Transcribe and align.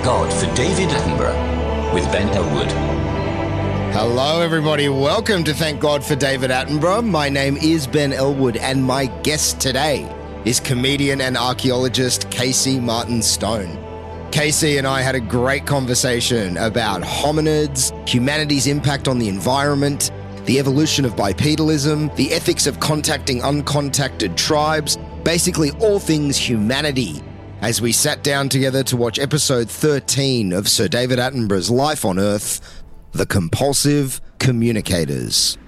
Thank 0.00 0.12
God 0.12 0.32
for 0.32 0.54
David 0.54 0.88
Attenborough 0.88 1.92
with 1.92 2.10
Ben 2.10 2.26
Ellwood. 2.30 2.72
Hello, 3.92 4.40
everybody. 4.40 4.88
Welcome 4.88 5.44
to 5.44 5.52
Thank 5.52 5.78
God 5.78 6.02
for 6.02 6.16
David 6.16 6.50
Attenborough. 6.50 7.06
My 7.06 7.28
name 7.28 7.58
is 7.58 7.86
Ben 7.86 8.14
Ellwood, 8.14 8.56
and 8.56 8.82
my 8.82 9.08
guest 9.22 9.60
today 9.60 10.10
is 10.46 10.58
comedian 10.58 11.20
and 11.20 11.36
archaeologist 11.36 12.30
Casey 12.30 12.80
Martin 12.80 13.20
Stone. 13.20 13.76
KC 14.30 14.78
and 14.78 14.86
I 14.86 15.02
had 15.02 15.16
a 15.16 15.20
great 15.20 15.66
conversation 15.66 16.56
about 16.56 17.02
hominids, 17.02 17.92
humanity's 18.08 18.66
impact 18.66 19.06
on 19.06 19.18
the 19.18 19.28
environment, 19.28 20.10
the 20.46 20.58
evolution 20.58 21.04
of 21.04 21.14
bipedalism, 21.14 22.16
the 22.16 22.32
ethics 22.32 22.66
of 22.66 22.80
contacting 22.80 23.40
uncontacted 23.40 24.34
tribes, 24.38 24.96
basically 25.24 25.72
all 25.72 25.98
things 25.98 26.38
humanity 26.38 27.22
as 27.62 27.82
we 27.82 27.92
sat 27.92 28.24
down 28.24 28.48
together 28.48 28.82
to 28.84 28.96
watch 28.96 29.18
episode 29.18 29.70
13 29.70 30.52
of 30.52 30.68
Sir 30.68 30.88
David 30.88 31.18
Attenborough's 31.18 31.70
Life 31.70 32.04
on 32.04 32.18
Earth 32.18 32.82
The 33.12 33.26
Compulsive 33.26 34.20
Communicators. 34.38 35.58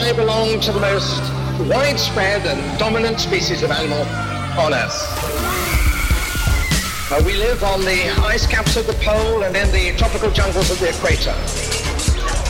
I 0.00 0.12
belong 0.12 0.60
to 0.60 0.70
the 0.70 0.78
most 0.78 1.20
widespread 1.68 2.46
and 2.46 2.78
dominant 2.78 3.18
species 3.18 3.64
of 3.64 3.72
animal 3.72 3.98
on 4.56 4.72
Earth. 4.72 4.94
Uh, 7.10 7.20
we 7.26 7.34
live 7.34 7.64
on 7.64 7.80
the 7.80 8.08
ice 8.22 8.46
caps 8.46 8.76
of 8.76 8.86
the 8.86 8.92
pole 9.02 9.42
and 9.42 9.56
in 9.56 9.68
the 9.72 9.98
tropical 9.98 10.30
jungles 10.30 10.70
of 10.70 10.78
the 10.78 10.90
equator. 10.90 11.34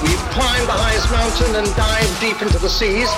We've 0.02 0.20
climbed 0.30 0.68
the 0.68 0.76
highest 0.76 1.10
mountain 1.10 1.56
and 1.56 1.66
dived 1.74 2.20
deep 2.20 2.42
into 2.42 2.58
the 2.58 2.68
seas. 2.68 3.08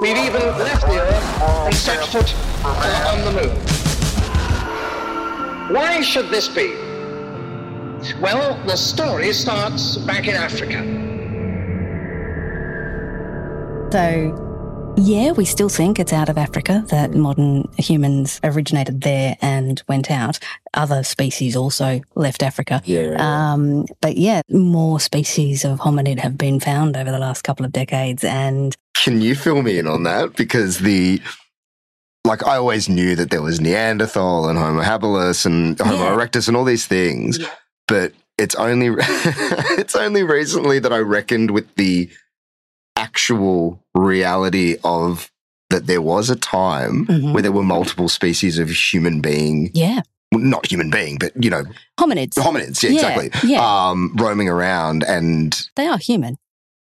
We've 0.00 0.16
even 0.16 0.40
left 0.58 0.86
the 0.86 0.98
Earth 0.98 1.42
and 1.66 1.74
set 1.74 2.02
foot 2.08 2.34
uh, 2.64 3.12
on 3.12 3.24
the 3.26 3.32
moon. 3.42 3.56
Why 5.74 6.00
should 6.00 6.30
this 6.30 6.48
be? 6.48 6.74
Well, 8.22 8.58
the 8.66 8.76
story 8.76 9.34
starts 9.34 9.98
back 9.98 10.26
in 10.28 10.34
Africa. 10.34 11.07
So, 13.90 14.94
yeah, 14.98 15.32
we 15.32 15.44
still 15.46 15.68
think 15.70 15.98
it's 15.98 16.12
out 16.12 16.28
of 16.28 16.36
Africa 16.36 16.84
that 16.88 17.14
modern 17.14 17.64
humans 17.78 18.38
originated 18.44 19.00
there 19.00 19.36
and 19.40 19.82
went 19.88 20.10
out. 20.10 20.38
Other 20.74 21.02
species 21.02 21.56
also 21.56 22.00
left 22.14 22.42
Africa. 22.42 22.82
Yeah. 22.84 23.16
Um, 23.18 23.86
but 24.02 24.16
yeah, 24.18 24.42
more 24.50 25.00
species 25.00 25.64
of 25.64 25.78
hominid 25.80 26.18
have 26.18 26.36
been 26.36 26.60
found 26.60 26.96
over 26.96 27.10
the 27.10 27.18
last 27.18 27.42
couple 27.44 27.64
of 27.64 27.72
decades. 27.72 28.24
And 28.24 28.76
Can 28.94 29.20
you 29.22 29.34
fill 29.34 29.62
me 29.62 29.78
in 29.78 29.86
on 29.86 30.02
that? 30.02 30.36
Because 30.36 30.78
the 30.80 31.22
like 32.24 32.46
I 32.46 32.56
always 32.56 32.90
knew 32.90 33.14
that 33.16 33.30
there 33.30 33.40
was 33.40 33.58
Neanderthal 33.60 34.48
and 34.50 34.58
Homo 34.58 34.82
habilis 34.82 35.46
and 35.46 35.78
Homo 35.80 35.96
Yeah. 36.04 36.14
erectus 36.16 36.46
and 36.48 36.56
all 36.58 36.64
these 36.64 36.86
things, 36.86 37.38
but 37.86 38.12
it's 38.36 38.54
only 38.56 38.88
it's 39.78 39.96
only 39.96 40.24
recently 40.24 40.78
that 40.80 40.92
I 40.92 40.98
reckoned 40.98 41.52
with 41.52 41.74
the 41.76 42.10
actual 42.98 43.82
reality 43.94 44.76
of 44.84 45.30
that 45.70 45.86
there 45.86 46.00
was 46.02 46.30
a 46.30 46.36
time 46.36 47.06
Mhm. 47.06 47.32
where 47.32 47.42
there 47.42 47.52
were 47.52 47.62
multiple 47.62 48.08
species 48.08 48.58
of 48.58 48.70
human 48.70 49.20
being, 49.20 49.70
yeah, 49.74 50.00
well, 50.32 50.40
not 50.42 50.66
human 50.70 50.90
being, 50.90 51.18
but 51.18 51.32
you 51.42 51.50
know, 51.50 51.64
hominids. 52.00 52.34
hominids, 52.34 52.82
yeah, 52.82 52.90
Yeah, 52.90 52.96
exactly, 53.08 53.50
yeah. 53.50 53.60
um, 53.88 54.14
roaming 54.16 54.48
around, 54.48 55.04
and 55.04 55.60
They 55.76 55.86
are 55.86 55.98
human. 55.98 56.36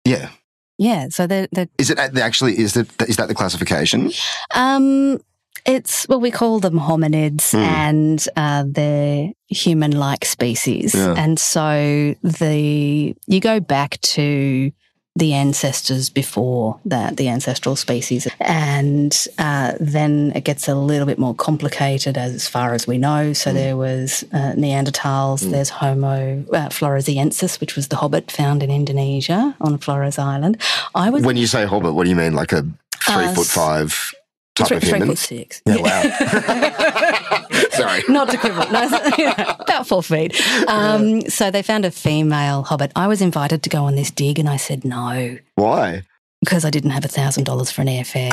yeah, 0.05 0.29
Yeah. 0.77 1.07
So 1.09 1.27
they're, 1.27 1.47
they're 1.51 1.69
is 1.77 1.89
it 1.89 1.97
actually 1.99 2.57
is 2.59 2.73
that 2.73 2.87
is 3.07 3.15
that 3.17 3.27
the 3.29 3.35
classification? 3.35 4.11
Um, 4.53 5.19
it's 5.65 6.05
well, 6.09 6.19
we 6.19 6.31
call 6.31 6.59
them 6.59 6.77
hominids, 6.79 7.51
Hmm. 7.51 7.57
and 7.57 8.27
uh, 8.35 8.63
they're 8.67 9.31
human-like 9.47 10.25
species. 10.25 10.93
Yeah. 10.93 11.13
And 11.15 11.39
so 11.39 12.15
the 12.23 13.15
you 13.27 13.39
go 13.39 13.59
back 13.61 14.01
to 14.15 14.71
the 15.15 15.33
ancestors 15.33 16.09
before 16.09 16.79
that, 16.85 17.17
the 17.17 17.29
ancestral 17.29 17.75
species, 17.75 18.27
and 18.39 19.27
uh, 19.37 19.73
then 19.79 20.31
it 20.35 20.43
gets 20.43 20.67
a 20.67 20.73
little 20.73 21.05
bit 21.05 21.19
more 21.19 21.35
complicated 21.35 22.17
as 22.17 22.47
far 22.47 22.73
as 22.73 22.87
we 22.87 22.97
know. 22.97 23.31
So 23.33 23.51
Hmm. 23.51 23.55
there 23.57 23.77
was 23.77 24.23
uh, 24.33 24.53
Neanderthals, 24.57 25.41
there's 25.51 25.69
Homo 25.69 26.43
uh, 26.51 26.69
floresiensis, 26.69 27.59
which 27.59 27.75
was 27.75 27.89
the 27.89 27.97
hobbit 27.97 28.31
found 28.31 28.63
in 28.63 28.71
Indonesia 28.71 29.55
on 29.61 29.77
Flores 29.77 30.17
Island. 30.17 30.57
I 30.95 31.11
was 31.11 31.23
When 31.23 31.37
you 31.37 31.45
say 31.47 31.65
hobbit, 31.65 31.93
what 31.93 32.05
do 32.05 32.09
you 32.09 32.15
mean? 32.15 32.33
Like 32.33 32.51
a 32.51 32.63
three 32.95 33.25
Uh, 33.25 33.33
foot 33.35 33.45
five 33.47 34.11
type 34.55 34.67
three, 34.69 34.77
of 34.77 34.83
three 34.83 34.91
human? 34.93 35.07
foot 35.09 35.17
six. 35.19 35.61
Yeah, 35.67 35.77
wow. 35.77 37.39
Sorry. 37.71 38.03
Not 38.09 38.29
to 38.29 38.37
quibble. 38.37 38.71
No, 38.71 38.81
yeah, 39.17 39.55
about 39.59 39.87
four 39.87 40.03
feet. 40.03 40.39
Um, 40.67 41.21
so 41.29 41.51
they 41.51 41.61
found 41.61 41.85
a 41.85 41.91
female 41.91 42.63
hobbit. 42.63 42.91
I 42.95 43.07
was 43.07 43.21
invited 43.21 43.63
to 43.63 43.69
go 43.69 43.83
on 43.85 43.95
this 43.95 44.11
dig, 44.11 44.39
and 44.39 44.49
I 44.49 44.57
said 44.57 44.85
no 44.85 45.37
Why? 45.55 46.03
because 46.43 46.65
I 46.65 46.69
didn't 46.69 46.89
have 46.89 47.05
a 47.05 47.07
thousand 47.07 47.45
dollars 47.45 47.71
for 47.71 47.81
an 47.81 47.87
airfare. 47.87 48.29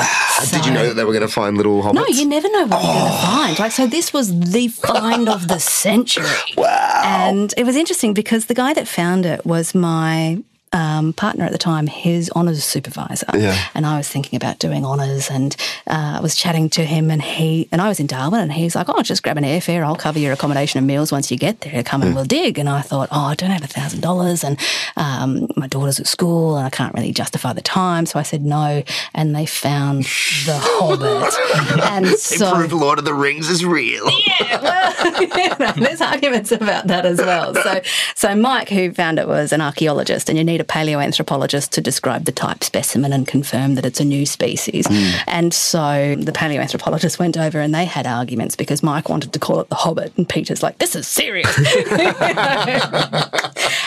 Did 0.51 0.67
you 0.67 0.73
know 0.73 0.89
that 0.89 0.95
they 0.95 1.05
were 1.05 1.13
going 1.13 1.27
to 1.27 1.33
find 1.33 1.57
little 1.57 1.81
hobbits? 1.81 1.95
No, 1.95 2.07
you 2.09 2.27
never 2.27 2.51
know 2.51 2.67
what 2.67 2.83
you're 2.83 2.93
going 2.93 3.13
to 3.13 3.19
find. 3.19 3.59
Like, 3.61 3.71
so 3.71 3.87
this 3.87 4.13
was 4.13 4.51
the 4.51 4.67
find 4.67 5.29
of 5.29 5.47
the 5.47 5.61
century. 5.61 6.27
Wow. 6.57 7.03
And 7.05 7.55
it 7.57 7.65
was 7.65 7.77
interesting 7.77 8.13
because 8.13 8.47
the 8.47 8.55
guy 8.55 8.75
that 8.75 8.89
found 8.89 9.27
it 9.27 9.47
was 9.47 9.77
my 9.77 10.43
um, 10.73 11.13
partner 11.13 11.45
at 11.45 11.53
the 11.53 11.59
time, 11.59 11.87
his 11.87 12.31
honours 12.37 12.63
supervisor. 12.63 13.27
Yeah. 13.35 13.59
And 13.75 13.87
I 13.87 13.97
was 13.97 14.09
thinking 14.09 14.37
about 14.37 14.59
doing 14.59 14.85
honours 14.85 15.31
and 15.31 15.57
uh, 15.87 16.17
I 16.19 16.21
was 16.21 16.37
chatting 16.37 16.71
to 16.71 16.85
him 16.85 17.11
and 17.11 17.21
he, 17.21 17.69
and 17.73 17.81
I 17.81 17.89
was 17.89 17.99
in 17.99 18.07
Darwin 18.07 18.41
and 18.41 18.53
he's 18.53 18.75
like, 18.77 18.89
oh, 18.89 19.03
just 19.03 19.23
grab 19.23 19.37
an 19.37 19.45
airfare. 19.45 19.85
I'll 19.85 19.97
cover 19.97 20.19
your 20.19 20.33
accommodation 20.33 20.79
and 20.79 20.87
meals 20.87 21.11
once 21.11 21.31
you 21.31 21.37
get 21.37 21.61
there. 21.63 21.83
Come 21.83 22.03
and 22.03 22.15
we'll 22.15 22.25
dig. 22.25 22.59
And 22.59 22.69
I 22.69 22.83
thought, 22.83 23.09
oh, 23.11 23.25
I 23.25 23.35
don't 23.35 23.51
have 23.51 23.65
a 23.65 23.67
thousand 23.67 24.01
dollars 24.01 24.45
and 24.45 24.59
um, 24.97 25.49
my 25.57 25.67
daughter's 25.67 25.99
at 25.99 26.07
school 26.07 26.57
and 26.57 26.67
I 26.67 26.71
can't 26.71 26.95
really 26.95 27.13
justify 27.13 27.53
the 27.53 27.63
time. 27.63 28.07
So 28.07 28.19
I 28.19 28.23
said 28.23 28.45
no. 28.45 28.83
And 29.15 29.35
they 29.35 29.47
found 29.47 30.05
the 30.05 30.59
Hobbit. 30.61 31.83
and 31.83 32.07
so. 32.19 32.55
Prove 32.55 32.73
Lord 32.73 32.99
of 32.99 33.05
the 33.05 33.15
Rings 33.15 33.49
is 33.49 33.65
real. 33.65 34.09
Yeah, 34.41 34.63
well, 34.63 35.21
you 35.21 35.27
know, 35.59 35.73
there's 35.77 36.01
arguments 36.01 36.53
about 36.53 36.87
that 36.87 37.05
as 37.05 37.19
well. 37.19 37.55
So, 37.55 37.81
so 38.15 38.35
Mike, 38.35 38.69
who 38.69 38.93
found 38.93 39.19
it, 39.19 39.27
was 39.27 39.53
an 39.53 39.61
archaeologist, 39.61 40.29
and 40.29 40.39
you 40.39 40.45
need 40.45 40.60
a 40.61 40.65
paleoanthropologist 40.65 41.71
to 41.71 41.81
describe 41.81 42.25
the 42.25 42.33
type 42.33 42.63
specimen 42.63 43.13
and 43.13 43.27
confirm 43.27 43.75
that 43.75 43.85
it's 43.85 44.01
a 44.01 44.05
new 44.05 44.27
species. 44.27 44.87
Hmm. 44.87 45.19
And 45.27 45.55
so 45.55 46.17
the 46.19 46.33
paleoanthropologist 46.33 47.19
went 47.19 47.37
over, 47.37 47.61
and 47.61 47.75
they 47.75 47.85
had 47.85 48.07
arguments 48.07 48.57
because 48.57 48.83
Mike 48.83 49.09
wanted 49.09 49.33
to 49.33 49.39
call 49.39 49.61
it 49.61 49.69
the 49.69 49.75
Hobbit, 49.77 50.13
and 50.17 50.29
Peter's 50.29 50.63
like, 50.63 50.79
"This 50.79 50.95
is 50.95 51.07
serious." 51.07 51.55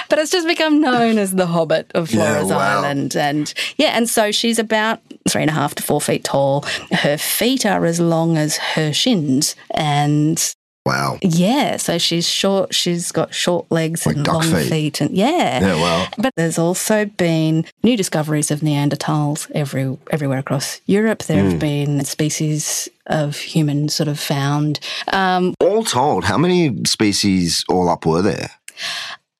but 0.10 0.20
it's 0.20 0.32
just 0.32 0.48
become 0.48 0.82
known 0.82 1.18
as 1.18 1.32
the 1.34 1.48
Hobbit 1.48 1.92
of 1.94 2.12
Yeah, 2.12 2.34
Flores 2.40 2.52
wow. 2.52 2.82
Island, 2.82 3.16
and 3.16 3.54
yeah, 3.78 3.98
and 3.98 4.10
so 4.10 4.32
she's 4.32 4.60
about 4.60 5.00
three 5.28 5.42
and 5.42 5.50
a 5.50 5.54
half 5.54 5.76
to 5.76 5.84
four 5.84 6.02
feet 6.02 6.24
tall. 6.24 6.62
Her 6.92 7.18
feet 7.18 7.66
are 7.66 7.86
as 7.86 8.00
long 8.00 8.38
as 8.38 8.58
her 8.58 8.92
shins. 8.94 9.56
And 9.72 10.56
Wow. 10.86 11.18
yeah, 11.22 11.78
so 11.78 11.98
she's 11.98 12.28
short. 12.28 12.74
She's 12.76 13.12
got 13.14 13.34
short 13.34 13.72
legs 13.72 14.06
Like 14.06 14.18
and 14.18 14.28
long 14.28 14.42
feet. 14.44 14.70
feet. 14.70 15.02
and 15.02 15.12
yeah. 15.16 15.62
Yeah, 15.62 15.76
wow. 15.76 16.08
But 16.18 16.34
there's 16.36 16.58
also 16.60 17.06
been 17.06 17.64
new 17.84 17.96
discoveries 17.96 18.52
of 18.52 18.60
Neanderthals 18.60 19.50
every 19.56 19.98
everywhere 20.12 20.40
across 20.40 20.82
Europe. 20.86 21.24
There 21.24 21.42
Hmm. 21.42 21.50
have 21.52 21.60
been 21.60 22.04
species 22.04 22.90
of 23.08 23.38
humans 23.38 23.96
sort 23.96 24.10
of 24.10 24.20
found. 24.20 24.82
Um, 25.14 25.54
All 25.62 25.86
told, 25.86 26.26
how 26.26 26.38
many 26.38 26.76
species 26.86 27.64
all 27.70 27.88
up 27.88 28.06
were 28.06 28.22
there? 28.22 28.52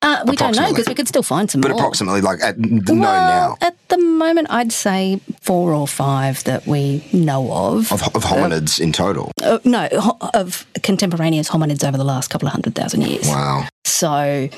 Uh, 0.04 0.24
we 0.26 0.36
don't 0.36 0.54
know 0.56 0.68
because 0.70 0.86
we 0.88 0.94
could 0.94 1.08
still 1.08 1.22
find 1.22 1.50
some 1.50 1.60
But 1.60 1.70
more. 1.72 1.80
approximately, 1.80 2.20
like 2.20 2.40
at 2.42 2.56
the 2.60 2.94
well, 2.94 2.96
now 2.96 3.56
At 3.60 3.76
the 3.88 3.98
moment, 3.98 4.48
I'd 4.50 4.72
say 4.72 5.20
four 5.42 5.72
or 5.74 5.88
five 5.88 6.44
that 6.44 6.66
we 6.66 7.02
know 7.12 7.50
of. 7.52 7.90
of, 7.92 8.02
of 8.14 8.22
hominids 8.24 8.78
in 8.80 8.92
total. 8.92 9.32
Uh, 9.42 9.58
no, 9.64 9.88
ho- 9.92 10.18
of 10.34 10.66
contemporaneous 10.82 11.48
hominids 11.48 11.82
over 11.86 11.96
the 11.98 12.04
last 12.04 12.28
couple 12.30 12.46
of 12.48 12.52
hundred 12.52 12.74
thousand 12.74 13.02
years. 13.02 13.26
Wow. 13.26 13.66
So, 13.84 14.48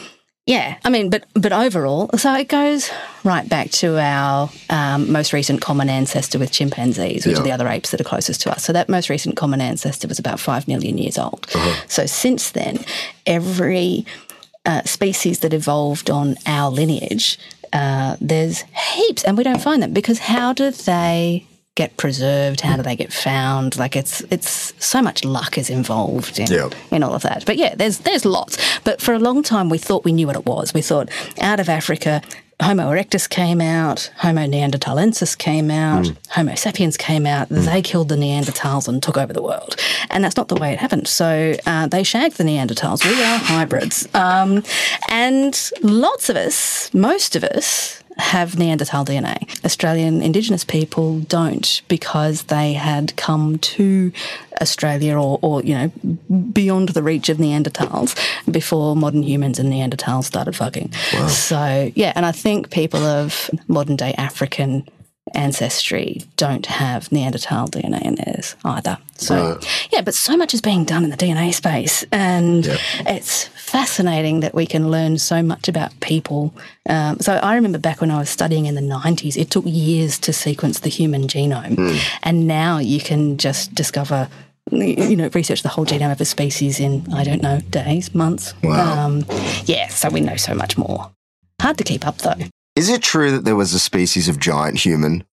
yeah, 0.46 0.76
I 0.84 0.90
mean, 0.90 1.10
but 1.10 1.24
but 1.34 1.52
overall, 1.52 2.08
so 2.16 2.32
it 2.34 2.48
goes 2.48 2.88
right 3.24 3.48
back 3.48 3.70
to 3.82 3.98
our 3.98 4.48
um, 4.70 5.10
most 5.10 5.32
recent 5.32 5.60
common 5.60 5.88
ancestor 5.88 6.38
with 6.38 6.52
chimpanzees, 6.52 7.26
which 7.26 7.34
Yeah. 7.34 7.40
are 7.40 7.44
the 7.44 7.50
other 7.52 7.66
apes 7.68 7.90
that 7.90 8.00
are 8.00 8.04
closest 8.04 8.42
to 8.42 8.52
us. 8.52 8.62
So 8.64 8.72
that 8.72 8.88
most 8.88 9.10
recent 9.10 9.36
common 9.36 9.60
ancestor 9.60 10.06
was 10.08 10.18
about 10.20 10.38
five 10.38 10.68
million 10.68 10.98
years 10.98 11.18
old. 11.18 11.46
Uh-huh. 11.54 11.84
So 11.88 12.06
since 12.06 12.50
then, 12.52 12.78
every 13.26 14.06
uh, 14.66 14.82
species 14.84 15.38
that 15.40 15.54
evolved 15.54 16.10
on 16.10 16.36
our 16.46 16.70
lineage, 16.70 17.38
uh, 17.72 18.16
there's 18.20 18.62
heaps, 18.94 19.24
and 19.24 19.38
we 19.38 19.44
don't 19.44 19.62
find 19.62 19.82
them 19.82 19.92
because 19.92 20.18
how 20.18 20.52
do 20.52 20.70
they? 20.70 21.46
Get 21.76 21.96
preserved? 21.98 22.62
How 22.62 22.76
do 22.76 22.82
they 22.82 22.96
get 22.96 23.12
found? 23.12 23.76
Like 23.78 23.94
it's 23.96 24.20
it's 24.30 24.72
so 24.84 25.00
much 25.02 25.24
luck 25.24 25.56
is 25.58 25.70
involved 25.70 26.38
in 26.38 26.46
Yeah. 26.50 26.70
in 26.90 27.02
all 27.02 27.14
of 27.14 27.22
that. 27.22 27.44
But 27.46 27.56
yeah, 27.58 27.74
there's 27.74 27.98
there's 27.98 28.24
lots. 28.24 28.56
But 28.82 29.00
for 29.00 29.12
a 29.14 29.18
long 29.18 29.42
time, 29.42 29.68
we 29.68 29.78
thought 29.78 30.02
we 30.04 30.12
knew 30.12 30.26
what 30.26 30.36
it 30.36 30.46
was. 30.46 30.72
We 30.74 30.80
thought 30.82 31.10
out 31.40 31.60
of 31.60 31.68
Africa, 31.68 32.22
Homo 32.62 32.84
erectus 32.90 33.28
came 33.28 33.60
out, 33.60 34.10
Homo 34.16 34.46
neanderthalensis 34.46 35.36
came 35.36 35.70
out, 35.70 36.10
Homo 36.30 36.54
sapiens 36.54 36.96
came 36.96 37.26
out. 37.26 37.48
They 37.50 37.82
killed 37.82 38.08
the 38.08 38.16
Neanderthals 38.16 38.88
and 38.88 39.02
took 39.02 39.18
over 39.18 39.34
the 39.34 39.42
world. 39.42 39.76
And 40.08 40.24
that's 40.24 40.38
not 40.38 40.48
the 40.48 40.54
way 40.56 40.72
it 40.72 40.78
happened. 40.78 41.06
So 41.08 41.54
uh, 41.66 41.88
they 41.88 42.02
shagged 42.04 42.38
the 42.38 42.44
Neanderthals. 42.44 43.04
We 43.04 43.22
are 43.22 43.36
hybrids, 43.38 44.08
um, 44.14 44.62
and 45.10 45.70
lots 45.82 46.30
of 46.30 46.36
us, 46.36 46.88
most 46.94 47.36
of 47.36 47.44
us. 47.44 48.02
Have 48.18 48.58
Neanderthal 48.58 49.04
DNA. 49.04 49.64
Australian 49.64 50.22
Indigenous 50.22 50.64
people 50.64 51.20
don't 51.20 51.82
because 51.88 52.44
they 52.44 52.72
had 52.72 53.14
come 53.16 53.58
to 53.58 54.12
Australia 54.60 55.16
or, 55.16 55.38
or, 55.42 55.62
you 55.62 55.74
know, 55.74 55.88
beyond 56.52 56.90
the 56.90 57.02
reach 57.02 57.28
of 57.28 57.36
Neanderthals 57.36 58.16
before 58.50 58.96
modern 58.96 59.22
humans 59.22 59.58
and 59.58 59.70
Neanderthals 59.70 60.24
started 60.24 60.56
fucking. 60.56 60.92
So, 61.28 61.92
yeah, 61.94 62.12
and 62.16 62.24
I 62.24 62.32
think 62.32 62.70
people 62.70 63.00
of 63.00 63.50
modern 63.68 63.96
day 63.96 64.14
African 64.16 64.88
ancestry 65.34 66.22
don't 66.36 66.66
have 66.66 67.10
Neanderthal 67.10 67.68
DNA 67.68 68.02
in 68.02 68.14
theirs 68.16 68.56
either. 68.64 68.98
So, 69.16 69.58
yeah, 69.90 70.02
but 70.02 70.14
so 70.14 70.36
much 70.36 70.52
is 70.54 70.60
being 70.60 70.84
done 70.84 71.02
in 71.02 71.10
the 71.10 71.16
DNA 71.16 71.52
space, 71.54 72.04
and 72.12 72.66
it's 73.06 73.44
fascinating 73.48 74.40
that 74.40 74.54
we 74.54 74.66
can 74.66 74.90
learn 74.90 75.18
so 75.18 75.42
much 75.42 75.68
about 75.68 75.98
people. 76.00 76.54
Um, 76.88 77.18
so, 77.20 77.34
I 77.34 77.54
remember 77.54 77.78
back 77.78 78.00
when 78.00 78.10
I 78.10 78.18
was 78.18 78.30
studying 78.30 78.66
in 78.66 78.74
the 78.74 78.82
90s, 78.82 79.36
it 79.36 79.50
took 79.50 79.64
years 79.66 80.18
to 80.20 80.32
sequence 80.32 80.80
the 80.80 80.90
human 80.90 81.28
genome, 81.28 81.98
and 82.22 82.46
now 82.46 82.78
you 82.78 83.00
can 83.00 83.38
just 83.38 83.74
discover. 83.74 84.28
You 84.72 85.14
know, 85.14 85.30
research 85.32 85.62
the 85.62 85.68
whole 85.68 85.86
genome 85.86 86.10
of 86.10 86.20
a 86.20 86.24
species 86.24 86.80
in 86.80 87.06
I 87.14 87.22
don't 87.22 87.40
know 87.40 87.60
days, 87.70 88.12
months. 88.16 88.52
Wow. 88.64 89.06
Um, 89.06 89.24
yeah, 89.64 89.86
so 89.86 90.10
we 90.10 90.20
know 90.20 90.34
so 90.34 90.54
much 90.54 90.76
more. 90.76 91.12
Hard 91.62 91.78
to 91.78 91.84
keep 91.84 92.04
up 92.04 92.18
though. 92.18 92.34
Is 92.76 92.88
it 92.90 93.02
true 93.02 93.30
that 93.32 93.44
there 93.44 93.56
was 93.56 93.72
a 93.74 93.78
species 93.78 94.28
of 94.28 94.38
giant 94.38 94.78
human? 94.78 95.24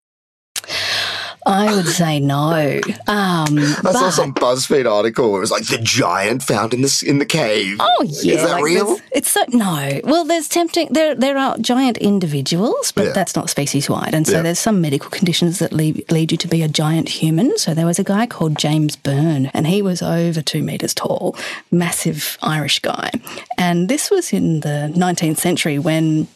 I 1.46 1.76
would 1.76 1.88
say 1.88 2.22
no. 2.22 2.80
Um, 3.06 3.58
I 3.58 3.92
saw 3.92 4.10
some 4.12 4.34
BuzzFeed 4.34 4.90
article 4.90 5.30
where 5.30 5.40
it 5.40 5.42
was 5.42 5.52
like 5.52 5.68
the 5.68 5.78
giant 5.78 6.42
found 6.42 6.74
in 6.74 6.82
the 6.84 7.04
in 7.06 7.20
the 7.20 7.26
cave. 7.26 7.76
Oh 7.82 8.04
yeah, 8.04 8.36
is 8.36 8.42
that 8.44 8.52
like 8.52 8.64
real? 8.64 8.98
It's 9.12 9.30
so, 9.30 9.44
no. 9.50 10.00
Well, 10.06 10.24
there's 10.24 10.48
tempting. 10.48 10.88
There 10.92 11.16
there 11.16 11.38
are 11.38 11.58
giant 11.58 11.98
individuals, 11.98 12.94
but 12.94 13.08
Yeah. 13.08 13.12
that's 13.12 13.36
not 13.36 13.50
species 13.50 13.90
wide. 13.90 14.14
And 14.16 14.26
so 14.26 14.38
Yeah. 14.38 14.42
there's 14.44 14.60
some 14.60 14.80
medical 14.80 15.10
conditions 15.10 15.60
that 15.60 15.74
lead, 15.74 16.10
lead 16.10 16.32
you 16.32 16.38
to 16.38 16.48
be 16.48 16.64
a 16.64 16.70
giant 16.70 17.10
human. 17.10 17.58
So 17.58 17.74
there 17.74 17.86
was 17.86 18.00
a 18.00 18.06
guy 18.06 18.26
called 18.26 18.58
James 18.58 18.96
Byrne, 18.96 19.52
and 19.54 19.68
he 19.68 19.82
was 19.82 20.02
over 20.02 20.42
two 20.42 20.64
meters 20.64 20.94
tall, 20.94 21.36
massive 21.72 22.38
Irish 22.42 22.80
guy. 22.80 23.12
And 23.58 23.90
this 23.90 24.10
was 24.10 24.32
in 24.32 24.62
the 24.62 24.94
19th 24.96 25.40
century 25.40 25.78
when 25.78 26.30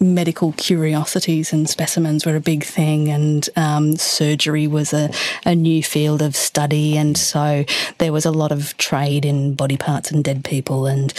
medical 0.00 0.52
curiosities 0.52 1.52
and 1.52 1.68
specimens 1.68 2.24
were 2.24 2.36
a 2.36 2.40
big 2.40 2.64
thing, 2.64 3.08
and 3.08 3.48
um, 3.56 3.96
surgery 3.96 4.66
was 4.66 4.92
a, 4.92 5.10
a 5.44 5.54
new 5.54 5.82
field 5.82 6.22
of 6.22 6.36
study. 6.36 6.96
And 6.96 7.16
so 7.16 7.64
there 7.98 8.12
was 8.12 8.24
a 8.24 8.30
lot 8.30 8.52
of 8.52 8.76
trade 8.76 9.24
in 9.24 9.54
body 9.54 9.76
parts 9.76 10.10
and 10.10 10.22
dead 10.24 10.44
people, 10.44 10.86
and 10.86 11.12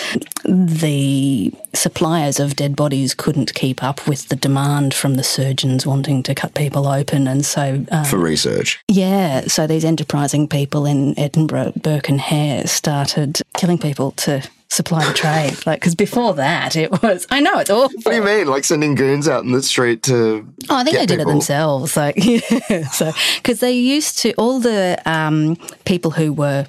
the 0.46 1.54
suppliers 1.74 2.40
of 2.40 2.56
dead 2.56 2.76
bodies 2.76 3.14
couldn't 3.14 3.54
keep 3.54 3.84
up 3.84 4.08
with 4.08 4.30
the 4.30 4.36
demand 4.36 4.94
from 4.94 5.16
the 5.16 5.24
surgeons 5.24 5.86
wanting 5.86 6.24
to 6.24 6.34
cut 6.36 6.54
people 6.54 6.88
open. 6.88 7.28
And 7.28 7.46
so, 7.46 7.86
um, 7.92 8.06
For 8.06 8.18
research. 8.18 8.80
yeah, 8.88 9.42
so 9.42 9.68
these 9.68 9.86
enterprising 9.86 10.48
people 10.48 10.86
in 10.86 11.18
Edinburgh, 11.18 11.74
Burke 11.82 12.10
and 12.10 12.22
Hare 12.22 12.66
started 12.68 13.42
killing 13.56 13.78
people 13.78 14.12
to 14.12 14.42
supply 14.70 15.06
the 15.06 15.14
trade. 15.14 15.58
Like, 15.66 15.80
because 15.80 15.96
before 15.96 16.34
that, 16.36 16.76
it 16.76 17.02
was, 17.02 17.26
I 17.30 17.40
know 17.40 17.58
it's 17.60 17.70
awful. 17.70 17.98
What 18.04 18.12
do 18.12 18.16
you 18.18 18.24
mean? 18.24 18.48
Like 18.48 18.64
sending 18.64 18.96
goons 18.96 19.28
out 19.28 19.44
in 19.44 19.52
the 19.52 19.64
street 19.64 20.04
to 20.04 20.48
Oh, 20.70 20.78
I 20.78 20.84
think 20.84 20.96
they 20.98 21.06
did 21.06 21.18
people? 21.20 21.32
it 21.32 21.34
themselves. 21.34 21.98
Like, 21.98 22.16
yeah. 22.24 22.88
So, 22.90 23.12
because 23.38 23.60
they 23.62 23.72
used 23.74 24.20
to, 24.20 24.34
all 24.34 24.60
the 24.60 25.02
um, 25.06 25.56
people 25.86 26.12
who 26.12 26.32
were 26.34 26.68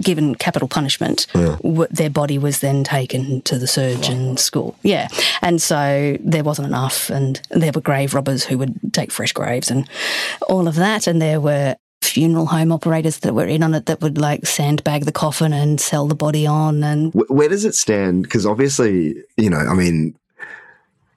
given 0.00 0.34
capital 0.36 0.68
punishment, 0.68 1.26
w- 1.34 1.86
their 1.90 2.08
body 2.08 2.38
was 2.38 2.60
then 2.60 2.82
taken 2.84 3.42
to 3.42 3.58
the 3.58 3.66
surgeon 3.66 4.38
school. 4.38 4.74
Yeah. 4.82 5.08
And 5.42 5.60
so 5.60 6.16
there 6.20 6.44
wasn't 6.44 6.68
enough. 6.68 7.10
And 7.10 7.42
there 7.50 7.72
were 7.74 7.82
grave 7.82 8.14
robbers 8.14 8.44
who 8.44 8.56
would 8.58 8.94
take 8.94 9.10
fresh 9.12 9.32
graves 9.34 9.70
and 9.70 9.86
all 10.48 10.66
of 10.66 10.76
that. 10.76 11.06
And 11.06 11.20
there 11.20 11.40
were 11.42 11.76
funeral 12.12 12.46
home 12.46 12.72
operators 12.72 13.20
that 13.20 13.34
were 13.34 13.46
in 13.46 13.62
on 13.62 13.74
it 13.74 13.86
that 13.86 14.02
would 14.02 14.18
like 14.18 14.46
sandbag 14.46 15.06
the 15.06 15.12
coffin 15.12 15.54
and 15.54 15.80
sell 15.80 16.06
the 16.06 16.14
body 16.14 16.46
on. 16.46 16.84
And 16.84 17.12
Where 17.14 17.48
does 17.48 17.64
it 17.64 17.74
stand? 17.74 18.24
Because 18.24 18.44
obviously, 18.44 19.16
you 19.38 19.48
know, 19.48 19.56
I 19.56 19.74
mean, 19.74 20.14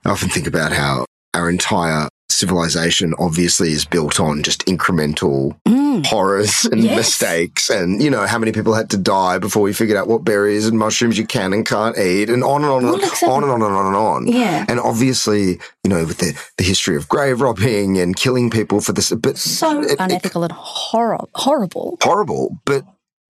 I 0.05 0.11
often 0.11 0.29
think 0.29 0.47
about 0.47 0.71
how 0.71 1.05
our 1.33 1.49
entire 1.49 2.07
civilization 2.29 3.13
obviously 3.19 3.71
is 3.71 3.85
built 3.85 4.19
on 4.19 4.43
just 4.43 4.65
incremental 4.65 5.57
mm. 5.67 6.05
horrors 6.05 6.65
and 6.65 6.83
Yes. 6.83 6.97
mistakes 6.97 7.69
and 7.69 8.01
you 8.03 8.09
know 8.09 8.25
how 8.25 8.37
many 8.39 8.51
people 8.51 8.73
had 8.73 8.89
to 8.89 8.97
die 8.97 9.37
before 9.37 9.61
we 9.63 9.73
figured 9.73 9.97
out 9.97 10.07
what 10.07 10.23
berries 10.25 10.67
and 10.67 10.77
mushrooms 10.77 11.17
you 11.17 11.25
can 11.25 11.53
and 11.53 11.65
can't 11.65 11.97
eat 11.97 12.29
and 12.29 12.43
on 12.43 12.63
and 12.63 12.71
on 12.71 12.83
and 12.85 12.93
on, 12.95 13.29
on 13.29 13.43
and 13.43 13.51
on 13.51 13.61
and 13.61 13.73
on 13.75 13.85
and 13.87 13.95
on 13.95 14.27
Yeah. 14.27 14.65
and 14.67 14.79
obviously 14.79 15.59
you 15.83 15.89
know 15.89 16.03
with 16.05 16.17
the, 16.17 16.37
the 16.57 16.63
history 16.63 16.95
of 16.97 17.07
grave 17.07 17.41
robbing 17.41 17.97
and 17.99 18.15
killing 18.15 18.49
people 18.49 18.81
for 18.81 18.91
this 18.91 19.11
but 19.11 19.37
so 19.37 19.81
it- 19.81 19.91
it- 19.91 19.99
unethical 19.99 20.43
and 20.43 20.51
hor- 20.51 21.25
horrible. 21.35 21.97
horrible 22.01 22.59
but 22.65 22.83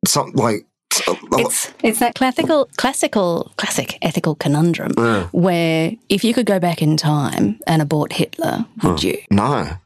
some 0.07 0.31
like 0.31 0.65
It's 1.37 1.73
it's 1.83 1.99
that 1.99 2.15
classical 2.15 2.69
classical 2.77 3.51
classic 3.57 3.97
ethical 4.01 4.35
conundrum 4.35 4.91
where 5.31 5.91
if 6.09 6.23
you 6.23 6.33
could 6.33 6.45
go 6.45 6.59
back 6.59 6.81
in 6.81 6.97
time 6.97 7.59
and 7.67 7.81
abort 7.81 8.13
Hitler, 8.13 8.65
would 8.83 9.03
you? 9.03 9.17
no 9.31 9.77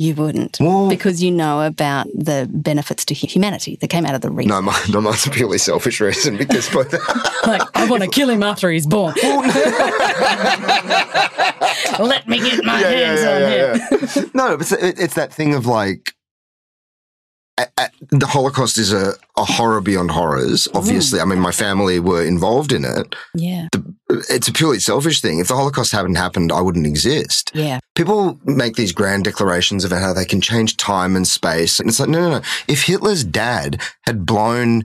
You 0.00 0.14
wouldn't. 0.14 0.58
Well- 0.60 0.88
because 0.88 1.22
you 1.22 1.30
know 1.30 1.62
about 1.62 2.06
the 2.14 2.48
benefits 2.50 3.04
to 3.06 3.14
humanity 3.14 3.76
that 3.80 3.88
came 3.88 4.04
out 4.06 4.14
of 4.14 4.20
the 4.22 4.30
research. 4.30 4.48
no, 4.50 4.60
my, 4.62 4.78
no, 4.90 5.00
mine's 5.00 5.26
a 5.26 5.30
purely 5.30 5.58
selfish 5.58 6.00
reason 6.00 6.36
because 6.36 6.68
both, 6.68 6.92
Like, 7.46 7.62
I 7.76 7.86
want 7.88 8.02
to 8.02 8.08
kill 8.08 8.28
him 8.30 8.42
after 8.42 8.70
he's 8.70 8.86
born. 8.86 9.14
Let 12.00 12.26
me 12.28 12.38
get 12.40 12.64
my 12.64 12.78
hands 12.78 13.22
on 13.24 13.42
him. 14.22 14.30
no, 14.34 14.56
but 14.56 14.62
it's, 14.62 14.72
it, 14.72 14.98
it's 14.98 15.14
that 15.14 15.32
thing 15.32 15.54
of 15.54 15.66
like 15.66 16.12
the 17.56 18.26
Holocaust 18.26 18.78
is 18.78 18.92
a, 18.92 19.14
a 19.36 19.44
horror 19.44 19.80
beyond 19.80 20.10
horrors. 20.10 20.66
Mm. 20.68 20.78
Obviously, 20.78 21.20
I 21.20 21.24
mean, 21.24 21.38
my 21.38 21.52
family 21.52 22.00
were 22.00 22.24
involved 22.24 22.72
in 22.72 22.84
it. 22.84 23.14
Yeah. 23.34 23.68
It's 24.28 24.48
a 24.48 24.52
purely 24.52 24.80
selfish 24.80 25.20
thing. 25.20 25.38
If 25.38 25.48
the 25.48 25.56
Holocaust 25.56 25.92
hadn't 25.92 26.16
happened, 26.16 26.52
I 26.52 26.60
wouldn't 26.60 26.86
exist. 26.86 27.50
Yeah. 27.54 27.80
People 27.94 28.38
make 28.44 28.74
these 28.76 28.92
grand 28.92 29.24
declarations 29.24 29.84
about 29.84 30.02
how 30.02 30.12
they 30.12 30.24
can 30.24 30.40
change 30.40 30.76
time 30.76 31.16
and 31.16 31.26
space. 31.26 31.78
And 31.78 31.88
it's 31.88 32.00
like, 32.00 32.08
no, 32.08 32.20
no, 32.20 32.38
no. 32.38 32.44
If 32.68 32.82
Hitler's 32.82 33.24
dad 33.24 33.80
had 34.02 34.26
blown 34.26 34.84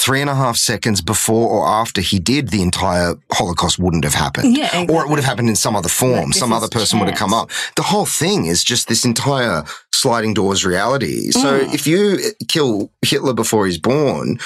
three 0.00 0.20
and 0.22 0.30
a 0.30 0.34
half 0.34 0.56
seconds 0.56 1.00
before 1.02 1.46
or 1.48 1.66
after 1.68 2.00
he 2.00 2.18
did, 2.18 2.48
the 2.48 2.62
entire 2.62 3.14
Holocaust 3.32 3.78
wouldn't 3.78 4.04
have 4.04 4.14
happened. 4.14 4.56
Yeah, 4.56 4.86
Or 4.88 5.02
it 5.04 5.08
would 5.10 5.18
have 5.18 5.26
happened 5.26 5.48
in 5.50 5.56
some 5.56 5.76
other 5.76 5.90
form. 5.90 6.30
Like, 6.30 6.34
some 6.34 6.52
other 6.54 6.68
person 6.68 6.98
would 7.00 7.08
have 7.10 7.18
come 7.18 7.34
up. 7.34 7.50
The 7.76 7.82
whole 7.82 8.06
thing 8.06 8.46
is 8.46 8.64
just 8.64 8.88
this 8.88 9.04
entire 9.04 9.64
sliding 9.92 10.32
doors 10.34 10.64
reality. 10.64 11.30
So 11.32 11.60
Mm. 11.60 11.74
if 11.74 11.86
you 11.86 12.18
kill 12.48 12.90
Hitler 13.02 13.34
before 13.34 13.66
he's 13.66 13.78
born, 13.78 14.38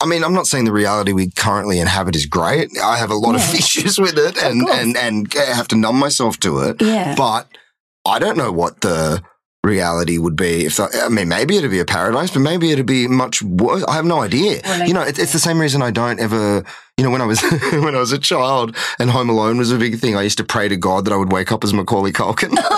I 0.00 0.06
mean, 0.06 0.22
I'm 0.24 0.34
not 0.34 0.46
saying 0.46 0.64
the 0.64 0.72
reality 0.72 1.12
we 1.12 1.30
currently 1.30 1.78
inhabit 1.80 2.14
is 2.16 2.26
great. 2.26 2.70
I 2.82 2.96
have 2.98 3.10
a 3.10 3.16
lot 3.16 3.34
of 3.34 3.54
issues 3.62 3.98
with 3.98 4.16
it 4.18 4.36
and, 4.42 4.68
and, 4.68 4.96
and 4.96 5.32
have 5.34 5.68
to 5.68 5.76
numb 5.76 5.96
myself 5.98 6.38
to 6.40 6.58
it. 6.60 6.80
Yeah. 6.80 7.14
But 7.16 7.48
I 8.06 8.18
don't 8.18 8.36
know 8.36 8.52
what 8.52 8.80
the 8.80 9.22
reality 9.64 10.18
would 10.18 10.34
be 10.34 10.66
if 10.66 10.80
I 10.80 11.08
mean 11.08 11.28
maybe 11.28 11.56
it'd 11.56 11.70
be 11.70 11.78
a 11.78 11.84
paradise 11.84 12.32
but 12.32 12.40
maybe 12.40 12.72
it'd 12.72 12.84
be 12.84 13.06
much 13.06 13.42
worse 13.42 13.84
i 13.84 13.94
have 13.94 14.04
no 14.04 14.20
idea. 14.20 14.60
You 14.86 14.92
know 14.92 15.02
it's, 15.02 15.20
it's 15.20 15.32
the 15.32 15.38
same 15.38 15.60
reason 15.60 15.82
i 15.82 15.92
don't 15.92 16.18
ever 16.18 16.64
you 16.96 17.04
know 17.04 17.10
when 17.10 17.22
i 17.22 17.26
was 17.26 17.40
when 17.72 17.94
i 17.94 17.98
was 17.98 18.10
a 18.10 18.18
child 18.18 18.76
and 18.98 19.08
home 19.08 19.30
alone 19.30 19.58
was 19.58 19.70
a 19.70 19.78
big 19.78 19.98
thing 20.00 20.16
i 20.16 20.22
used 20.22 20.38
to 20.38 20.44
pray 20.44 20.68
to 20.68 20.76
god 20.76 21.04
that 21.04 21.12
i 21.12 21.16
would 21.16 21.30
wake 21.30 21.52
up 21.52 21.62
as 21.62 21.72
macaulay 21.72 22.12
culkin. 22.12 22.56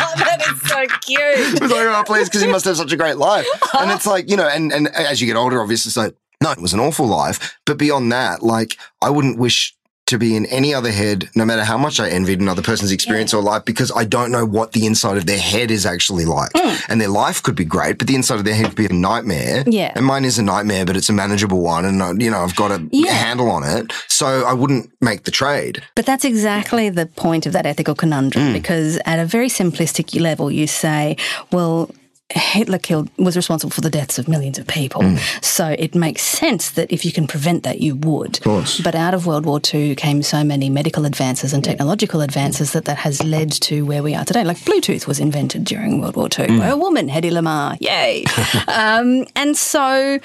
Oh, 0.00 0.14
that 0.16 0.40
is 0.40 0.60
so 0.68 0.86
cute. 1.00 1.20
it 1.56 1.60
was 1.60 1.72
like 1.72 1.86
oh 1.86 2.02
please 2.06 2.28
because 2.28 2.40
he 2.40 2.46
must 2.48 2.64
have 2.64 2.76
such 2.76 2.92
a 2.92 2.96
great 2.96 3.16
life. 3.16 3.46
And 3.78 3.90
it's 3.90 4.06
like 4.06 4.30
you 4.30 4.36
know 4.36 4.46
and 4.48 4.72
and 4.72 4.88
as 4.88 5.20
you 5.20 5.26
get 5.26 5.36
older 5.36 5.60
obviously 5.60 5.90
it's 5.90 5.96
like 5.96 6.14
no 6.42 6.52
it 6.52 6.60
was 6.60 6.72
an 6.72 6.80
awful 6.80 7.06
life. 7.06 7.58
But 7.66 7.78
beyond 7.78 8.12
that 8.12 8.42
like 8.42 8.76
i 9.02 9.10
wouldn't 9.10 9.38
wish 9.38 9.76
to 10.08 10.18
be 10.18 10.36
in 10.36 10.46
any 10.46 10.74
other 10.74 10.90
head, 10.90 11.28
no 11.34 11.44
matter 11.44 11.64
how 11.64 11.78
much 11.78 12.00
I 12.00 12.08
envied 12.10 12.40
another 12.40 12.62
person's 12.62 12.92
experience 12.92 13.32
or 13.32 13.42
life, 13.42 13.64
because 13.64 13.90
I 13.94 14.04
don't 14.04 14.30
know 14.30 14.44
what 14.44 14.72
the 14.72 14.86
inside 14.86 15.16
of 15.16 15.26
their 15.26 15.38
head 15.38 15.70
is 15.70 15.86
actually 15.86 16.24
like. 16.24 16.50
And 16.88 17.00
their 17.00 17.08
life 17.08 17.42
could 17.42 17.54
be 17.54 17.64
great, 17.64 17.98
but 17.98 18.06
the 18.06 18.14
inside 18.14 18.38
of 18.38 18.44
their 18.44 18.54
head 18.54 18.66
could 18.66 18.76
be 18.76 18.86
a 18.86 18.92
nightmare. 18.92 19.64
Yeah. 19.66 19.92
And 19.94 20.04
mine 20.04 20.24
is 20.24 20.38
a 20.38 20.42
nightmare, 20.42 20.84
but 20.84 20.96
it's 20.96 21.08
a 21.08 21.12
manageable 21.12 21.60
one. 21.60 21.84
And, 21.84 22.00
uh, 22.02 22.14
you 22.18 22.30
know, 22.30 22.40
I've 22.42 22.56
got 22.56 22.70
a 22.70 22.86
Yeah. 22.90 23.12
handle 23.12 23.50
on 23.50 23.62
it. 23.64 23.92
So 24.08 24.44
I 24.46 24.52
wouldn't 24.52 24.90
make 25.00 25.24
the 25.24 25.30
trade. 25.30 25.82
But 25.94 26.06
that's 26.06 26.24
exactly 26.24 26.88
the 26.90 27.06
point 27.06 27.46
of 27.46 27.52
that 27.52 27.66
ethical 27.66 27.94
conundrum 27.94 28.48
Mm. 28.48 28.52
because 28.54 28.98
at 29.04 29.18
a 29.18 29.24
very 29.26 29.48
simplistic 29.48 30.18
level, 30.20 30.50
you 30.50 30.66
say, 30.66 31.16
well, 31.52 31.90
Hitler 32.30 32.78
killed 32.78 33.08
was 33.16 33.36
responsible 33.36 33.70
for 33.70 33.80
the 33.80 33.88
deaths 33.88 34.18
of 34.18 34.28
millions 34.28 34.58
of 34.58 34.66
people. 34.66 35.00
Mm. 35.00 35.44
So 35.44 35.74
it 35.78 35.94
makes 35.94 36.20
sense 36.22 36.70
that 36.72 36.92
if 36.92 37.04
you 37.06 37.12
can 37.12 37.26
prevent 37.26 37.62
that, 37.62 37.80
you 37.80 37.96
would. 37.96 38.36
Of 38.38 38.44
course. 38.44 38.80
But 38.80 38.94
out 38.94 39.14
of 39.14 39.26
World 39.26 39.46
War 39.46 39.60
II 39.72 39.94
came 39.94 40.22
so 40.22 40.44
many 40.44 40.68
medical 40.68 41.06
advances 41.06 41.54
and 41.54 41.64
technological 41.64 42.20
advances 42.20 42.72
that 42.72 42.84
that 42.84 42.98
has 42.98 43.22
led 43.24 43.50
to 43.52 43.86
where 43.86 44.02
we 44.02 44.14
are 44.14 44.26
today. 44.26 44.44
Like 44.44 44.58
Bluetooth 44.58 45.06
was 45.06 45.18
invented 45.20 45.64
during 45.64 46.00
World 46.02 46.16
War 46.16 46.26
II 46.38 46.48
Mm. 46.48 46.58
by 46.58 46.66
a 46.68 46.76
woman, 46.76 47.08
Hedy 47.08 47.30
Lamarr. 47.30 47.78
Yay! 47.80 48.24
um, 48.68 49.26
and 49.34 49.56
so 49.56 50.18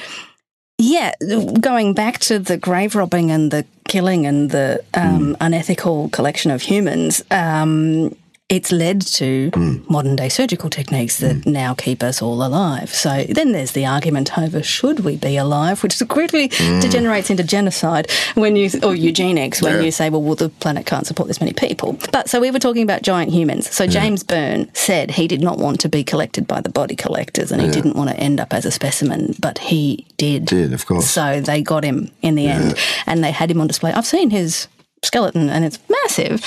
yeah, 0.78 1.14
going 1.62 1.94
back 1.94 2.20
to 2.20 2.38
the 2.40 2.58
grave 2.58 2.96
robbing 2.96 3.32
and 3.32 3.50
the 3.52 3.66
killing 3.88 4.26
and 4.26 4.52
the 4.52 4.84
um, 4.94 5.38
unethical 5.40 6.10
collection 6.10 6.52
of 6.52 6.62
humans, 6.64 7.24
um, 7.32 8.14
it's 8.54 8.72
led 8.72 9.02
to 9.02 9.50
mm. 9.52 9.90
modern 9.90 10.16
day 10.16 10.30
surgical 10.30 10.70
techniques 10.70 11.18
that 11.18 11.38
mm. 11.38 11.46
now 11.52 11.74
keep 11.74 12.04
us 12.04 12.22
all 12.22 12.46
alive. 12.46 12.94
So 12.94 13.24
then 13.24 13.52
there's 13.52 13.72
the 13.72 13.88
argument 13.88 14.38
over 14.38 14.62
should 14.62 15.00
we 15.00 15.18
be 15.18 15.38
alive, 15.38 15.82
which 15.82 16.00
quickly 16.08 16.50
mm. 16.50 16.80
degenerates 16.80 17.32
into 17.32 17.44
genocide 17.44 18.12
when 18.36 18.56
you 18.56 18.70
or 18.84 18.94
eugenics 19.10 19.60
when 19.60 19.78
Yeah. 19.78 19.82
you 19.82 19.92
say, 19.92 20.12
well, 20.12 20.22
well, 20.22 20.36
the 20.36 20.50
planet 20.50 20.86
can't 20.86 21.08
support 21.08 21.28
this 21.28 21.40
many 21.40 21.54
people. 21.54 21.98
But 22.12 22.30
so 22.30 22.40
we 22.40 22.52
were 22.52 22.60
talking 22.60 22.84
about 22.84 23.02
giant 23.02 23.32
humans. 23.32 23.70
So 23.72 23.88
James 23.88 24.24
Byrne 24.24 24.70
said 24.74 25.10
he 25.10 25.28
did 25.28 25.42
not 25.42 25.58
want 25.58 25.80
to 25.82 25.90
be 25.90 26.04
collected 26.04 26.46
by 26.46 26.62
the 26.62 26.70
body 26.70 26.96
collectors 26.96 27.52
and 27.52 27.60
he 27.60 27.72
didn't 27.72 27.96
want 27.96 28.12
to 28.12 28.18
end 28.18 28.40
up 28.40 28.54
as 28.54 28.66
a 28.66 28.72
specimen, 28.72 29.34
but 29.40 29.58
he 29.58 30.06
did. 30.18 30.46
Did, 30.46 30.74
of 30.74 30.86
course. 30.86 31.10
So 31.10 31.42
they 31.42 31.64
got 31.64 31.84
him 31.84 32.12
in 32.22 32.36
the 32.36 32.48
end, 32.48 32.76
and 33.08 33.24
they 33.24 33.32
had 33.32 33.50
him 33.50 33.60
on 33.62 33.68
display. 33.68 33.92
I've 33.94 34.06
seen 34.06 34.30
his 34.30 34.68
skeleton, 35.04 35.50
and 35.50 35.66
it's 35.66 35.80
massive. 35.90 36.44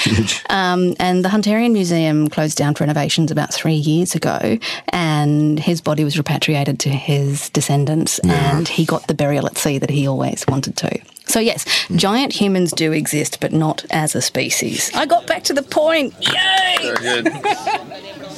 Um, 0.48 0.94
and 0.98 1.24
the 1.24 1.28
Hunterian 1.28 1.72
Museum 1.72 2.28
closed 2.28 2.56
down 2.56 2.74
for 2.74 2.84
renovations 2.84 3.30
about 3.30 3.52
three 3.52 3.74
years 3.74 4.14
ago, 4.14 4.58
and 4.88 5.58
his 5.58 5.80
body 5.80 6.04
was 6.04 6.16
repatriated 6.16 6.78
to 6.80 6.88
his 6.88 7.50
descendants, 7.50 8.18
and 8.20 8.68
he 8.68 8.84
got 8.84 9.06
the 9.06 9.14
burial 9.14 9.46
at 9.46 9.58
sea 9.58 9.78
that 9.78 9.90
he 9.90 10.06
always 10.06 10.44
wanted 10.48 10.76
to. 10.76 11.00
So 11.26 11.40
yes, 11.40 11.64
giant 11.96 12.32
humans 12.32 12.72
do 12.72 12.92
exist, 12.92 13.40
but 13.40 13.52
not 13.52 13.84
as 13.90 14.14
a 14.14 14.22
species. 14.22 14.90
I 14.94 15.06
got 15.06 15.26
back 15.26 15.42
to 15.44 15.52
the 15.52 15.62
point. 15.62 16.14
Yay! 16.20 17.22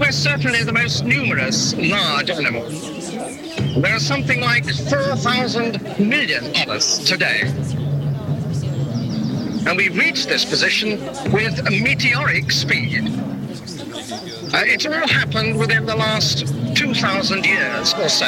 We're 0.00 0.10
certainly 0.10 0.64
the 0.64 0.72
most 0.72 1.04
numerous 1.04 1.74
large 1.76 2.28
animal. 2.28 2.68
There 3.80 3.94
are 3.94 4.00
something 4.00 4.40
like 4.40 4.64
4,000 4.64 5.98
million 6.00 6.44
of 6.44 6.68
us 6.68 6.98
today. 6.98 7.42
And 9.66 9.76
we've 9.76 9.96
reached 9.96 10.28
this 10.28 10.44
position 10.44 11.00
with 11.32 11.62
meteoric 11.70 12.50
speed. 12.50 13.08
Uh, 14.52 14.62
it's 14.64 14.84
all 14.84 15.08
happened 15.08 15.58
within 15.58 15.86
the 15.86 15.96
last 15.96 16.46
2,000 16.76 17.46
years 17.46 17.94
or 17.94 18.08
so. 18.08 18.26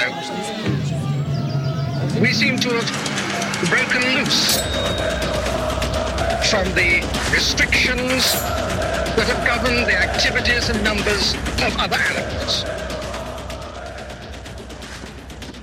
We 2.20 2.32
seem 2.32 2.58
to 2.58 2.70
have 2.70 3.68
broken 3.68 4.02
loose 4.14 4.56
from 6.48 6.72
the 6.74 7.02
restrictions 7.32 8.34
that 9.16 9.26
have 9.28 9.46
governed 9.46 9.86
the 9.86 9.96
activities 9.96 10.68
and 10.68 10.82
numbers 10.84 11.34
of 11.64 11.74
other 11.78 11.96
animals. 11.96 12.95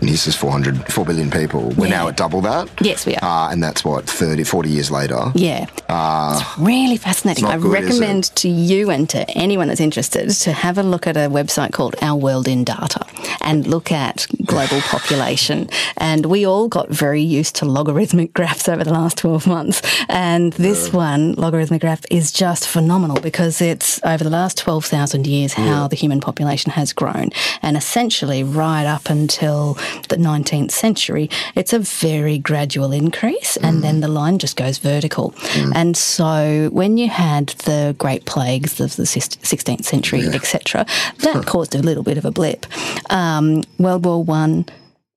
And 0.03 0.09
he 0.09 0.17
says 0.17 0.35
400, 0.35 0.91
4 0.91 1.05
billion 1.05 1.31
people. 1.31 1.69
We're 1.77 1.87
Yeah. 1.87 1.99
now 2.01 2.07
at 2.09 2.17
double 2.17 2.41
that. 2.41 2.67
Yes, 2.81 3.05
we 3.05 3.15
are. 3.15 3.47
Uh, 3.47 3.51
and 3.53 3.63
that's 3.63 3.85
what, 3.85 4.03
30, 4.05 4.43
40 4.43 4.67
years 4.67 4.91
later. 4.91 5.31
Yeah. 5.33 5.65
it's 5.65 6.59
really 6.59 6.97
fascinating. 6.97 7.45
it's 7.45 7.53
I 7.53 7.57
good, 7.57 7.71
recommend 7.71 8.25
to 8.35 8.49
you 8.49 8.89
and 8.89 9.07
to 9.11 9.29
anyone 9.31 9.69
that's 9.69 9.79
interested 9.79 10.29
to 10.29 10.51
have 10.51 10.77
a 10.77 10.83
look 10.83 11.07
at 11.07 11.15
a 11.15 11.29
website 11.29 11.71
called 11.71 11.95
Our 12.01 12.17
World 12.19 12.49
in 12.49 12.65
Data 12.65 13.05
and 13.39 13.65
look 13.65 13.93
at 13.93 14.27
global 14.45 14.81
population. 14.95 15.69
And 15.95 16.25
we 16.25 16.45
all 16.45 16.67
got 16.67 16.89
very 16.89 17.21
used 17.21 17.55
to 17.57 17.65
logarithmic 17.65 18.33
graphs 18.37 18.67
over 18.67 18.83
the 18.83 18.91
last 18.91 19.19
12 19.19 19.47
months. 19.47 19.81
And 20.09 20.51
this 20.53 20.91
one, 20.91 21.31
logarithmic 21.35 21.79
graph, 21.79 22.01
is 22.11 22.33
just 22.33 22.67
phenomenal 22.67 23.21
because 23.21 23.61
it's 23.61 24.01
over 24.03 24.21
the 24.25 24.29
last 24.29 24.57
12,000 24.57 25.25
years 25.27 25.53
how 25.53 25.87
the 25.87 25.95
human 25.95 26.19
population 26.19 26.71
has 26.73 26.91
grown. 26.91 27.29
And 27.61 27.77
essentially, 27.77 28.43
right 28.43 28.85
up 28.85 29.09
until 29.09 29.77
the 30.09 30.17
19th 30.17 30.71
century, 30.71 31.29
it's 31.55 31.73
a 31.73 31.79
very 31.79 32.37
gradual 32.37 32.91
increase. 32.91 33.57
And 33.57 33.83
then 33.83 33.99
the 34.01 34.07
line 34.07 34.39
just 34.39 34.55
goes 34.57 34.77
vertical. 34.77 35.33
And 35.75 35.95
so 35.97 36.69
when 36.71 36.97
you 36.97 37.09
had 37.09 37.47
the 37.65 37.95
Great 37.97 38.25
Plagues 38.25 38.79
of 38.79 38.95
the 38.95 39.03
16th 39.03 39.83
century, 39.85 40.21
etc., 40.27 40.85
that 41.19 41.45
caused 41.45 41.75
a 41.75 41.79
little 41.79 42.03
bit 42.03 42.17
of 42.17 42.25
a 42.25 42.31
blip. 42.31 42.65
Um, 43.11 43.63
World 43.79 44.05
War 44.05 44.23
One, 44.23 44.65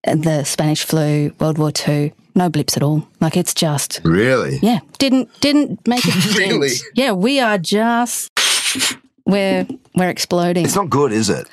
the 0.05 0.45
Spanish 0.45 0.85
flu, 0.85 1.33
World 1.41 1.59
War 1.59 1.73
Two, 1.73 2.13
no 2.35 2.49
blips 2.49 2.77
at 2.77 2.83
all. 2.83 3.09
Like 3.21 3.37
it's 3.37 3.55
just 3.55 4.01
Really? 4.05 4.59
yeah, 4.63 4.81
didn't 4.99 5.29
didn't 5.41 5.87
make 5.89 6.03
dent. 6.05 6.37
Really? 6.39 6.71
Yeah, 6.95 7.13
we 7.13 7.41
are 7.41 7.59
just 7.59 8.31
we're 9.25 9.67
we're 9.95 10.09
exploding. 10.11 10.65
It's 10.65 10.77
not 10.77 10.91
good, 10.91 11.13
is 11.13 11.29
it? 11.31 11.49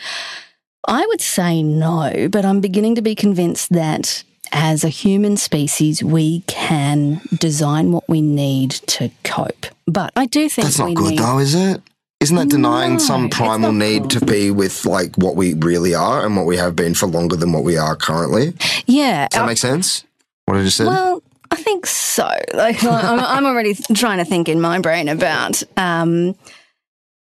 I 0.87 1.05
would 1.05 1.21
say 1.21 1.63
no, 1.63 2.27
but 2.29 2.45
I'm 2.45 2.61
beginning 2.61 2.95
to 2.95 3.01
be 3.01 3.15
convinced 3.15 3.71
that 3.71 4.23
as 4.51 4.83
a 4.83 4.89
human 4.89 5.37
species, 5.37 6.03
we 6.03 6.41
can 6.41 7.21
design 7.37 7.91
what 7.91 8.07
we 8.07 8.21
need 8.21 8.71
to 8.71 9.09
cope. 9.23 9.65
But 9.87 10.11
I 10.15 10.25
do 10.25 10.47
think 10.49 10.65
That's 10.65 10.79
not 10.79 10.93
good, 10.93 11.11
need. 11.11 11.19
though, 11.19 11.39
is 11.39 11.55
it? 11.55 11.81
Isn't 12.19 12.37
that 12.37 12.49
denying 12.49 12.93
No, 12.93 12.97
some 12.99 13.29
primal 13.29 13.73
need 13.73 14.03
good. 14.03 14.19
to 14.19 14.25
be 14.25 14.49
with 14.51 14.85
like 14.85 15.15
what 15.17 15.35
we 15.35 15.55
really 15.55 15.93
are 15.93 16.25
and 16.25 16.37
what 16.37 16.45
we 16.45 16.55
have 16.57 16.75
been 16.75 16.93
for 16.93 17.07
longer 17.07 17.35
than 17.35 17.51
what 17.51 17.63
we 17.63 17.77
are 17.77 17.95
currently? 17.95 18.53
Yeah, 18.85 19.27
Does 19.27 19.37
that 19.39 19.43
uh, 19.43 19.47
make 19.47 19.57
sense? 19.57 20.05
What 20.45 20.57
I 20.57 20.63
just 20.63 20.77
said? 20.77 20.87
Well, 20.87 21.21
I 21.51 21.55
think 21.55 21.85
so. 21.85 22.29
Like, 22.53 22.83
I'm, 22.83 23.19
I'm 23.19 23.45
already 23.45 23.73
trying 23.93 24.19
to 24.19 24.25
think 24.25 24.47
in 24.47 24.61
my 24.61 24.79
brain 24.79 25.09
about 25.09 25.63
um, 25.77 26.35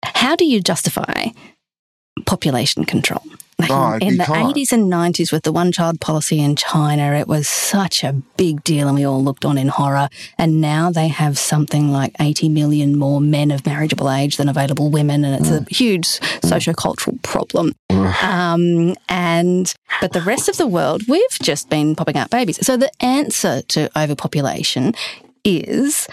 how 0.04 0.37
do 0.37 0.45
you 0.45 0.61
justify 0.61 1.26
population 2.26 2.85
control? 2.85 3.23
Like 3.69 4.02
Oh, 4.02 4.07
in 4.07 4.16
the 4.19 4.25
can't. 4.25 4.54
80s 4.57 4.73
and 4.73 4.90
90s 4.92 5.33
with 5.33 5.42
the 5.45 5.52
one 5.52 5.73
child 5.73 6.00
policy 6.00 6.40
in 6.40 6.57
China, 6.57 7.14
it 7.14 7.26
was 7.28 7.49
such 7.49 8.02
a 8.04 8.12
big 8.37 8.62
deal 8.64 8.87
and 8.88 8.97
we 8.97 9.04
all 9.07 9.23
looked 9.23 9.45
on 9.45 9.57
in 9.59 9.69
horror. 9.69 10.09
And 10.38 10.61
now 10.61 10.90
they 10.90 11.09
have 11.09 11.38
something 11.38 11.90
like 11.92 12.12
80 12.21 12.49
million 12.49 12.99
more 12.99 13.21
men 13.21 13.50
of 13.50 13.64
marriageable 13.66 14.11
age 14.11 14.37
than 14.37 14.49
available 14.49 14.90
women. 14.90 15.25
And 15.25 15.35
it's 15.40 15.50
Mm. 15.50 15.71
a 15.71 15.75
huge 15.75 16.07
sociocultural 16.42 17.23
problem. 17.23 17.73
Um, 18.23 18.95
and 19.09 19.73
but 20.00 20.12
the 20.12 20.21
rest 20.23 20.49
of 20.49 20.57
the 20.57 20.66
world, 20.66 21.02
we've 21.09 21.38
just 21.42 21.69
been 21.71 21.95
popping 21.95 22.16
out 22.16 22.31
babies. 22.31 22.64
So 22.66 22.76
the 22.76 22.90
answer 23.02 23.62
to 23.69 23.90
overpopulation 23.99 24.95
is 25.45 26.09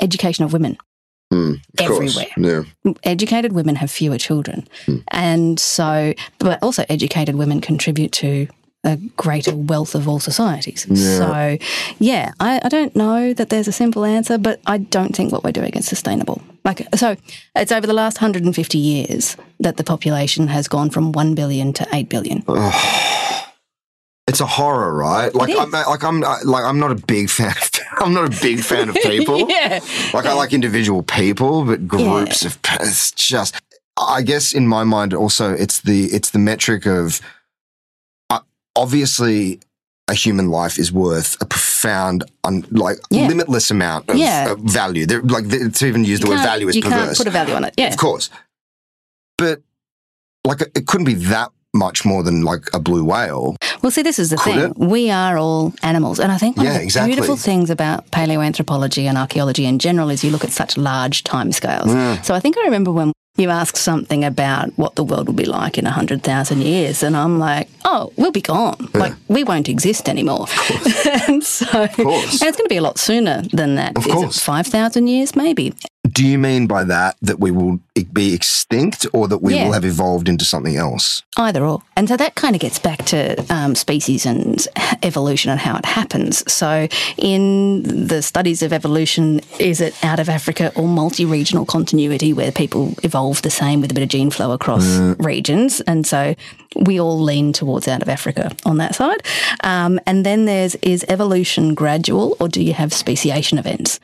education 0.00 0.44
of 0.44 0.52
women. 0.52 0.76
Hmm, 1.30 1.54
course. 1.76 2.16
everywhere. 2.16 2.64
Yeah. 2.84 2.92
Educated 3.02 3.52
women 3.52 3.76
have 3.76 3.90
fewer 3.90 4.18
children. 4.18 4.68
Hmm. 4.84 4.98
And 5.08 5.60
so, 5.60 6.14
but 6.38 6.62
also 6.62 6.84
educated 6.88 7.34
women 7.34 7.60
contribute 7.60 8.12
to 8.12 8.46
a 8.84 8.96
greater 9.16 9.54
wealth 9.54 9.96
of 9.96 10.08
all 10.08 10.20
societies. 10.20 10.86
So, 11.16 11.58
yeah, 11.98 12.32
I, 12.38 12.60
I 12.62 12.68
don't 12.68 12.94
know 12.94 13.32
that 13.34 13.50
there's 13.50 13.66
a 13.66 13.72
simple 13.72 14.04
answer, 14.04 14.38
but 14.38 14.60
I 14.64 14.78
don't 14.78 15.14
think 15.14 15.32
what 15.32 15.42
we're 15.42 15.50
doing 15.50 15.72
is 15.74 15.86
sustainable. 15.86 16.40
Like, 16.64 16.86
so 16.94 17.16
it's 17.56 17.72
over 17.72 17.86
the 17.86 17.92
last 17.92 18.18
150 18.18 18.78
years 18.78 19.36
that 19.58 19.76
the 19.76 19.84
population 19.84 20.46
has 20.48 20.68
gone 20.68 20.90
from 20.90 21.10
1 21.10 21.34
billion 21.34 21.72
to 21.72 21.86
8 21.92 22.08
billion. 22.08 22.44
It's 24.26 24.40
a 24.40 24.46
horror, 24.46 24.92
right? 24.94 25.32
Like. 25.34 25.54
I'm 25.56 25.70
like 25.70 26.02
I'm 26.02 26.22
uh, 26.24 26.38
like 26.44 26.64
I'm 26.64 26.78
not 26.78 26.90
a 26.90 26.96
big 26.96 27.30
fan. 27.30 27.48
Of, 27.52 27.70
I'm 27.98 28.12
not 28.12 28.26
a 28.26 28.40
big 28.42 28.60
fan 28.60 28.88
of 28.88 28.96
people. 28.96 29.38
yeah. 29.50 29.80
Like 30.12 30.26
I 30.26 30.32
like 30.32 30.52
individual 30.52 31.02
people, 31.02 31.64
but 31.64 31.86
groups 31.86 32.44
of 32.44 32.58
it's 32.80 33.12
just. 33.12 33.54
I 33.98 34.20
guess 34.22 34.52
in 34.52 34.68
my 34.68 34.84
mind, 34.84 35.14
also 35.14 35.52
it's 35.54 35.80
the 35.80 36.06
it's 36.06 36.30
the 36.30 36.38
metric 36.38 36.86
of 36.86 37.20
uh, 38.28 38.40
obviously 38.74 39.60
a 40.08 40.14
human 40.14 40.50
life 40.50 40.78
is 40.78 40.92
worth 40.92 41.40
a 41.40 41.46
profound, 41.46 42.24
un, 42.44 42.64
like 42.70 42.98
Yeah. 43.10 43.26
limitless 43.28 43.70
amount 43.70 44.10
of, 44.10 44.16
Yeah. 44.16 44.52
of 44.52 44.58
value. 44.60 45.06
There, 45.06 45.22
like 45.22 45.48
the, 45.48 45.70
to 45.70 45.86
even 45.86 46.04
use 46.04 46.20
the 46.20 46.26
You 46.26 46.32
word 46.34 46.42
value 46.42 46.68
is 46.68 46.76
you 46.76 46.82
perverse. 46.82 47.04
can't 47.06 47.16
put 47.16 47.26
a 47.26 47.30
value 47.30 47.54
on 47.54 47.64
it. 47.64 47.74
Yeah. 47.78 47.88
Of 47.88 47.96
course. 47.96 48.28
But 49.38 49.62
like 50.44 50.60
it 50.60 50.86
couldn't 50.86 51.06
be 51.06 51.14
that 51.14 51.50
much 51.76 52.04
more 52.04 52.22
than 52.22 52.42
like 52.42 52.64
a 52.74 52.80
blue 52.80 53.04
whale. 53.04 53.56
Well, 53.82 53.90
see, 53.90 54.02
this 54.02 54.18
is 54.18 54.30
the 54.30 54.36
Could 54.36 54.54
thing. 54.54 54.70
it? 54.70 54.78
We 54.78 55.10
are 55.10 55.38
all 55.38 55.72
animals. 55.82 56.18
And 56.18 56.32
I 56.32 56.38
think 56.38 56.56
one 56.56 56.66
Yeah, 56.66 56.72
of 56.72 56.78
the 56.78 56.84
exactly. 56.84 57.12
beautiful 57.14 57.36
things 57.36 57.70
about 57.70 58.10
paleoanthropology 58.10 59.04
and 59.04 59.16
archaeology 59.18 59.64
in 59.66 59.78
general 59.78 60.10
is 60.10 60.24
you 60.24 60.30
look 60.30 60.44
at 60.44 60.50
such 60.52 60.76
large 60.76 61.24
timescales. 61.24 62.24
So 62.24 62.34
I 62.34 62.40
think 62.40 62.56
I 62.58 62.62
remember 62.64 62.90
when 62.92 63.12
you 63.38 63.50
asked 63.50 63.76
something 63.76 64.24
about 64.24 64.70
what 64.78 64.94
the 64.94 65.04
world 65.04 65.26
will 65.28 65.34
be 65.34 65.44
like 65.44 65.76
in 65.76 65.84
100,000 65.84 66.62
years, 66.62 67.02
and 67.02 67.14
I'm 67.14 67.38
like, 67.38 67.68
oh, 67.84 68.10
we'll 68.16 68.32
be 68.32 68.40
gone. 68.40 68.88
Like, 68.94 69.12
we 69.28 69.44
won't 69.44 69.68
exist 69.68 70.08
anymore. 70.08 70.46
and 71.28 71.44
so, 71.44 71.66
course. 71.88 72.40
and 72.40 72.48
it's 72.48 72.56
going 72.56 72.64
to 72.64 72.68
be 72.70 72.78
a 72.78 72.82
lot 72.82 72.98
sooner 72.98 73.42
than 73.52 73.74
that. 73.74 73.94
Of 73.98 74.06
Is 74.06 74.12
course. 74.14 74.38
5,000 74.40 75.06
years? 75.08 75.36
Maybe. 75.36 75.74
Do 76.08 76.24
you 76.26 76.38
mean 76.38 76.66
by 76.66 76.84
that 76.84 77.16
that 77.20 77.38
we 77.38 77.50
will 77.50 77.78
be 78.04 78.34
extinct 78.34 79.06
or 79.12 79.28
that 79.28 79.42
we 79.42 79.54
Yeah. 79.54 79.64
will 79.66 79.72
have 79.72 79.84
evolved 79.84 80.28
into 80.28 80.44
something 80.44 80.76
else? 80.76 81.22
Either 81.36 81.64
or. 81.64 81.82
And 81.96 82.08
so 82.08 82.16
that 82.16 82.34
kind 82.34 82.54
of 82.54 82.60
gets 82.60 82.78
back 82.78 83.04
to 83.06 83.44
um, 83.52 83.74
species 83.74 84.26
and 84.26 84.66
evolution 85.02 85.50
and 85.50 85.60
how 85.60 85.76
it 85.76 85.84
happens. 85.86 86.42
So, 86.52 86.88
in 87.16 87.82
the 88.06 88.22
studies 88.22 88.62
of 88.62 88.72
evolution, 88.72 89.40
is 89.58 89.80
it 89.80 89.94
out 90.04 90.18
of 90.20 90.28
Africa 90.28 90.72
or 90.76 90.86
multi 90.88 91.24
regional 91.24 91.64
continuity 91.66 92.32
where 92.32 92.52
people 92.52 92.94
evolve 93.02 93.42
the 93.42 93.50
same 93.50 93.80
with 93.80 93.90
a 93.90 93.94
bit 93.94 94.02
of 94.02 94.08
gene 94.08 94.30
flow 94.30 94.52
across 94.52 94.86
regions? 95.18 95.80
And 95.82 96.06
so 96.06 96.34
we 96.74 97.00
all 97.00 97.18
lean 97.20 97.52
towards 97.54 97.88
out 97.88 98.02
of 98.02 98.08
Africa 98.08 98.54
on 98.66 98.76
that 98.78 98.94
side. 98.94 99.22
Um, 99.64 99.98
and 100.06 100.26
then 100.26 100.44
there's 100.44 100.74
is 100.76 101.04
evolution 101.08 101.74
gradual 101.74 102.36
or 102.38 102.48
do 102.48 102.62
you 102.62 102.74
have 102.74 102.92
speciation 102.92 103.58
events? 103.58 103.98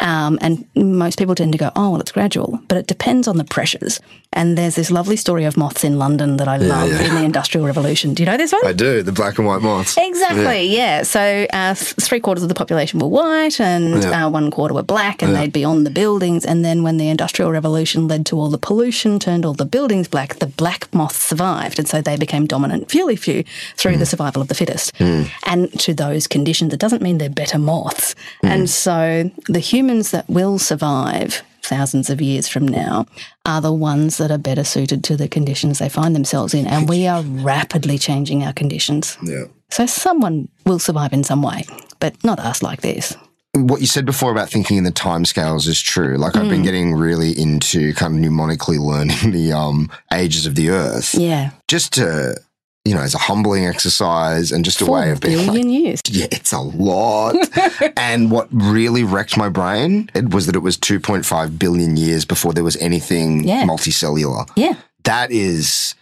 Um, 0.00 0.38
and 0.40 0.64
most 0.74 1.18
people 1.18 1.34
tend 1.34 1.52
to 1.52 1.58
go, 1.58 1.70
oh, 1.76 1.90
well, 1.90 2.00
it's 2.00 2.12
gradual, 2.12 2.60
but 2.68 2.78
it 2.78 2.86
depends 2.86 3.26
on 3.28 3.31
the 3.36 3.44
pressures. 3.44 4.00
And 4.34 4.56
there's 4.56 4.76
this 4.76 4.90
lovely 4.90 5.16
story 5.16 5.44
of 5.44 5.58
moths 5.58 5.84
in 5.84 5.98
London 5.98 6.38
that 6.38 6.48
I 6.48 6.56
love 6.56 6.90
in 6.90 7.14
the 7.14 7.22
Industrial 7.22 7.66
Revolution. 7.66 8.14
Do 8.14 8.22
you 8.22 8.26
know 8.26 8.38
this 8.38 8.50
one? 8.50 8.64
I 8.66 8.72
do, 8.72 9.02
the 9.02 9.12
black 9.12 9.36
and 9.38 9.46
white 9.46 9.60
moths. 9.60 9.94
Exactly, 9.98 10.74
yeah. 10.74 11.02
So 11.02 11.46
uh, 11.52 11.74
three 11.74 12.18
quarters 12.18 12.42
of 12.42 12.48
the 12.48 12.54
population 12.54 12.98
were 12.98 13.08
white 13.08 13.60
and 13.60 14.02
Yeah. 14.02 14.26
uh, 14.26 14.30
one 14.30 14.50
quarter 14.50 14.72
were 14.72 14.82
black, 14.82 15.22
and 15.22 15.34
they'd 15.36 15.52
be 15.52 15.64
on 15.64 15.84
the 15.84 15.90
buildings. 15.90 16.46
And 16.46 16.64
then 16.64 16.82
when 16.82 16.96
the 16.96 17.08
Industrial 17.10 17.50
Revolution 17.52 18.08
led 18.08 18.24
to 18.26 18.38
all 18.38 18.48
the 18.48 18.56
pollution, 18.58 19.18
turned 19.18 19.44
all 19.44 19.52
the 19.52 19.66
buildings 19.66 20.08
black, 20.08 20.36
the 20.36 20.46
black 20.46 20.88
moths 20.94 21.18
survived. 21.22 21.78
And 21.78 21.86
so 21.86 22.00
they 22.00 22.16
became 22.16 22.46
dominant 22.46 22.88
purely 22.88 23.16
few 23.16 23.44
through 23.76 23.98
the 23.98 24.06
survival 24.06 24.40
of 24.40 24.48
the 24.48 24.54
fittest. 24.54 24.92
And 24.98 25.70
to 25.80 25.92
those 25.92 26.26
conditions, 26.26 26.72
it 26.72 26.80
doesn't 26.80 27.02
mean 27.02 27.18
they're 27.18 27.28
better 27.28 27.58
moths. 27.58 28.14
And 28.42 28.70
so 28.70 29.30
the 29.46 29.60
humans 29.60 30.10
that 30.12 30.26
will 30.30 30.58
survive 30.58 31.42
thousands 31.62 32.10
of 32.10 32.20
years 32.20 32.48
from 32.48 32.66
now 32.66 33.06
are 33.46 33.60
the 33.60 33.72
ones 33.72 34.18
that 34.18 34.30
are 34.30 34.38
better 34.38 34.64
suited 34.64 35.02
to 35.04 35.16
the 35.16 35.28
conditions 35.28 35.78
they 35.78 35.88
find 35.88 36.14
themselves 36.14 36.54
in. 36.54 36.66
And 36.66 36.88
we 36.88 37.06
are 37.06 37.22
rapidly 37.22 37.98
changing 37.98 38.42
our 38.44 38.52
conditions. 38.52 39.16
Yeah. 39.22 39.44
So 39.70 39.86
someone 39.86 40.48
will 40.66 40.78
survive 40.78 41.12
in 41.12 41.24
some 41.24 41.42
way, 41.42 41.64
but 42.00 42.22
not 42.24 42.38
us 42.38 42.62
like 42.62 42.80
this. 42.82 43.16
What 43.54 43.80
you 43.82 43.86
said 43.86 44.06
before 44.06 44.32
about 44.32 44.48
thinking 44.50 44.78
in 44.78 44.84
the 44.84 44.90
timescales 44.92 45.66
is 45.68 45.80
true. 45.80 46.16
Like 46.16 46.36
I've 46.36 46.44
Mm. 46.46 46.50
been 46.50 46.62
getting 46.62 46.94
really 46.94 47.38
into 47.38 47.92
kind 47.94 48.14
of 48.16 48.20
mnemonically 48.32 48.78
learning 48.78 49.30
the 49.32 49.52
um, 49.52 49.90
ages 50.12 50.46
of 50.46 50.54
the 50.54 50.70
earth 50.70 51.14
Yeah. 51.14 51.50
just 51.68 51.92
to, 51.94 52.36
you 52.84 52.94
know, 52.94 53.00
as 53.00 53.14
a 53.14 53.18
humbling 53.18 53.64
exercise 53.66 54.50
and 54.50 54.64
just 54.64 54.80
a 54.80 54.86
way 54.86 55.10
of 55.12 55.20
being 55.20 55.46
billion 55.46 55.68
like, 55.68 55.82
years. 55.82 56.00
yeah, 56.10 56.26
it's 56.32 56.52
a 56.52 56.60
lot. 56.60 57.36
and 57.96 58.30
what 58.30 58.48
really 58.50 59.04
wrecked 59.04 59.36
my 59.36 59.48
brain 59.48 60.10
it 60.14 60.30
was 60.30 60.46
that 60.46 60.56
it 60.56 60.60
was 60.60 60.76
2.5 60.78 61.58
billion 61.58 61.96
years 61.96 62.24
before 62.24 62.52
there 62.52 62.64
was 62.64 62.76
anything 62.78 63.44
Yeah. 63.44 63.64
multicellular. 63.64 64.48
Yeah. 64.56 64.74
That 65.04 65.30
is, 65.30 65.94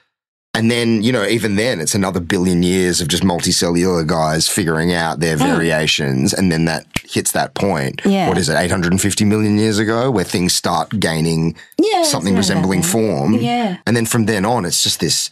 and 0.55 0.71
then, 0.71 1.03
you 1.03 1.13
know, 1.13 1.27
even 1.27 1.57
then 1.57 1.81
it's 1.81 1.95
another 1.95 2.21
billion 2.21 2.63
years 2.63 3.03
of 3.03 3.09
just 3.09 3.23
multicellular 3.25 4.07
guys 4.07 4.49
figuring 4.49 4.91
out 4.91 5.21
their 5.21 5.37
hmm. 5.37 5.45
variations. 5.45 6.33
And 6.33 6.51
then 6.51 6.65
that 6.65 6.87
hits 7.05 7.33
that 7.33 7.53
point. 7.55 8.01
Yeah. 8.07 8.27
What 8.27 8.39
is 8.39 8.49
it, 8.49 8.57
850 8.57 9.27
million 9.27 9.59
years 9.59 9.79
ago, 9.79 10.11
where 10.11 10.25
things 10.25 10.55
start 10.55 10.99
gaining 10.99 11.57
Yeah. 11.79 12.05
something 12.05 12.33
it's 12.33 12.49
resembling 12.49 12.83
form. 12.83 13.35
Yeah. 13.35 13.77
And 13.87 13.95
then 13.95 14.07
from 14.07 14.25
then 14.25 14.47
on, 14.47 14.65
it's 14.65 14.83
just 14.83 15.01
this 15.01 15.29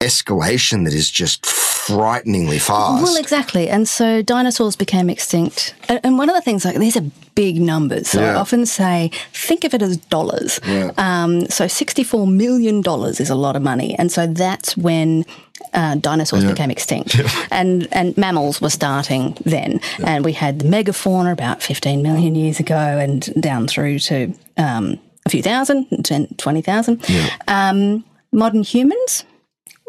escalation 0.00 0.84
that 0.84 0.94
is 0.94 1.10
just 1.10 1.44
frighteningly 1.44 2.58
fast. 2.58 3.02
Well, 3.02 3.16
exactly. 3.16 3.68
And 3.68 3.88
so 3.88 4.22
dinosaurs 4.22 4.76
became 4.76 5.10
extinct. 5.10 5.74
And 5.88 6.18
one 6.18 6.28
of 6.28 6.36
the 6.36 6.42
things, 6.42 6.64
like, 6.64 6.76
these 6.76 6.96
are 6.96 7.04
big 7.34 7.60
numbers. 7.60 8.10
So 8.10 8.22
I 8.22 8.34
often 8.34 8.66
say, 8.66 9.10
think 9.32 9.64
of 9.64 9.74
it 9.74 9.82
as 9.82 9.96
dollars. 9.96 10.60
Yeah. 10.66 10.92
Um, 10.98 11.46
so 11.46 11.64
$64 11.64 12.30
million 12.30 12.82
is 12.86 13.30
a 13.30 13.34
lot 13.34 13.56
of 13.56 13.62
money. 13.62 13.96
And 13.98 14.12
so 14.12 14.26
that's 14.26 14.76
when 14.76 15.24
uh, 15.72 15.96
dinosaurs 15.96 16.44
became 16.44 16.70
extinct. 16.70 17.16
and, 17.50 17.88
and 17.92 18.16
mammals 18.16 18.60
were 18.60 18.70
starting 18.70 19.36
then. 19.44 19.80
And 20.04 20.24
we 20.24 20.32
had 20.32 20.60
the 20.60 20.64
megafauna 20.66 21.32
about 21.32 21.62
15 21.62 22.02
million 22.02 22.34
years 22.34 22.60
ago 22.60 22.76
and 22.76 23.24
down 23.40 23.66
through 23.66 23.98
to 24.00 24.32
um, 24.58 24.98
a 25.26 25.30
few 25.30 25.42
thousand, 25.42 26.04
10, 26.04 26.34
20,000. 26.36 27.04
Um, 27.48 28.04
modern 28.30 28.62
humans, 28.62 29.24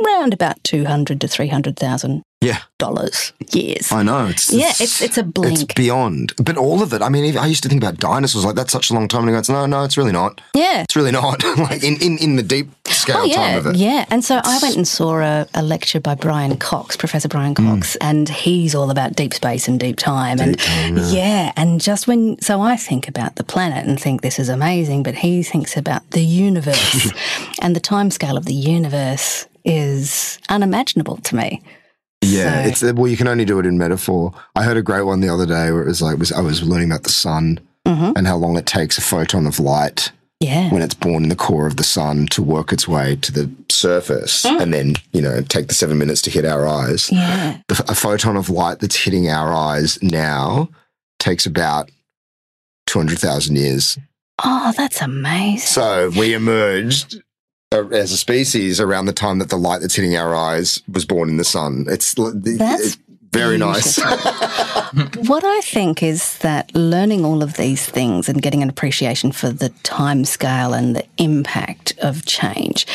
around 0.03 0.33
about 0.33 0.63
200 0.63 1.21
to 1.21 1.27
300,000 1.27 2.23
yeah. 2.41 2.59
dollars 2.77 3.33
years. 3.53 3.91
I 3.91 4.03
know. 4.03 4.27
It's, 4.27 4.51
Yeah, 4.51 4.69
it's- 4.69 5.01
it's 5.01 5.17
a 5.17 5.23
blink. 5.23 5.61
It's 5.61 5.73
beyond. 5.73 6.33
But 6.37 6.57
all 6.57 6.81
of 6.81 6.93
it. 6.93 7.01
I 7.01 7.09
mean, 7.09 7.37
I 7.37 7.47
used 7.47 7.63
to 7.63 7.69
think 7.69 7.83
about 7.83 7.97
dinosaurs 7.97 8.45
like 8.45 8.55
that's 8.55 8.71
such 8.71 8.89
a 8.89 8.93
long 8.93 9.07
time 9.07 9.27
ago. 9.27 9.37
It's 9.37 9.49
no, 9.49 9.65
no, 9.65 9.83
it's 9.83 9.97
really 9.97 10.11
not. 10.11 10.39
Yeah. 10.53 10.83
It's 10.83 10.95
really 10.95 11.11
not. 11.11 11.43
like 11.57 11.83
in, 11.83 12.01
in, 12.01 12.17
in 12.19 12.35
the 12.35 12.43
deep 12.43 12.69
scale 12.87 13.23
Oh 13.25 13.29
time 13.29 13.57
of 13.57 13.65
it. 13.67 13.75
yeah. 13.75 14.05
And 14.09 14.23
so 14.23 14.39
I 14.43 14.59
went 14.61 14.77
and 14.77 14.87
saw 14.87 15.19
a, 15.19 15.47
a 15.53 15.61
lecture 15.61 15.99
by 15.99 16.15
Brian 16.15 16.55
Cox, 16.57 16.95
Professor 16.95 17.27
Brian 17.27 17.53
hmm. 17.55 17.67
Cox, 17.67 17.95
and 17.97 18.29
he's 18.29 18.73
all 18.73 18.89
about 18.89 19.15
deep 19.15 19.33
space 19.33 19.67
and 19.67 19.79
deep 19.79 19.97
time. 19.97 20.39
and 20.39 20.59
yeah, 21.11 21.51
and 21.57 21.81
just 21.81 22.07
when 22.07 22.41
so 22.41 22.61
I 22.61 22.77
think 22.77 23.07
about 23.07 23.35
the 23.35 23.43
planet 23.43 23.85
and 23.85 23.99
think 23.99 24.21
this 24.21 24.39
is 24.39 24.49
amazing, 24.49 25.03
but 25.03 25.15
he 25.15 25.43
thinks 25.43 25.75
about 25.75 26.09
the 26.11 26.21
universe, 26.21 27.11
and 27.61 27.75
the 27.75 27.81
timescale 27.81 28.37
of 28.37 28.45
the 28.45 28.53
universe 28.53 29.47
is 29.65 30.39
unimaginable 30.49 31.17
to 31.17 31.35
me. 31.35 31.61
Yeah, 32.21 32.63
So- 32.63 32.69
it's 32.87 32.97
well, 32.97 33.07
you 33.07 33.17
can 33.17 33.27
only 33.27 33.45
do 33.45 33.59
it 33.59 33.65
in 33.65 33.77
metaphor. 33.77 34.33
I 34.55 34.63
heard 34.63 34.77
a 34.77 34.81
great 34.81 35.03
one 35.03 35.21
the 35.21 35.29
other 35.33 35.45
day 35.45 35.71
where 35.71 35.81
it 35.83 35.87
was 35.87 36.01
like 36.01 36.17
was 36.17 36.31
I 36.31 36.41
was 36.41 36.63
learning 36.63 36.91
about 36.91 37.03
the 37.03 37.09
sun 37.11 37.59
Mm-hmm. 37.87 38.11
and 38.17 38.27
how 38.27 38.35
long 38.35 38.57
it 38.57 38.65
takes 38.67 38.97
a 38.97 39.01
photon 39.01 39.47
of 39.47 39.57
light 39.57 40.11
Yeah. 40.41 40.69
when 40.69 40.81
it's 40.83 40.93
born 40.93 41.23
in 41.23 41.29
the 41.29 41.35
core 41.35 41.65
of 41.65 41.77
the 41.77 41.83
sun 41.83 42.27
to 42.27 42.43
work 42.43 42.71
its 42.73 42.87
way 42.87 43.15
to 43.15 43.31
the 43.31 43.49
surface 43.71 44.45
and 44.45 44.71
then 44.73 44.95
you 45.13 45.21
know 45.21 45.41
take 45.41 45.69
the 45.69 45.73
seven 45.73 45.97
minutes 45.97 46.21
to 46.23 46.29
hit 46.29 46.45
our 46.45 46.67
eyes. 46.67 47.07
Mm. 47.07 47.13
Yeah. 47.13 47.57
The, 47.69 47.85
a 47.89 47.95
photon 47.95 48.35
of 48.37 48.49
light 48.49 48.79
that's 48.79 48.97
hitting 48.97 49.29
our 49.29 49.51
eyes 49.53 49.97
now 50.03 50.69
takes 51.19 51.45
about 51.47 51.89
two 52.85 52.99
hundred 52.99 53.17
thousand 53.19 53.55
years. 53.55 53.97
Oh, 54.43 54.71
that's 54.75 55.01
amazing. 55.01 55.59
So 55.59 56.11
we 56.17 56.33
emerged 56.33 57.15
uh, 57.15 57.19
Uh, 57.71 57.87
as 57.89 58.11
a 58.11 58.17
species 58.17 58.79
around 58.79 59.05
the 59.05 59.13
time 59.13 59.37
that 59.37 59.49
the 59.49 59.57
light 59.57 59.79
that's 59.79 59.93
hitting 59.93 60.17
our 60.17 60.33
eyes 60.33 60.81
was 60.91 61.05
born 61.05 61.29
in 61.29 61.37
the 61.37 61.43
sun. 61.43 61.85
It's, 61.87 62.15
That's 62.15 62.83
it's 62.83 62.97
very 63.31 63.59
nice. 63.59 63.99
What 65.27 65.43
I 65.43 65.61
think 65.61 66.01
is 66.01 66.39
that 66.39 66.73
learning 66.73 67.23
all 67.23 67.43
of 67.43 67.57
these 67.57 67.85
things 67.85 68.27
and 68.27 68.41
getting 68.41 68.63
an 68.63 68.69
appreciation 68.69 69.31
for 69.31 69.51
the 69.51 69.69
time 69.83 70.25
scale 70.25 70.73
and 70.73 70.95
the 70.95 71.05
impact 71.17 71.93
of 71.99 72.25
change 72.25 72.87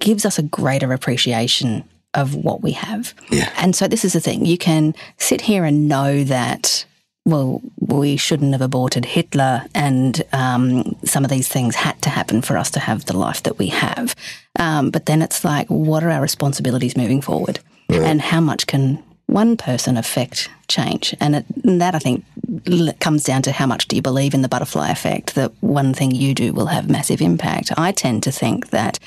gives 0.00 0.26
us 0.26 0.38
a 0.38 0.42
greater 0.42 0.92
appreciation 0.92 1.82
of 2.12 2.34
what 2.34 2.60
we 2.60 2.72
have. 2.72 3.14
Yeah. 3.30 3.50
And 3.56 3.74
so 3.74 3.88
this 3.88 4.04
is 4.04 4.12
the 4.12 4.20
thing. 4.20 4.44
You 4.44 4.58
can 4.58 4.94
sit 5.16 5.40
here 5.40 5.64
and 5.64 5.88
know 5.88 6.24
that 6.24 6.84
well, 7.26 7.60
we 7.78 8.16
shouldn't 8.16 8.52
have 8.52 8.62
aborted 8.62 9.04
Hitler, 9.04 9.64
and 9.74 10.22
um, 10.32 10.96
some 11.04 11.24
of 11.24 11.30
these 11.30 11.48
things 11.48 11.74
had 11.74 12.00
to 12.02 12.10
happen 12.10 12.42
for 12.42 12.56
us 12.56 12.70
to 12.72 12.80
have 12.80 13.04
the 13.04 13.16
life 13.16 13.42
that 13.42 13.58
we 13.58 13.68
have. 13.68 14.16
Um, 14.58 14.90
but 14.90 15.06
then 15.06 15.22
it's 15.22 15.44
like, 15.44 15.68
what 15.68 16.02
are 16.02 16.10
our 16.10 16.22
responsibilities 16.22 16.96
moving 16.96 17.20
forward, 17.20 17.60
and 17.88 18.20
how 18.20 18.40
much 18.40 18.66
can 18.66 19.02
one 19.26 19.56
person 19.56 19.96
affect 19.96 20.48
change? 20.68 21.14
And, 21.20 21.36
it, 21.36 21.44
and 21.64 21.80
that 21.80 21.94
I 21.94 21.98
think 21.98 22.24
l- 22.66 22.92
comes 23.00 23.24
down 23.24 23.42
to 23.42 23.52
how 23.52 23.66
much 23.66 23.86
do 23.88 23.96
you 23.96 24.02
believe 24.02 24.34
in 24.34 24.42
the 24.42 24.48
butterfly 24.48 24.90
effect 24.90 25.34
that 25.34 25.52
one 25.60 25.92
thing 25.94 26.10
you 26.10 26.34
do 26.34 26.52
will 26.52 26.66
have 26.66 26.88
massive 26.90 27.20
impact. 27.20 27.70
I 27.76 27.92
tend 27.92 28.22
to 28.24 28.32
think 28.32 28.70
that 28.70 28.98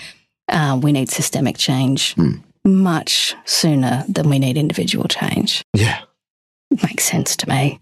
uh, 0.50 0.80
we 0.82 0.92
need 0.92 1.10
systemic 1.10 1.58
change 1.58 2.16
much 2.66 3.36
sooner 3.46 4.06
than 4.08 4.30
we 4.30 4.40
need 4.40 4.56
individual 4.58 5.08
change. 5.08 5.64
Yeah. 5.74 6.02
Makes 6.72 7.04
sense 7.04 7.36
to 7.38 7.50
me. 7.50 7.80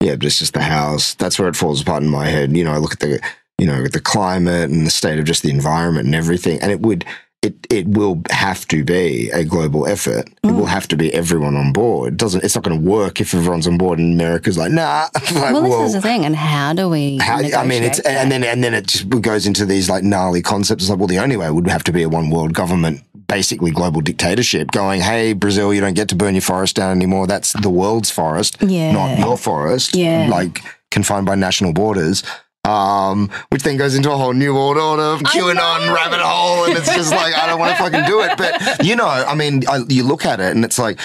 Yeah, 0.00 0.16
but 0.16 0.24
it's 0.24 0.38
just 0.38 0.54
the 0.54 0.62
house. 0.62 1.14
That's 1.14 1.38
where 1.38 1.48
it 1.48 1.56
falls 1.56 1.82
apart 1.82 2.02
in 2.02 2.08
my 2.08 2.26
head. 2.26 2.56
You 2.56 2.64
know, 2.64 2.72
I 2.72 2.78
look 2.78 2.92
at 2.92 3.00
the, 3.00 3.20
you 3.58 3.66
know, 3.66 3.86
the 3.86 4.00
climate 4.00 4.70
and 4.70 4.86
the 4.86 4.90
state 4.90 5.18
of 5.18 5.26
just 5.26 5.42
the 5.42 5.50
environment 5.50 6.06
and 6.06 6.14
everything, 6.14 6.58
and 6.60 6.72
it 6.72 6.80
would, 6.80 7.04
it, 7.42 7.54
it 7.68 7.86
will 7.88 8.22
have 8.30 8.66
to 8.68 8.82
be 8.82 9.28
a 9.30 9.44
global 9.44 9.86
effort. 9.86 10.28
It 10.42 10.52
will 10.52 10.64
mm. 10.64 10.68
have 10.68 10.88
to 10.88 10.96
be 10.96 11.12
everyone 11.12 11.54
on 11.54 11.72
board. 11.72 12.14
It 12.14 12.16
doesn't, 12.16 12.44
it's 12.44 12.54
not 12.54 12.64
going 12.64 12.82
to 12.82 12.90
work 12.90 13.20
if 13.20 13.34
everyone's 13.34 13.66
on 13.66 13.76
board 13.76 13.98
and 13.98 14.14
America's 14.14 14.56
like, 14.56 14.72
nah. 14.72 15.08
like, 15.14 15.34
Well, 15.34 15.62
this 15.62 15.70
well, 15.70 15.84
is 15.84 15.92
the 15.92 16.00
thing, 16.00 16.24
and 16.24 16.34
how 16.34 16.72
do 16.72 16.88
we? 16.88 17.18
how, 17.18 17.36
I 17.36 17.66
mean, 17.66 17.82
it's 17.82 17.98
negotiate 17.98 18.06
and 18.06 18.32
then 18.32 18.44
and 18.44 18.64
then 18.64 18.72
it 18.72 18.86
just 18.86 19.08
goes 19.20 19.46
into 19.46 19.66
these 19.66 19.90
like 19.90 20.02
gnarly 20.02 20.40
concepts. 20.40 20.84
It's 20.84 20.90
like, 20.90 20.98
well, 20.98 21.08
the 21.08 21.18
only 21.18 21.36
way 21.36 21.50
would 21.50 21.68
have 21.68 21.84
to 21.84 21.92
be 21.92 22.02
a 22.02 22.08
one 22.08 22.30
world 22.30 22.54
government, 22.54 23.02
basically 23.30 23.70
global 23.70 24.00
dictatorship, 24.02 24.70
going, 24.72 25.00
"Hey, 25.00 25.32
Brazil, 25.32 25.72
you 25.72 25.80
don't 25.80 25.94
get 25.94 26.08
to 26.10 26.16
burn 26.16 26.34
your 26.34 26.42
forest 26.42 26.76
down 26.76 26.90
anymore. 26.96 27.26
That's 27.26 27.52
the 27.52 27.70
world's 27.70 28.10
forest, 28.10 28.56
Yeah. 28.60 28.92
not 28.92 29.18
your 29.18 29.36
forest. 29.38 29.94
Yeah. 29.94 30.26
like 30.30 30.62
confined 30.90 31.26
by 31.26 31.36
national 31.36 31.72
borders." 31.72 32.22
Um, 32.64 33.30
which 33.48 33.62
then 33.62 33.78
goes 33.78 33.94
into 33.94 34.10
a 34.12 34.16
whole 34.18 34.34
new 34.34 34.52
world 34.54 34.76
order 34.76 35.02
of 35.14 35.20
QAnon 35.22 35.94
rabbit 35.94 36.20
hole, 36.20 36.64
and 36.66 36.76
it's 36.76 36.94
just 36.94 37.10
like 37.10 37.32
I 37.34 37.46
don't 37.46 37.58
want 37.58 37.74
to 37.74 37.82
fucking 37.82 38.04
do 38.04 38.20
it. 38.20 38.36
But 38.36 38.84
you 38.84 38.96
know, 38.96 39.06
I 39.08 39.34
mean, 39.34 39.62
I, 39.66 39.78
you 39.88 40.02
look 40.04 40.26
at 40.26 40.40
it, 40.40 40.54
and 40.54 40.62
it's 40.64 40.78
like 40.78 41.00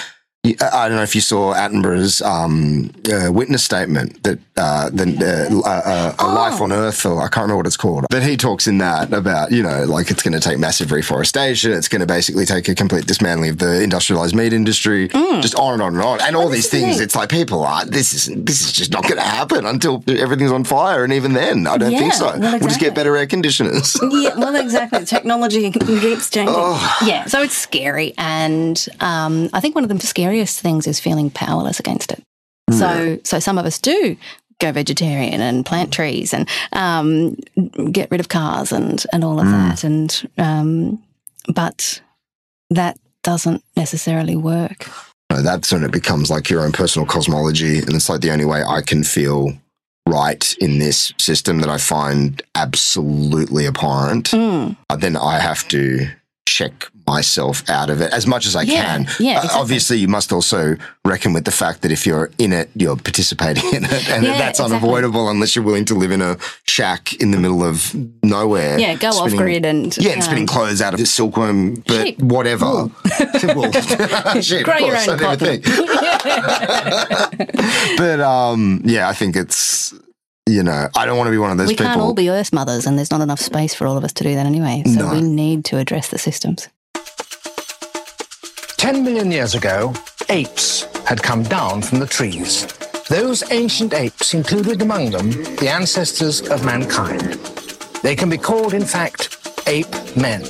I 0.60 0.88
don't 0.88 0.96
know 0.96 1.02
if 1.02 1.14
you 1.14 1.20
saw 1.20 1.54
Attenborough's 1.54 2.22
um, 2.22 2.90
uh, 3.12 3.32
witness 3.32 3.64
statement 3.64 4.22
that 4.22 4.38
uh, 4.56 4.90
the 4.90 5.62
uh, 5.64 5.68
uh, 5.68 6.14
a 6.18 6.26
life 6.32 6.60
on 6.60 6.72
Earth, 6.72 7.04
or 7.04 7.18
I 7.20 7.28
can't 7.28 7.42
remember 7.42 7.56
what 7.58 7.66
it's 7.66 7.76
called, 7.76 8.06
but 8.10 8.22
he 8.22 8.36
talks 8.36 8.66
in 8.66 8.78
that 8.78 9.12
about 9.12 9.50
you 9.52 9.62
know 9.62 9.84
like 9.84 10.10
it's 10.10 10.22
going 10.22 10.32
to 10.34 10.40
take 10.40 10.58
massive 10.58 10.92
reforestation, 10.92 11.72
it's 11.72 11.88
going 11.88 12.00
to 12.00 12.06
basically 12.06 12.44
take 12.44 12.68
a 12.68 12.74
complete 12.74 13.06
dismantling 13.06 13.50
of 13.50 13.58
the 13.58 13.82
industrialized 13.82 14.34
meat 14.34 14.52
industry, 14.52 15.08
just 15.08 15.54
on 15.56 15.74
and 15.74 15.82
on 15.82 15.94
and 15.94 16.02
on, 16.02 16.20
and 16.22 16.36
all 16.36 16.48
these 16.48 16.68
things. 16.68 17.00
It's 17.00 17.16
like 17.16 17.28
people 17.28 17.64
are 17.64 17.84
this 17.84 18.12
is 18.12 18.26
this 18.44 18.62
is 18.62 18.72
just 18.72 18.92
not 18.92 19.02
going 19.02 19.16
to 19.16 19.22
happen 19.22 19.66
until 19.66 20.02
everything's 20.08 20.52
on 20.52 20.64
fire, 20.64 21.04
and 21.04 21.12
even 21.12 21.32
then, 21.32 21.66
I 21.66 21.76
don't 21.76 21.90
think 21.90 22.12
so. 22.14 22.38
well, 22.38 22.58
We'll 22.58 22.68
just 22.68 22.80
get 22.80 22.94
better 22.94 23.16
air 23.16 23.26
conditioners. 23.26 23.96
yeah, 24.10 24.34
well, 24.36 24.56
exactly. 24.56 25.04
Technology 25.04 25.70
keeps 25.72 26.30
changing. 26.30 26.54
Oh. 26.56 26.98
Yeah, 27.04 27.26
so 27.26 27.42
it's 27.42 27.56
scary, 27.56 28.14
and 28.18 28.86
um, 29.00 29.48
I 29.52 29.60
think 29.60 29.74
one 29.74 29.84
of 29.84 29.88
the 29.88 29.94
scariest 30.44 30.60
things 30.60 30.86
is 30.86 31.00
feeling 31.00 31.30
powerless 31.30 31.80
against 31.80 32.12
it. 32.12 32.22
So, 32.70 33.18
so 33.22 33.38
some 33.38 33.58
of 33.58 33.64
us 33.66 33.78
do 33.78 34.16
go 34.58 34.72
vegetarian 34.72 35.40
and 35.40 35.64
plant 35.64 35.92
trees 35.92 36.34
and 36.34 36.48
um, 36.72 37.36
get 37.92 38.10
rid 38.10 38.20
of 38.20 38.28
cars 38.28 38.72
and 38.72 39.04
and 39.12 39.22
all 39.24 39.38
of 39.38 39.46
that, 39.46 39.84
and 39.84 40.28
um, 40.36 41.02
but 41.54 42.02
that 42.70 42.98
doesn't 43.22 43.62
necessarily 43.76 44.34
work. 44.36 44.88
know, 45.30 45.42
that's 45.42 45.72
when 45.72 45.84
it 45.84 45.92
becomes 45.92 46.28
like 46.30 46.50
your 46.50 46.64
own 46.64 46.72
personal 46.72 47.06
cosmology. 47.06 47.78
And 47.78 47.94
it's 47.94 48.08
like 48.08 48.20
the 48.20 48.32
only 48.32 48.44
way 48.44 48.62
I 48.64 48.82
can 48.82 49.04
feel 49.04 49.52
right 50.08 50.54
in 50.60 50.78
this 50.78 51.12
system 51.18 51.60
that 51.60 51.68
I 51.68 51.78
find 51.78 52.42
absolutely 52.54 53.66
abhorrent, 53.66 54.30
Mm. 54.30 54.76
uh, 54.90 54.96
then 54.96 55.16
I 55.16 55.38
have 55.38 55.66
to 55.68 56.08
check 56.46 56.90
myself 57.06 57.62
out 57.70 57.90
of 57.90 58.00
it 58.00 58.12
as 58.12 58.26
much 58.26 58.46
as 58.46 58.56
I 58.56 58.62
Yeah, 58.62 58.84
can. 58.84 59.06
yeah, 59.20 59.34
Uh, 59.34 59.36
exactly. 59.42 59.60
obviously, 59.60 59.98
you 59.98 60.08
must 60.08 60.32
also 60.32 60.76
reckon 61.04 61.32
with 61.32 61.44
the 61.44 61.50
fact 61.52 61.82
that 61.82 61.92
if 61.92 62.06
you're 62.06 62.30
in 62.38 62.52
it, 62.52 62.70
you're 62.74 62.96
participating 62.96 63.64
in 63.74 63.84
it. 63.84 64.08
And 64.10 64.24
Yeah, 64.24 64.38
that's 64.38 64.58
exactly. 64.58 64.76
unavoidable 64.76 65.28
unless 65.28 65.54
you're 65.54 65.64
willing 65.64 65.84
to 65.86 65.94
live 65.94 66.10
in 66.10 66.22
a 66.22 66.36
shack 66.66 67.12
in 67.14 67.30
the 67.30 67.38
middle 67.38 67.62
of 67.62 67.94
nowhere. 68.22 68.78
Yeah, 68.78 68.94
go 68.96 69.10
off 69.10 69.30
grid 69.32 69.64
and 69.64 69.96
Yeah, 69.96 70.12
and 70.12 70.24
spinning 70.24 70.44
um, 70.44 70.48
clothes 70.48 70.80
out 70.82 70.94
of 70.94 70.98
this 71.00 71.12
silkworm, 71.12 71.76
but 71.86 72.06
Sheep. 72.06 72.18
whatever. 72.20 72.66
Wool. 72.66 72.92
Wool. 73.54 73.72
Sheep, 74.42 74.64
Grow 74.64 74.78
your 74.78 74.96
own 74.96 75.18
cotton. 75.18 75.62
but 77.96 78.20
um, 78.20 78.82
yeah, 78.84 79.08
I 79.08 79.12
think 79.12 79.36
it's 79.36 79.94
you 80.48 80.62
know 80.62 80.88
I 80.96 81.06
don't 81.06 81.16
want 81.18 81.28
to 81.28 81.32
be 81.32 81.38
one 81.38 81.50
of 81.50 81.58
those 81.58 81.68
we 81.68 81.74
people. 81.74 81.86
can't 81.86 82.00
all 82.00 82.14
be 82.14 82.30
Earth 82.30 82.52
mothers, 82.52 82.86
and 82.86 82.98
there's 82.98 83.10
not 83.10 83.20
enough 83.20 83.40
space 83.40 83.74
for 83.74 83.86
all 83.86 83.96
of 83.96 84.04
us 84.04 84.12
to 84.14 84.24
do 84.24 84.34
that 84.34 84.46
anyway. 84.46 84.82
So 84.86 85.06
No. 85.06 85.12
we 85.12 85.20
need 85.22 85.64
to 85.66 85.78
address 85.78 86.08
the 86.08 86.18
systems. 86.18 86.68
10 88.76 89.04
million 89.04 89.30
years 89.30 89.54
ago, 89.54 89.94
apes 90.28 90.82
had 91.06 91.22
come 91.22 91.42
down 91.42 91.80
from 91.80 91.98
the 91.98 92.06
trees. 92.06 92.66
Those 93.08 93.50
ancient 93.50 93.94
apes 93.94 94.34
included 94.34 94.82
among 94.82 95.10
them 95.10 95.30
the 95.56 95.68
ancestors 95.68 96.46
of 96.48 96.64
mankind. 96.64 97.34
They 98.02 98.14
can 98.14 98.28
be 98.28 98.36
called, 98.36 98.74
in 98.74 98.84
fact, 98.84 99.36
ape 99.66 99.90
men. 100.16 100.42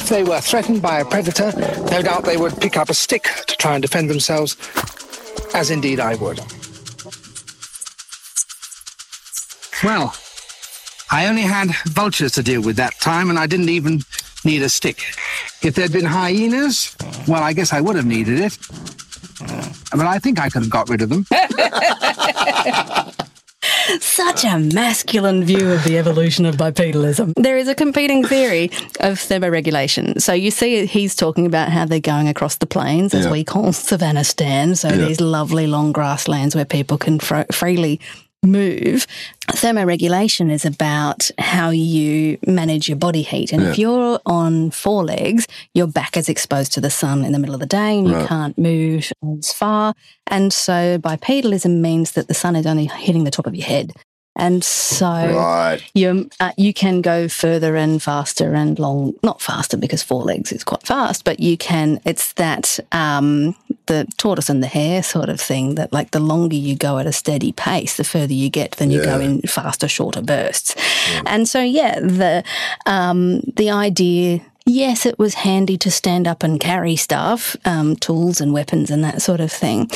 If 0.00 0.08
they 0.08 0.24
were 0.24 0.40
threatened 0.40 0.80
by 0.80 1.00
a 1.00 1.04
predator, 1.04 1.52
no 1.90 2.02
doubt 2.02 2.24
they 2.24 2.36
would 2.36 2.60
pick 2.60 2.76
up 2.76 2.88
a 2.88 2.94
stick 2.94 3.28
to 3.46 3.56
try 3.56 3.74
and 3.74 3.82
defend 3.82 4.08
themselves, 4.08 4.56
as 5.54 5.70
indeed 5.70 6.00
I 6.00 6.14
would. 6.14 6.40
Well, 9.82 10.14
I 11.10 11.26
only 11.26 11.42
had 11.42 11.74
vultures 11.86 12.32
to 12.32 12.42
deal 12.42 12.62
with 12.62 12.76
that 12.76 12.98
time, 13.00 13.28
and 13.28 13.38
I 13.38 13.46
didn't 13.46 13.68
even 13.68 14.00
need 14.44 14.62
a 14.62 14.68
stick. 14.68 14.98
If 15.62 15.74
there'd 15.74 15.92
been 15.92 16.04
hyenas, 16.04 16.94
well, 17.26 17.42
I 17.42 17.52
guess 17.52 17.72
I 17.72 17.80
would 17.80 17.96
have 17.96 18.06
needed 18.06 18.40
it. 18.40 18.58
But 19.90 20.06
I 20.06 20.18
think 20.18 20.38
I 20.40 20.48
could 20.50 20.62
have 20.62 20.70
got 20.70 20.88
rid 20.88 21.02
of 21.02 21.08
them. 21.08 21.26
Such 24.00 24.44
a 24.44 24.58
masculine 24.58 25.44
view 25.44 25.70
of 25.70 25.84
the 25.84 25.96
evolution 25.98 26.44
of 26.46 26.56
bipedalism. 26.56 27.32
There 27.36 27.56
is 27.56 27.68
a 27.68 27.74
competing 27.74 28.24
theory 28.24 28.64
of 29.00 29.18
thermoregulation. 29.18 30.20
So 30.20 30.32
you 30.32 30.50
see, 30.50 30.84
he's 30.86 31.14
talking 31.14 31.46
about 31.46 31.70
how 31.70 31.84
they're 31.86 32.00
going 32.00 32.28
across 32.28 32.56
the 32.56 32.66
plains, 32.66 33.14
as 33.14 33.24
Yeah. 33.26 33.32
we 33.32 33.44
call 33.44 33.66
Savanistan. 33.72 34.76
So 34.76 34.88
these 34.90 35.20
lovely 35.20 35.66
long 35.66 35.92
grasslands 35.92 36.54
where 36.54 36.64
people 36.64 36.98
can 36.98 37.18
fro- 37.20 37.46
freely 37.52 38.00
move. 38.46 39.06
Thermoregulation 39.48 40.50
is 40.50 40.64
about 40.64 41.30
how 41.38 41.70
you 41.70 42.38
manage 42.46 42.88
your 42.88 42.96
body 42.96 43.22
heat. 43.22 43.52
And 43.52 43.62
if 43.62 43.78
you're 43.78 44.20
on 44.26 44.70
four 44.70 45.04
legs, 45.04 45.46
your 45.74 45.86
back 45.86 46.16
is 46.16 46.28
exposed 46.28 46.72
to 46.72 46.80
the 46.80 46.90
sun 46.90 47.24
in 47.24 47.32
the 47.32 47.38
middle 47.38 47.54
of 47.54 47.60
the 47.60 47.66
day 47.66 47.98
and 47.98 48.08
you 48.08 48.26
can't 48.26 48.56
move 48.56 49.12
as 49.38 49.52
far. 49.52 49.94
And 50.26 50.52
so 50.52 50.98
bipedalism 50.98 51.80
means 51.80 52.12
that 52.12 52.28
the 52.28 52.34
sun 52.34 52.56
is 52.56 52.66
only 52.66 52.86
hitting 52.86 53.24
the 53.24 53.30
top 53.30 53.46
of 53.46 53.54
your 53.54 53.66
head. 53.66 53.92
And 54.36 54.64
so 54.64 55.06
Right. 55.06 55.80
you 55.94 56.28
uh, 56.40 56.52
you 56.56 56.72
can 56.74 57.00
go 57.02 57.28
further 57.28 57.76
and 57.76 58.02
faster 58.02 58.54
and 58.54 58.78
long, 58.78 59.14
not 59.22 59.40
faster 59.40 59.76
because 59.76 60.02
four 60.02 60.22
legs 60.22 60.50
is 60.52 60.64
quite 60.64 60.86
fast, 60.86 61.24
but 61.24 61.38
you 61.40 61.56
can. 61.56 62.00
It's 62.04 62.32
that 62.34 62.80
um, 62.92 63.54
the 63.86 64.06
tortoise 64.16 64.48
and 64.48 64.62
the 64.62 64.66
hare 64.66 65.02
sort 65.02 65.28
of 65.28 65.40
thing. 65.40 65.76
That 65.76 65.92
like 65.92 66.10
the 66.10 66.20
longer 66.20 66.56
you 66.56 66.74
go 66.74 66.98
at 66.98 67.06
a 67.06 67.12
steady 67.12 67.52
pace, 67.52 67.96
the 67.96 68.04
further 68.04 68.34
you 68.34 68.50
get. 68.50 68.72
Then 68.72 68.90
you 68.90 69.02
go 69.04 69.20
in 69.20 69.40
faster, 69.42 69.86
shorter 69.88 70.22
bursts. 70.22 70.74
And 71.26 71.48
so 71.48 71.60
yeah, 71.60 72.00
the 72.00 72.42
um, 72.86 73.40
the 73.56 73.70
idea. 73.70 74.40
Yes, 74.66 75.04
it 75.04 75.18
was 75.18 75.34
handy 75.34 75.76
to 75.78 75.90
stand 75.90 76.26
up 76.26 76.42
and 76.42 76.58
carry 76.58 76.96
stuff, 76.96 77.54
um, 77.66 77.96
tools 77.96 78.40
and 78.40 78.54
weapons 78.54 78.90
and 78.90 79.04
that 79.04 79.20
sort 79.20 79.40
of 79.40 79.52
thing. 79.52 79.90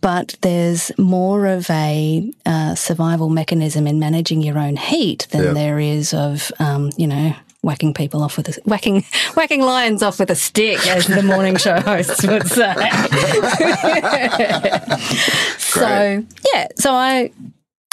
But 0.00 0.36
there's 0.40 0.90
more 0.96 1.46
of 1.46 1.68
a 1.68 2.32
uh, 2.46 2.74
survival 2.74 3.28
mechanism 3.28 3.86
in 3.86 3.98
managing 3.98 4.40
your 4.40 4.58
own 4.58 4.76
heat 4.76 5.26
than 5.30 5.44
Yeah. 5.44 5.52
there 5.52 5.78
is 5.78 6.14
of, 6.14 6.50
um, 6.58 6.90
you 6.96 7.06
know, 7.06 7.34
whacking 7.60 7.92
people 7.92 8.22
off 8.22 8.38
with 8.38 8.48
a 8.48 8.58
whacking 8.64 9.04
whacking 9.34 9.60
lions 9.60 10.02
off 10.02 10.18
with 10.18 10.30
a 10.30 10.34
stick, 10.34 10.86
as 10.86 11.06
the 11.06 11.22
morning 11.22 11.56
show 11.56 11.78
hosts 11.80 12.26
would 12.26 12.46
say. 12.48 12.74
so 15.58 16.24
yeah, 16.54 16.68
so 16.76 16.92
I, 16.94 17.30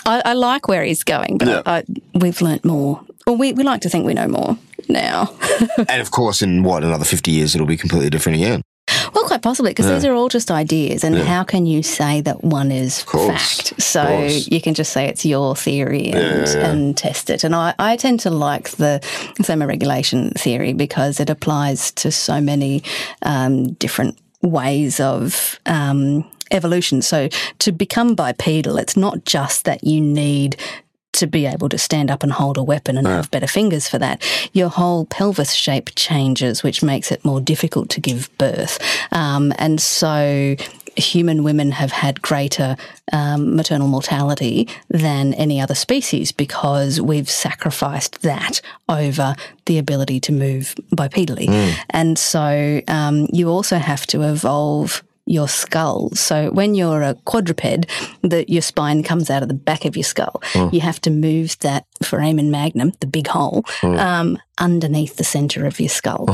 I 0.06 0.22
I 0.26 0.34
like 0.34 0.70
where 0.70 0.84
he's 0.86 1.04
going, 1.04 1.39
but 1.39 1.48
Yeah. 1.50 1.62
I, 1.65 1.84
we've 2.13 2.41
learnt 2.41 2.63
more. 2.63 3.02
Well, 3.28 3.38
we, 3.38 3.54
we 3.54 3.63
like 3.63 3.82
to 3.82 3.89
think 3.89 4.06
we 4.06 4.13
know 4.15 4.28
more 4.28 4.58
now. 4.89 5.36
and 5.89 6.02
of 6.02 6.12
course, 6.12 6.41
in 6.41 6.63
what 6.63 6.84
another 6.84 7.06
fifty 7.06 7.32
years, 7.32 7.56
it'll 7.56 7.67
be 7.67 7.78
completely 7.78 8.10
different 8.10 8.38
again. 8.38 8.62
Well, 9.13 9.26
quite 9.26 9.41
possibly, 9.41 9.72
because 9.72 9.88
these 9.88 10.06
are 10.06 10.13
all 10.13 10.30
just 10.30 10.52
ideas, 10.52 11.04
and 11.04 11.17
how 11.17 11.44
can 11.44 11.65
you 11.65 11.84
say 11.84 12.22
that 12.22 12.44
one 12.44 12.72
is 12.72 13.04
fact? 13.04 13.82
So 13.82 14.26
you 14.26 14.62
can 14.62 14.74
just 14.74 14.91
say 14.91 15.08
it's 15.08 15.26
your 15.26 15.56
theory 15.56 16.12
and, 16.12 16.48
and 16.48 16.98
test 16.98 17.30
it. 17.30 17.44
And 17.44 17.56
I, 17.56 17.74
I 17.80 17.96
tend 17.96 18.20
to 18.22 18.30
like 18.30 18.72
the 18.72 19.00
thermoregulation 19.41 20.34
theory 20.34 20.74
because 20.74 21.20
it 21.20 21.30
applies 21.30 21.91
to 21.94 22.12
so 22.12 22.41
many 22.41 22.84
um, 23.22 23.74
different 23.74 24.17
ways 24.41 25.00
of 25.00 25.60
um, 25.65 26.30
evolution. 26.52 27.02
So 27.02 27.30
to 27.60 27.72
become 27.72 28.15
bipedal, 28.15 28.78
it's 28.78 28.98
not 28.98 29.26
just 29.26 29.65
that 29.65 29.84
you 29.84 30.02
need 30.02 30.58
to 31.13 31.28
be 31.28 31.45
able 31.45 31.69
to 31.69 31.78
stand 31.78 32.10
up 32.10 32.24
and 32.24 32.32
hold 32.32 32.58
a 32.58 32.63
weapon 32.63 32.97
and 32.97 33.08
have 33.08 33.32
better 33.32 33.47
fingers 33.47 33.88
for 33.88 34.00
that. 34.00 34.24
Your 34.54 34.69
whole 34.69 35.06
pelvis 35.06 35.54
shape 35.54 35.89
changes, 35.95 36.63
which 36.63 36.82
makes 36.82 37.12
it 37.12 37.24
more 37.26 37.41
difficult 37.41 37.89
to 37.89 38.02
give 38.02 38.36
birth. 38.38 38.80
Um, 39.12 39.54
and 39.58 39.82
so 39.82 40.56
human 40.95 41.43
women 41.43 41.71
have 41.71 41.91
had 41.91 42.21
greater 42.21 42.76
um, 43.13 43.56
maternal 43.56 43.88
mortality 43.88 44.67
than 44.89 45.34
any 45.36 45.60
other 45.62 45.76
species 45.76 46.32
because 46.32 47.00
we've 47.00 47.30
sacrificed 47.30 48.21
that 48.21 48.62
over 48.89 49.36
the 49.65 49.78
ability 49.78 50.19
to 50.19 50.32
move 50.32 50.76
bipedally. 50.93 51.47
And 51.89 52.17
so 52.19 52.82
um, 52.88 53.28
you 53.32 53.50
also 53.50 53.78
have 53.78 54.06
to 54.08 54.21
evolve 54.24 55.04
your 55.25 55.47
skull. 55.47 56.10
So 56.15 56.49
when 56.51 56.75
you're 56.75 57.01
a 57.01 57.15
quadruped, 57.25 57.86
that 58.23 58.49
your 58.49 58.62
spine 58.62 59.03
comes 59.03 59.29
out 59.29 59.41
of 59.43 59.47
the 59.47 59.53
back 59.53 59.86
of 59.86 59.95
your 59.95 60.03
skull. 60.03 60.41
You 60.71 60.81
have 60.81 60.99
to 61.01 61.10
move 61.10 61.57
that 61.60 61.86
foramen 62.03 62.51
magnum, 62.51 62.91
the 62.99 63.07
big 63.07 63.27
hole, 63.27 63.63
um, 63.84 64.38
underneath 64.60 65.15
the 65.17 65.23
center 65.23 65.65
of 65.65 65.79
your 65.79 65.89
skull, 65.89 66.25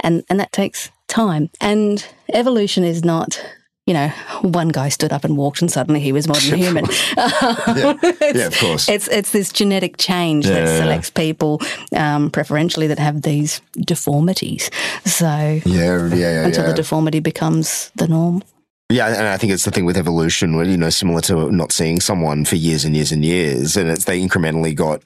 and 0.00 0.24
and 0.28 0.40
that 0.40 0.52
takes 0.52 0.90
time. 1.08 1.50
And 1.60 2.04
evolution 2.32 2.84
is 2.84 3.04
not. 3.04 3.44
You 3.86 3.94
know, 3.94 4.08
one 4.42 4.68
guy 4.70 4.88
stood 4.88 5.12
up 5.12 5.22
and 5.24 5.36
walked, 5.36 5.60
and 5.62 5.70
suddenly 5.70 6.00
he 6.00 6.10
was 6.12 6.26
modern 6.26 6.58
human. 6.64 6.86
Yeah. 7.16 7.94
Yeah, 8.34 8.46
of 8.46 8.58
course. 8.58 8.88
It's 8.88 9.08
it's 9.08 9.30
this 9.30 9.52
genetic 9.52 9.96
change 9.96 10.46
that 10.46 10.64
Yeah. 10.66 10.78
selects 10.80 11.10
people 11.10 11.60
um, 11.94 12.30
preferentially 12.30 12.86
that 12.88 12.98
have 12.98 13.22
these 13.22 13.60
deformities. 13.78 14.70
So 15.04 15.26
Yeah, 15.64 16.08
yeah, 16.08 16.14
yeah. 16.14 16.46
until 16.46 16.64
yeah. 16.64 16.70
the 16.70 16.74
deformity 16.74 17.20
becomes 17.20 17.90
the 17.94 18.08
norm. 18.08 18.42
Yeah, 18.88 19.08
and 19.08 19.26
I 19.28 19.36
think 19.36 19.52
it's 19.52 19.64
the 19.64 19.70
thing 19.72 19.84
with 19.84 19.96
evolution, 19.96 20.56
where 20.56 20.64
you 20.66 20.76
know, 20.76 20.90
similar 20.90 21.20
to 21.22 21.50
not 21.50 21.72
seeing 21.72 22.00
someone 22.00 22.44
for 22.44 22.54
years 22.56 22.84
and 22.84 22.94
years 22.94 23.10
and 23.12 23.24
years, 23.24 23.76
and 23.76 23.88
it's 23.90 24.04
they 24.04 24.20
incrementally 24.20 24.74
got 24.74 25.02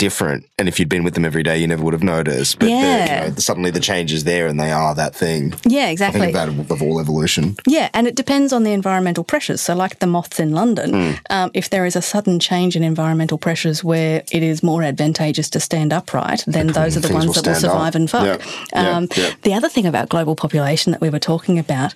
different. 0.00 0.40
And 0.58 0.66
if 0.68 0.78
you'd 0.78 0.88
been 0.88 1.04
with 1.04 1.14
them 1.14 1.24
every 1.24 1.42
day, 1.42 1.56
you 1.58 1.66
never 1.68 1.84
would 1.84 1.94
have 1.98 2.02
noticed. 2.16 2.58
But 2.58 2.66
the- 2.66 2.72
Yeah. 2.72 3.24
you 3.24 3.30
know, 3.30 3.34
suddenly 3.36 3.70
the 3.70 3.80
change 3.90 4.10
is 4.12 4.24
there, 4.24 4.46
and 4.50 4.58
they 4.58 4.72
are 4.72 4.94
that 5.02 5.14
thing. 5.14 5.54
Yeah, 5.66 5.86
I 5.86 5.90
exactly. 5.90 6.20
think 6.20 6.34
of 6.36 6.56
that 6.66 6.72
of 6.74 6.82
all 6.82 6.98
evolution. 7.00 7.44
Yeah, 7.66 7.88
and 7.96 8.06
it 8.10 8.14
depends 8.16 8.52
on 8.52 8.62
the 8.64 8.72
environmental 8.72 9.24
pressures. 9.24 9.60
So, 9.60 9.74
like 9.84 9.94
the 10.00 10.06
moths 10.16 10.40
in 10.40 10.50
London, 10.60 10.90
Hmm. 10.94 11.12
um, 11.36 11.50
if 11.54 11.68
there 11.70 11.84
is 11.86 11.96
a 11.96 12.02
sudden 12.02 12.40
change 12.40 12.72
in 12.78 12.82
environmental 12.82 13.38
pressures 13.38 13.84
where 13.84 14.22
it 14.32 14.42
is 14.42 14.62
more 14.62 14.82
advantageous 14.82 15.48
to 15.50 15.60
stand 15.60 15.92
upright, 15.92 16.42
then 16.46 16.66
those 16.68 16.96
are 16.96 17.00
the 17.00 17.12
ones 17.12 17.26
will 17.26 17.34
that 17.34 17.46
will 17.46 17.54
stand 17.54 17.64
up. 17.66 17.72
survive 17.72 17.94
and 17.94 18.10
fuck. 18.10 18.24
Yeah, 18.26 18.36
yeah, 18.74 18.96
um, 18.96 19.08
yeah. 19.16 19.30
The 19.42 19.54
other 19.54 19.68
thing 19.68 19.86
about 19.86 20.08
global 20.08 20.34
population 20.34 20.92
that 20.92 21.00
we 21.00 21.10
were 21.10 21.18
talking 21.32 21.58
about, 21.58 21.92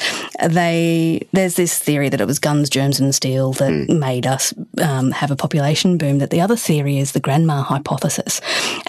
they 0.49 1.21
there's 1.33 1.55
this 1.55 1.79
theory 1.79 2.09
that 2.09 2.21
it 2.21 2.27
was 2.27 2.39
guns, 2.39 2.69
germs, 2.71 3.01
and 3.01 3.15
steel 3.15 3.53
that 3.55 3.73
Hmm. 3.73 3.99
made 3.99 4.27
us 4.27 4.53
um, 4.81 5.11
have 5.13 5.31
a 5.31 5.37
population 5.37 5.97
boom. 5.99 6.19
That 6.19 6.31
the 6.31 6.41
other 6.41 6.57
theory 6.57 6.99
is 6.99 7.13
the 7.13 7.21
grandma 7.21 7.63
hypothesis, 7.63 7.94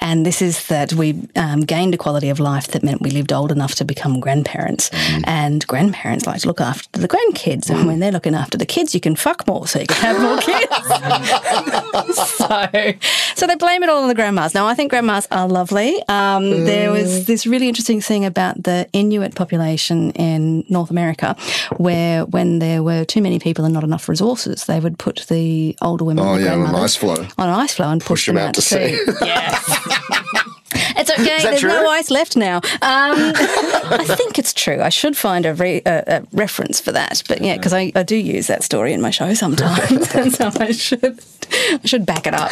and 0.01 0.25
this 0.25 0.41
is 0.41 0.67
that 0.67 0.93
we 0.93 1.15
um, 1.35 1.61
gained 1.61 1.93
a 1.93 1.97
quality 1.97 2.29
of 2.29 2.39
life 2.39 2.67
that 2.67 2.83
meant 2.83 3.01
we 3.01 3.09
lived 3.11 3.31
old 3.33 3.51
enough 3.51 3.75
to 3.75 3.85
become 3.85 4.19
grandparents, 4.19 4.89
Hmm. 4.93 5.21
and 5.25 5.67
grandparents 5.67 6.25
like 6.25 6.41
to 6.41 6.47
look 6.47 6.61
after 6.61 6.99
the 6.99 7.07
grandkids, 7.07 7.69
and 7.69 7.87
when 7.87 7.99
they're 7.99 8.11
looking 8.11 8.35
after 8.35 8.57
the 8.57 8.65
kids, 8.65 8.93
you 8.93 8.99
can 9.01 9.15
fuck 9.15 9.45
more, 9.47 9.67
so 9.67 9.79
you 9.79 9.87
can 9.87 9.97
have 10.15 10.19
more 10.21 10.37
kids. 10.39 12.15
so, 12.37 12.93
so 13.35 13.47
they 13.47 13.55
blame 13.55 13.83
it 13.83 13.89
all 13.89 14.01
on 14.03 14.07
the 14.07 14.15
grandmas. 14.15 14.53
Now, 14.53 14.67
I 14.67 14.73
think 14.75 14.89
grandmas 14.91 15.27
are 15.31 15.47
lovely. 15.47 16.01
Um, 16.07 16.65
There 16.65 16.91
was 16.91 17.25
this 17.25 17.45
really 17.45 17.67
interesting 17.67 18.01
thing 18.01 18.25
about 18.25 18.63
the 18.63 18.87
Inuit 18.93 19.35
population 19.35 20.11
in 20.11 20.63
North 20.69 20.89
America, 20.91 21.35
where 21.77 22.25
when 22.25 22.59
there 22.59 22.83
were 22.83 23.05
too 23.05 23.21
many 23.21 23.39
people 23.39 23.65
and 23.65 23.73
not 23.73 23.83
enough 23.83 24.07
resources, 24.09 24.65
they 24.65 24.79
would 24.79 24.97
put 24.97 25.25
the 25.29 25.75
older 25.81 26.03
women, 26.05 26.23
Oh, 26.25 26.37
the 26.37 26.43
yeah, 26.45 26.53
on 26.53 26.61
an 26.69 26.75
ice 26.75 26.95
floe. 26.95 27.25
on 27.37 27.49
an 27.49 27.55
ice 27.55 27.73
floe 27.75 27.89
and 27.89 28.01
push, 28.01 28.25
them, 28.25 28.37
out, 28.37 28.53
to 28.55 28.61
sea. 28.61 28.94
Yeah. 29.23 29.59
It's 30.97 31.11
okay. 31.11 31.43
There's 31.43 31.61
no 31.61 31.81
true? 31.81 31.89
ice 31.89 32.09
left 32.09 32.37
now. 32.37 32.57
Um, 32.57 32.61
I 32.81 34.05
think 34.07 34.39
it's 34.39 34.53
true. 34.53 34.81
I 34.81 34.89
should 34.89 35.17
find 35.17 35.45
a, 35.45 35.53
re, 35.53 35.81
a, 35.85 36.03
a 36.07 36.23
reference 36.31 36.79
for 36.79 36.91
that. 36.93 37.21
But 37.27 37.41
yeah, 37.41 37.57
because 37.57 37.73
I, 37.73 37.91
I 37.95 38.03
do 38.03 38.15
use 38.15 38.47
that 38.47 38.63
story 38.63 38.93
in 38.93 39.01
my 39.01 39.09
show 39.09 39.33
sometimes, 39.33 40.15
and 40.15 40.33
so 40.33 40.51
I 40.57 40.71
should 40.71 41.19
I 41.51 41.79
should 41.85 42.05
back 42.05 42.27
it 42.27 42.33
up. 42.33 42.51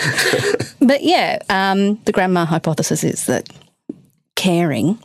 But 0.81 1.03
yeah, 1.03 1.39
um, 1.49 1.95
the 2.03 2.11
grandma 2.11 2.45
hypothesis 2.45 3.03
is 3.03 3.25
that 3.27 3.49
caring 4.35 4.99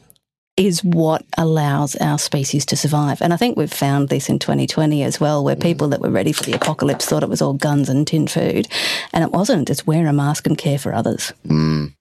is 0.58 0.82
what 0.82 1.24
allows 1.38 1.94
our 1.96 2.18
species 2.18 2.66
to 2.66 2.76
survive. 2.76 3.22
And 3.22 3.32
I 3.32 3.36
think 3.36 3.56
we've 3.56 3.72
found 3.72 4.08
this 4.08 4.28
in 4.28 4.40
2020 4.40 5.04
as 5.04 5.20
well, 5.20 5.44
where 5.44 5.56
mm. 5.56 5.62
people 5.62 5.88
that 5.88 6.00
were 6.00 6.10
ready 6.10 6.32
for 6.32 6.42
the 6.44 6.52
apocalypse 6.52 7.06
thought 7.06 7.22
it 7.22 7.28
was 7.28 7.40
all 7.40 7.54
guns 7.54 7.88
and 7.88 8.06
tin 8.06 8.26
food. 8.26 8.66
And 9.12 9.22
it 9.22 9.30
wasn't. 9.30 9.70
It's 9.70 9.86
wear 9.86 10.06
a 10.08 10.12
mask 10.12 10.46
and 10.46 10.58
care 10.58 10.78
for 10.78 10.92
others. 10.92 11.32
Mm. 11.46 11.92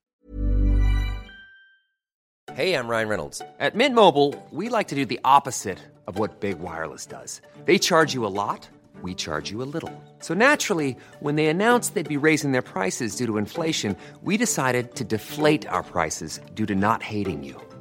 Hey, 2.55 2.73
I'm 2.73 2.87
Ryan 2.87 3.07
Reynolds. 3.07 3.41
At 3.59 3.75
Mint 3.75 3.93
Mobile, 3.93 4.33
we 4.51 4.69
like 4.69 4.87
to 4.87 4.95
do 4.95 5.05
the 5.05 5.19
opposite 5.23 5.77
of 6.07 6.17
what 6.17 6.39
Big 6.39 6.57
Wireless 6.57 7.05
does. 7.05 7.41
They 7.65 7.77
charge 7.77 8.15
you 8.15 8.25
a 8.25 8.33
lot, 8.33 8.67
we 9.03 9.13
charge 9.13 9.51
you 9.51 9.61
a 9.61 9.69
little. 9.69 9.93
So 10.19 10.33
naturally, 10.33 10.97
when 11.19 11.35
they 11.35 11.45
announced 11.47 11.93
they'd 11.93 12.09
be 12.09 12.17
raising 12.17 12.53
their 12.53 12.63
prices 12.63 13.15
due 13.15 13.27
to 13.27 13.37
inflation, 13.37 13.95
we 14.23 14.37
decided 14.37 14.95
to 14.95 15.03
deflate 15.03 15.67
our 15.67 15.83
prices 15.83 16.39
due 16.55 16.65
to 16.65 16.73
not 16.73 17.03
hating 17.03 17.43
you. 17.43 17.61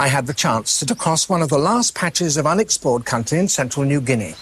I 0.00 0.08
had 0.08 0.26
the 0.26 0.32
chance 0.32 0.80
to 0.80 0.94
cross 0.94 1.28
one 1.28 1.42
of 1.42 1.50
the 1.50 1.58
last 1.58 1.94
patches 1.94 2.38
of 2.38 2.46
unexplored 2.46 3.04
country 3.04 3.38
in 3.38 3.48
central 3.48 3.84
New 3.84 4.00
Guinea. 4.00 4.34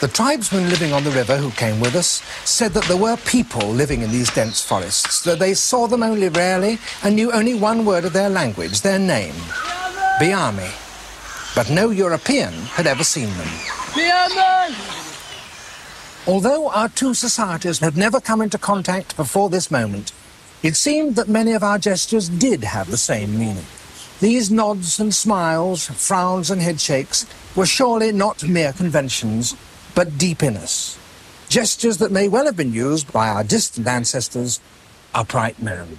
The 0.00 0.06
tribesmen 0.06 0.68
living 0.68 0.92
on 0.92 1.02
the 1.02 1.10
river 1.10 1.36
who 1.38 1.50
came 1.50 1.80
with 1.80 1.96
us 1.96 2.22
said 2.44 2.70
that 2.74 2.84
there 2.84 2.96
were 2.96 3.16
people 3.16 3.66
living 3.66 4.02
in 4.02 4.12
these 4.12 4.32
dense 4.32 4.60
forests, 4.60 5.24
that 5.24 5.40
they 5.40 5.54
saw 5.54 5.88
them 5.88 6.04
only 6.04 6.28
rarely 6.28 6.78
and 7.02 7.16
knew 7.16 7.32
only 7.32 7.54
one 7.54 7.84
word 7.84 8.04
of 8.04 8.12
their 8.12 8.30
language, 8.30 8.82
their 8.82 9.00
name, 9.00 9.34
Biami. 10.20 10.70
But 11.56 11.68
no 11.68 11.90
European 11.90 12.52
had 12.52 12.86
ever 12.86 13.02
seen 13.02 13.30
them. 13.30 13.48
Although 16.28 16.68
our 16.68 16.88
two 16.88 17.14
societies 17.14 17.80
had 17.80 17.96
never 17.96 18.20
come 18.20 18.40
into 18.40 18.56
contact 18.56 19.16
before 19.16 19.50
this 19.50 19.68
moment, 19.68 20.12
it 20.62 20.76
seemed 20.76 21.16
that 21.16 21.28
many 21.28 21.54
of 21.54 21.64
our 21.64 21.80
gestures 21.80 22.28
did 22.28 22.62
have 22.62 22.88
the 22.88 22.96
same 22.96 23.36
meaning. 23.36 23.66
These 24.22 24.52
nods 24.52 25.00
and 25.00 25.12
smiles, 25.12 25.88
frowns 25.88 26.48
and 26.48 26.62
headshakes 26.62 27.26
were 27.56 27.66
surely 27.66 28.12
not 28.12 28.44
mere 28.44 28.72
conventions, 28.72 29.56
but 29.96 30.16
deep 30.16 30.44
in 30.44 30.56
us. 30.56 30.96
Gestures 31.48 31.98
that 31.98 32.12
may 32.12 32.28
well 32.28 32.44
have 32.46 32.56
been 32.56 32.72
used 32.72 33.12
by 33.12 33.28
our 33.28 33.42
distant 33.42 33.88
ancestors, 33.88 34.60
upright 35.12 35.60
men. 35.60 35.98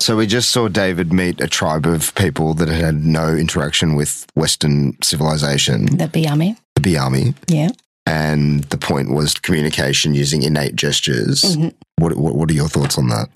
So 0.00 0.16
we 0.16 0.26
just 0.26 0.50
saw 0.50 0.66
David 0.66 1.12
meet 1.12 1.40
a 1.40 1.46
tribe 1.46 1.86
of 1.86 2.12
people 2.16 2.54
that 2.54 2.66
had 2.68 2.80
had 2.84 3.04
no 3.04 3.36
interaction 3.36 3.94
with 3.94 4.26
Western 4.34 5.00
civilization, 5.00 5.86
The 5.96 6.08
Biami. 6.08 6.56
the 6.74 6.80
Biami, 6.82 7.34
Yeah. 7.46 7.70
and 8.04 8.64
the 8.64 8.78
point 8.78 9.12
was 9.14 9.34
communication 9.34 10.12
using 10.12 10.42
innate 10.42 10.74
gestures. 10.74 11.42
Mm-hmm. 11.42 11.68
What, 12.02 12.16
what 12.16 12.34
What 12.34 12.50
are 12.50 12.54
your 12.54 12.68
thoughts 12.68 12.98
on 12.98 13.08
that? 13.10 13.28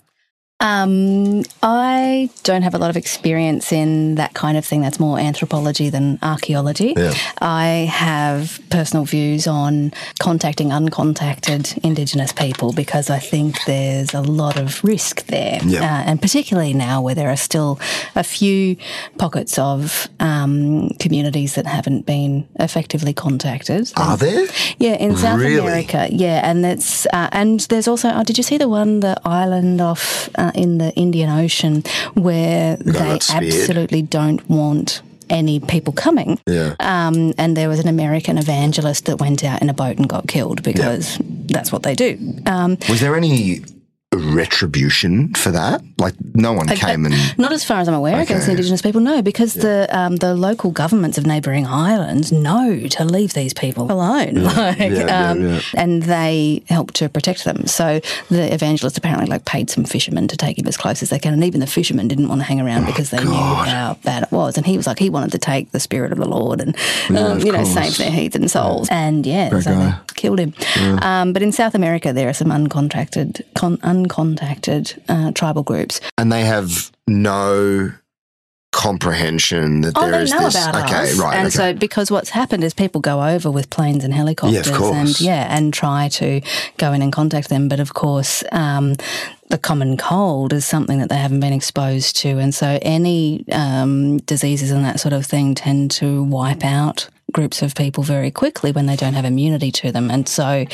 Um, 0.63 1.43
I 1.61 2.29
don't 2.43 2.61
have 2.61 2.73
a 2.73 2.77
lot 2.77 2.89
of 2.89 2.95
experience 2.95 3.73
in 3.73 4.15
that 4.15 4.33
kind 4.33 4.57
of 4.57 4.65
thing. 4.65 4.81
That's 4.81 4.99
more 4.99 5.19
anthropology 5.19 5.89
than 5.89 6.19
archaeology. 6.21 6.93
Yeah. 6.95 7.13
I 7.41 7.89
have 7.91 8.61
personal 8.69 9.03
views 9.03 9.45
on 9.45 9.91
contacting 10.19 10.69
uncontacted 10.69 11.77
Indigenous 11.83 12.31
people 12.31 12.71
because 12.71 13.09
I 13.09 13.19
think 13.19 13.57
there's 13.65 14.13
a 14.13 14.21
lot 14.21 14.57
of 14.57 14.81
risk 14.85 15.25
there. 15.27 15.59
Yeah. 15.65 15.81
Uh, 15.81 16.03
and 16.09 16.21
particularly 16.21 16.73
now 16.73 17.01
where 17.01 17.13
there 17.13 17.29
are 17.29 17.37
still 17.37 17.77
a 18.15 18.23
few 18.23 18.77
pockets 19.17 19.59
of 19.59 20.07
um, 20.21 20.89
communities 20.99 21.55
that 21.55 21.65
haven't 21.65 22.05
been 22.05 22.47
effectively 22.59 23.13
contacted. 23.13 23.91
Are 23.97 24.15
there? 24.15 24.47
Yeah, 24.79 24.93
in 24.93 25.17
South 25.17 25.39
Really? 25.39 25.57
America. 25.57 26.07
Yeah, 26.09 26.39
and 26.49 26.63
that's 26.63 27.05
uh, 27.07 27.27
and 27.33 27.59
there's 27.61 27.87
also. 27.87 28.11
Oh, 28.13 28.23
did 28.23 28.37
you 28.37 28.43
see 28.43 28.57
the 28.57 28.69
one, 28.69 29.01
the 29.01 29.19
island 29.25 29.81
off 29.81 30.29
uh, 30.35 30.51
in 30.55 30.77
the 30.77 30.93
Indian 30.93 31.29
Ocean, 31.29 31.83
where 32.13 32.77
they 32.77 32.91
got 32.91 33.29
absolutely 33.29 34.01
don't 34.01 34.47
want 34.49 35.01
any 35.29 35.59
people 35.59 35.93
coming. 35.93 36.39
Yeah. 36.47 36.75
Um, 36.79 37.33
and 37.37 37.57
there 37.57 37.69
was 37.69 37.79
an 37.79 37.87
American 37.87 38.37
evangelist 38.37 39.05
that 39.05 39.19
went 39.19 39.43
out 39.43 39.61
in 39.61 39.69
a 39.69 39.73
boat 39.73 39.97
and 39.97 40.07
got 40.07 40.27
killed 40.27 40.63
because 40.63 41.17
that's 41.45 41.71
what 41.71 41.83
they 41.83 41.95
do. 41.95 42.17
Um, 42.45 42.77
Was 42.89 42.99
there 42.99 43.15
any 43.15 43.61
retribution 44.17 45.33
for 45.33 45.51
that? 45.51 45.81
Like, 45.97 46.15
no 46.33 46.53
one 46.53 46.67
came 46.67 47.05
and. 47.05 47.15
Not 47.37 47.51
as 47.51 47.63
far 47.63 47.79
as 47.79 47.87
I'm 47.87 47.93
aware 47.93 48.21
against 48.21 48.43
Okay. 48.43 48.51
Indigenous 48.51 48.81
people, 48.81 49.01
no, 49.01 49.21
because 49.21 49.53
the 49.53 49.87
um, 49.91 50.17
the 50.17 50.33
local 50.35 50.71
governments 50.71 51.17
of 51.17 51.25
neighbouring 51.25 51.65
islands 51.65 52.31
know 52.31 52.87
to 52.89 53.05
leave 53.05 53.33
these 53.33 53.53
people 53.53 53.91
alone, 53.91 54.33
like, 54.43 54.77
Yeah, 54.79 54.87
yeah, 54.87 55.29
um, 55.31 55.41
yeah. 55.41 55.61
and 55.75 56.03
they 56.03 56.63
help 56.67 56.91
to 56.93 57.09
protect 57.09 57.43
them. 57.45 57.67
So 57.67 58.01
the 58.29 58.53
evangelist 58.53 58.97
apparently 58.97 59.27
like 59.27 59.45
paid 59.45 59.69
some 59.69 59.85
fishermen 59.85 60.27
to 60.29 60.37
take 60.37 60.57
him 60.57 60.67
as 60.67 60.77
close 60.77 61.01
as 61.03 61.09
they 61.09 61.19
can, 61.19 61.33
and 61.33 61.43
even 61.43 61.59
the 61.59 61.67
fishermen 61.67 62.07
didn't 62.07 62.27
want 62.27 62.41
to 62.41 62.45
hang 62.45 62.59
around 62.59 62.85
because 62.85 63.09
they 63.11 63.23
knew 63.23 63.31
how 63.33 63.97
bad 64.03 64.23
it 64.23 64.31
was. 64.31 64.57
And 64.57 64.65
he 64.65 64.77
was 64.77 64.87
like, 64.87 64.99
he 64.99 65.09
wanted 65.09 65.31
to 65.31 65.37
take 65.39 65.71
the 65.71 65.79
spirit 65.79 66.11
of 66.11 66.17
the 66.17 66.27
Lord 66.27 66.59
and 66.61 66.75
um, 67.09 67.15
of 67.37 67.43
you 67.45 67.51
know 67.51 67.63
course. 67.63 67.73
save 67.73 67.97
their 67.97 68.11
heathen 68.11 68.47
souls. 68.47 68.87
And 68.91 69.25
yeah, 69.25 69.49
Great 69.49 69.63
so 69.63 69.71
they 69.75 69.93
killed 70.15 70.39
him. 70.39 70.53
Um, 71.01 71.33
but 71.33 71.41
in 71.41 71.51
South 71.51 71.75
America, 71.75 72.11
there 72.13 72.27
are 72.29 72.33
some 72.33 72.49
uncontracted. 72.49 73.41
con- 73.55 73.77
uncontacted 74.07 74.99
uh, 75.09 75.31
tribal 75.31 75.63
groups. 75.63 76.01
And 76.17 76.31
they 76.31 76.41
have 76.45 76.91
no 77.07 77.91
comprehension 78.71 79.81
that 79.81 79.93
Oh, 79.95 80.01
there 80.01 80.11
they 80.17 80.23
is 80.23 80.31
know 80.31 80.39
this. 80.49 80.67
okay, 80.67 81.11
us. 81.11 81.15
right. 81.19 81.35
And 81.37 81.47
okay. 81.47 81.55
so, 81.55 81.73
because 81.73 82.09
what's 82.09 82.31
happened 82.31 82.63
is 82.63 82.73
people 82.73 83.01
go 83.01 83.23
over 83.23 83.51
with 83.51 83.69
planes 83.69 84.03
and 84.03 84.13
helicopters, 84.13 84.69
course. 84.71 84.95
and 84.95 85.21
yeah, 85.21 85.55
and 85.55 85.73
try 85.73 86.09
to 86.09 86.41
go 86.77 86.91
in 86.91 87.01
and 87.01 87.13
contact 87.13 87.49
them. 87.49 87.69
But 87.69 87.79
of 87.79 87.93
course, 87.93 88.43
um, 88.51 88.95
the 89.49 89.57
common 89.59 89.95
cold 89.97 90.53
is 90.53 90.65
something 90.65 90.97
that 90.99 91.09
they 91.09 91.17
haven't 91.17 91.39
been 91.39 91.53
exposed 91.53 92.15
to, 92.17 92.29
and 92.39 92.53
so 92.53 92.79
any 92.81 93.45
um, 93.51 94.17
diseases 94.19 94.71
and 94.71 94.83
that 94.83 94.99
sort 94.99 95.13
of 95.13 95.25
thing 95.25 95.53
tend 95.53 95.91
to 95.91 96.23
wipe 96.23 96.65
out 96.65 97.07
groups 97.33 97.61
of 97.61 97.75
people 97.75 98.03
very 98.03 98.31
quickly 98.31 98.71
when 98.71 98.85
they 98.85 98.95
don't 98.95 99.13
have 99.13 99.25
immunity 99.25 99.71
to 99.71 99.91
them. 99.91 100.09
And 100.09 100.27
so 100.29 100.65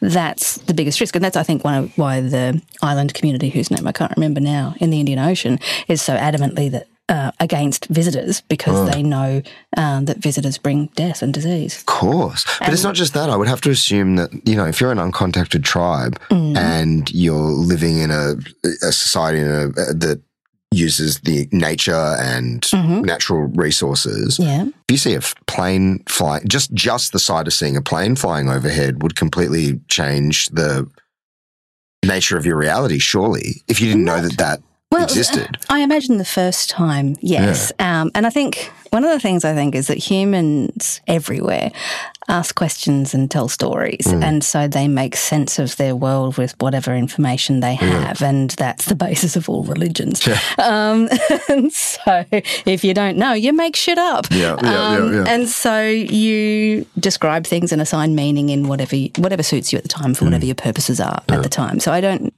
that's 0.00 0.56
the 0.66 0.74
biggest 0.74 1.00
risk. 1.00 1.14
And 1.14 1.24
that's, 1.24 1.36
I 1.36 1.42
think, 1.42 1.64
one 1.64 1.74
of 1.74 1.98
why 1.98 2.20
the 2.20 2.60
island 2.82 3.14
community, 3.14 3.50
whose 3.50 3.70
name 3.70 3.86
I 3.86 3.92
can't 3.92 4.16
remember 4.16 4.40
now, 4.40 4.74
in 4.80 4.90
the 4.90 5.00
Indian 5.00 5.18
Ocean, 5.18 5.58
is 5.88 6.02
so 6.02 6.16
adamantly 6.16 6.70
that. 6.70 6.88
Uh, 7.08 7.30
against 7.38 7.86
visitors 7.86 8.40
because 8.48 8.90
they 8.90 9.00
know 9.00 9.40
um, 9.76 10.06
that 10.06 10.18
visitors 10.18 10.58
bring 10.58 10.86
death 10.96 11.22
and 11.22 11.32
disease. 11.32 11.78
Of 11.78 11.86
course. 11.86 12.44
But 12.58 12.72
it's 12.72 12.82
not 12.82 12.96
just 12.96 13.14
that. 13.14 13.30
I 13.30 13.36
would 13.36 13.46
have 13.46 13.60
to 13.60 13.70
assume 13.70 14.16
that, 14.16 14.30
you 14.44 14.56
know, 14.56 14.64
if 14.66 14.80
you're 14.80 14.90
an 14.90 14.98
uncontacted 14.98 15.62
tribe 15.62 16.18
Mm. 16.30 16.56
and 16.56 17.08
you're 17.14 17.36
living 17.72 17.98
in 17.98 18.10
a, 18.10 18.34
a 18.82 18.90
society 18.90 19.38
in 19.38 19.46
a, 19.46 19.68
that 19.94 20.20
uses 20.72 21.20
the 21.20 21.48
nature 21.52 22.14
and 22.18 22.66
natural 22.72 23.42
resources, 23.54 24.38
Yeah. 24.38 24.64
if 24.66 24.72
you 24.90 24.96
see 24.98 25.14
a 25.14 25.20
plane 25.46 26.02
flying, 26.08 26.46
just 26.48 26.72
just 26.74 27.12
the 27.12 27.18
sight 27.18 27.46
of 27.46 27.52
seeing 27.54 27.76
a 27.76 27.82
plane 27.82 28.16
flying 28.16 28.48
overhead 28.48 29.02
would 29.02 29.16
completely 29.16 29.80
change 29.88 30.48
the 30.50 30.88
nature 32.04 32.36
of 32.36 32.44
your 32.46 32.56
reality. 32.56 32.98
Surely, 32.98 33.62
if 33.68 33.80
you 33.80 33.86
didn't 33.88 34.04
know 34.04 34.20
that 34.20 34.36
that 34.38 34.60
existed. 35.02 35.58
I 35.68 35.80
imagine 35.80 36.16
the 36.18 36.24
first 36.24 36.70
time, 36.70 37.16
yes. 37.20 37.70
Um, 37.78 38.10
and 38.14 38.26
I 38.26 38.30
think 38.30 38.72
one 38.90 39.04
of 39.04 39.10
the 39.10 39.20
things 39.20 39.44
I 39.44 39.54
think 39.54 39.74
is 39.74 39.88
that 39.88 39.98
humans 39.98 41.00
everywhere 41.06 41.70
ask 42.28 42.54
questions 42.54 43.14
and 43.14 43.30
tell 43.30 43.48
stories. 43.48 44.06
Mm. 44.06 44.22
And 44.24 44.44
so 44.44 44.66
they 44.68 44.88
make 44.88 45.14
sense 45.16 45.58
of 45.58 45.76
their 45.76 45.94
world 45.94 46.36
with 46.36 46.54
whatever 46.60 46.94
information 46.94 47.60
they 47.60 47.74
have. 47.74 48.20
And 48.22 48.50
that's 48.50 48.86
the 48.86 48.94
basis 49.06 49.36
of 49.36 49.48
all 49.48 49.62
religions. 49.64 50.26
Um, 50.58 51.08
and 51.48 51.72
so 51.72 52.24
if 52.32 52.82
you 52.84 52.94
don't 52.94 53.16
know, 53.16 53.32
you 53.32 53.52
make 53.52 53.76
shit 53.76 53.98
up. 53.98 54.26
Yeah, 54.30 54.56
yeah, 54.62 54.70
yeah, 54.70 54.96
Um, 54.96 55.14
yeah. 55.14 55.24
And 55.28 55.48
so 55.48 55.80
you 55.80 56.84
describe 56.98 57.46
things 57.46 57.72
and 57.72 57.80
assign 57.80 58.14
meaning 58.14 58.48
in 58.48 58.66
whatever 58.68 58.96
you, 58.96 59.10
whatever 59.18 59.42
suits 59.42 59.72
you 59.72 59.76
at 59.76 59.82
the 59.82 59.88
time 59.88 60.14
for 60.14 60.24
Mm. 60.24 60.28
whatever 60.28 60.46
your 60.46 60.54
purposes 60.56 61.00
are 61.00 61.22
at 61.28 61.42
the 61.42 61.48
time. 61.48 61.78
So 61.80 61.92
I 61.92 62.00
don't 62.00 62.36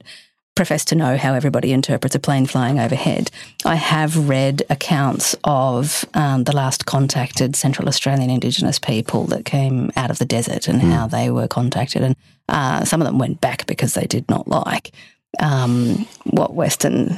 profess 0.59 0.83
to 0.83 0.93
know 0.93 1.15
how 1.15 1.33
everybody 1.33 1.71
interprets 1.71 2.15
a 2.15 2.19
plane 2.19 2.45
flying 2.45 2.81
overhead. 2.81 3.31
I 3.63 3.75
have 3.75 4.27
read 4.27 4.61
accounts 4.69 5.33
of 5.45 6.03
um, 6.15 6.43
the 6.43 6.53
last 6.53 6.85
contacted 6.85 7.55
Central 7.55 7.87
Australian 7.87 8.29
Indigenous 8.29 8.77
people 8.77 9.23
that 9.27 9.45
came 9.45 9.89
out 9.95 10.11
of 10.11 10.19
the 10.19 10.25
desert 10.25 10.67
and 10.67 10.81
how 10.81 11.07
they 11.07 11.31
were 11.31 11.47
contacted, 11.47 12.01
and 12.01 12.13
uh, 12.49 12.83
some 12.83 12.99
of 12.99 13.07
them 13.07 13.17
went 13.17 13.39
back 13.39 13.67
because 13.67 13.93
they 13.93 14.05
did 14.05 14.27
not 14.27 14.49
like 14.49 14.91
um, 15.39 16.05
what 16.25 16.55
Western 16.55 17.17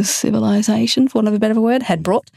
civilization, 0.00 1.08
for 1.08 1.18
want 1.18 1.28
of 1.28 1.34
a 1.34 1.38
better 1.38 1.60
word, 1.60 1.82
had 1.82 2.02
brought. 2.02 2.30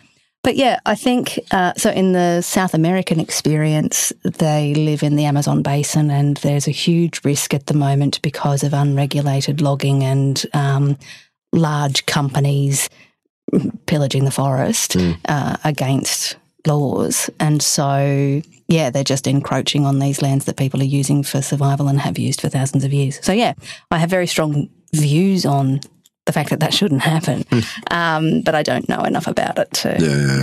But 0.46 0.58
yeah, 0.58 0.80
I 0.86 0.94
think 0.94 1.40
uh, 1.50 1.74
so. 1.76 1.90
In 1.90 2.12
the 2.12 2.44
South 2.44 2.76
American 2.76 3.20
experience, 3.20 4.14
they 4.24 4.76
live 4.76 5.02
in 5.02 5.16
the 5.16 5.26
Amazon 5.26 5.64
basin, 5.64 6.12
and 6.12 6.38
there's 6.38 6.68
a 6.68 6.72
huge 6.72 7.26
risk 7.26 7.56
at 7.56 7.66
the 7.66 7.74
moment 7.74 8.22
because 8.22 8.62
of 8.64 8.72
unregulated 8.72 9.60
logging 9.60 10.04
and 10.04 10.46
um, 10.54 11.00
large 11.52 12.06
companies 12.06 12.92
pillaging 13.88 14.26
the 14.26 14.30
forest 14.30 14.96
uh, 15.28 15.58
against 15.64 16.36
laws. 16.68 17.28
And 17.40 17.64
so, 17.64 18.44
yeah, 18.68 18.92
they're 18.92 19.04
just 19.04 19.26
encroaching 19.26 19.88
on 19.88 19.98
these 19.98 20.22
lands 20.22 20.46
that 20.46 20.58
people 20.58 20.80
are 20.80 20.84
using 20.84 21.24
for 21.24 21.42
survival 21.42 21.88
and 21.88 22.00
have 22.00 22.20
used 22.20 22.42
for 22.42 22.50
thousands 22.50 22.84
of 22.84 22.94
years. 22.94 23.20
So, 23.24 23.34
yeah, 23.34 23.54
I 23.90 23.98
have 23.98 24.12
very 24.12 24.28
strong 24.28 24.70
views 24.94 25.44
on 25.44 25.80
the 26.26 26.32
fact 26.34 26.50
that 26.50 26.60
that 26.60 26.74
shouldn't 26.74 27.02
happen, 27.02 27.46
um, 27.92 28.42
but 28.42 28.56
I 28.56 28.64
don't 28.64 28.90
know 28.90 29.04
enough 29.04 29.28
about 29.28 29.60
it 29.60 29.72
to 29.74 29.96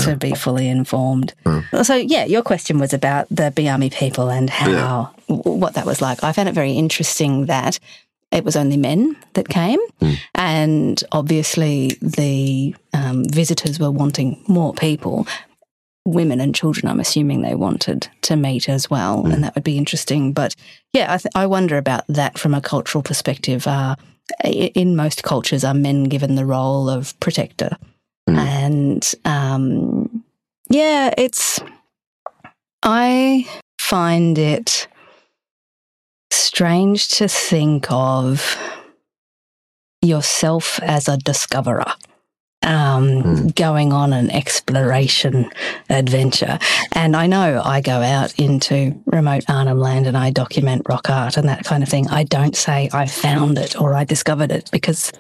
to 0.05 0.17
be 0.17 0.35
fully 0.35 0.69
informed. 0.69 1.35
So, 1.83 1.95
yeah, 1.97 2.25
your 2.25 2.43
question 2.43 2.79
was 2.79 2.93
about 2.95 3.27
the 3.31 3.51
Biami 3.51 3.93
people 3.93 4.29
and 4.31 4.49
how 4.49 4.71
w- 5.29 5.59
what 5.59 5.75
that 5.75 5.85
was 5.87 6.01
like. 6.01 6.23
I 6.23 6.33
found 6.33 6.49
it 6.49 6.55
very 6.55 6.73
interesting 6.73 7.47
that 7.47 7.79
it 8.31 8.45
was 8.45 8.57
only 8.57 8.77
men 8.77 9.17
that 9.35 9.49
came, 9.49 9.81
and 10.35 11.03
obviously 11.13 11.99
the 12.01 12.75
um, 12.95 13.25
visitors 13.25 13.79
were 13.81 13.91
wanting 13.91 14.43
more 14.49 14.73
people. 14.75 15.27
Women 16.05 16.41
and 16.41 16.53
children, 16.55 16.89
I'm 16.91 16.99
assuming 16.99 17.43
they 17.43 17.55
wanted 17.55 18.09
to 18.23 18.35
meet 18.37 18.69
as 18.69 18.91
well, 18.91 19.25
and 19.27 19.45
that 19.45 19.55
would 19.55 19.63
be 19.65 19.79
interesting. 19.79 20.33
But 20.33 20.55
yeah, 20.93 21.13
I, 21.13 21.19
th- 21.19 21.33
I 21.37 21.47
wonder 21.47 21.77
about 21.77 22.05
that 22.09 22.39
from 22.39 22.55
a 22.55 22.61
cultural 22.61 23.03
perspective. 23.03 23.67
Uh, 23.69 23.95
in 24.45 24.97
most 24.97 25.23
cultures, 25.23 25.65
are 25.65 25.75
men 25.75 26.05
given 26.05 26.35
the 26.35 26.47
role 26.47 26.89
of 26.89 27.19
protector? 27.21 27.77
And 28.27 29.15
um, 29.25 30.25
yeah, 30.69 31.13
it's. 31.19 31.61
I 32.83 33.47
find 33.79 34.39
it 34.39 34.89
strange 36.31 37.09
to 37.09 37.29
think 37.29 37.87
of 37.91 38.59
yourself 40.01 40.81
as 40.83 41.09
a 41.09 41.17
discoverer. 41.17 41.93
Um, 42.65 43.49
going 43.49 43.93
on 43.93 44.13
an 44.13 44.31
exploration 44.31 45.51
adventure. 45.91 46.59
And 46.93 47.17
I 47.17 47.27
know 47.27 47.61
I 47.65 47.81
go 47.81 48.01
out 48.01 48.39
into 48.39 49.01
remote 49.07 49.45
Arnhem 49.49 49.79
Land 49.79 50.07
and 50.07 50.17
I 50.17 50.31
document 50.31 50.83
rock 50.89 51.11
art 51.11 51.37
and 51.37 51.49
that 51.49 51.65
kind 51.65 51.83
of 51.83 51.89
thing. 51.89 52.09
I 52.09 52.23
don't 52.23 52.57
say 52.57 52.89
I 52.93 53.07
found 53.07 53.59
it 53.59 53.81
or 53.81 53.95
I 53.95 54.05
discovered 54.05 54.53
it 54.53 54.71
because 54.71 55.13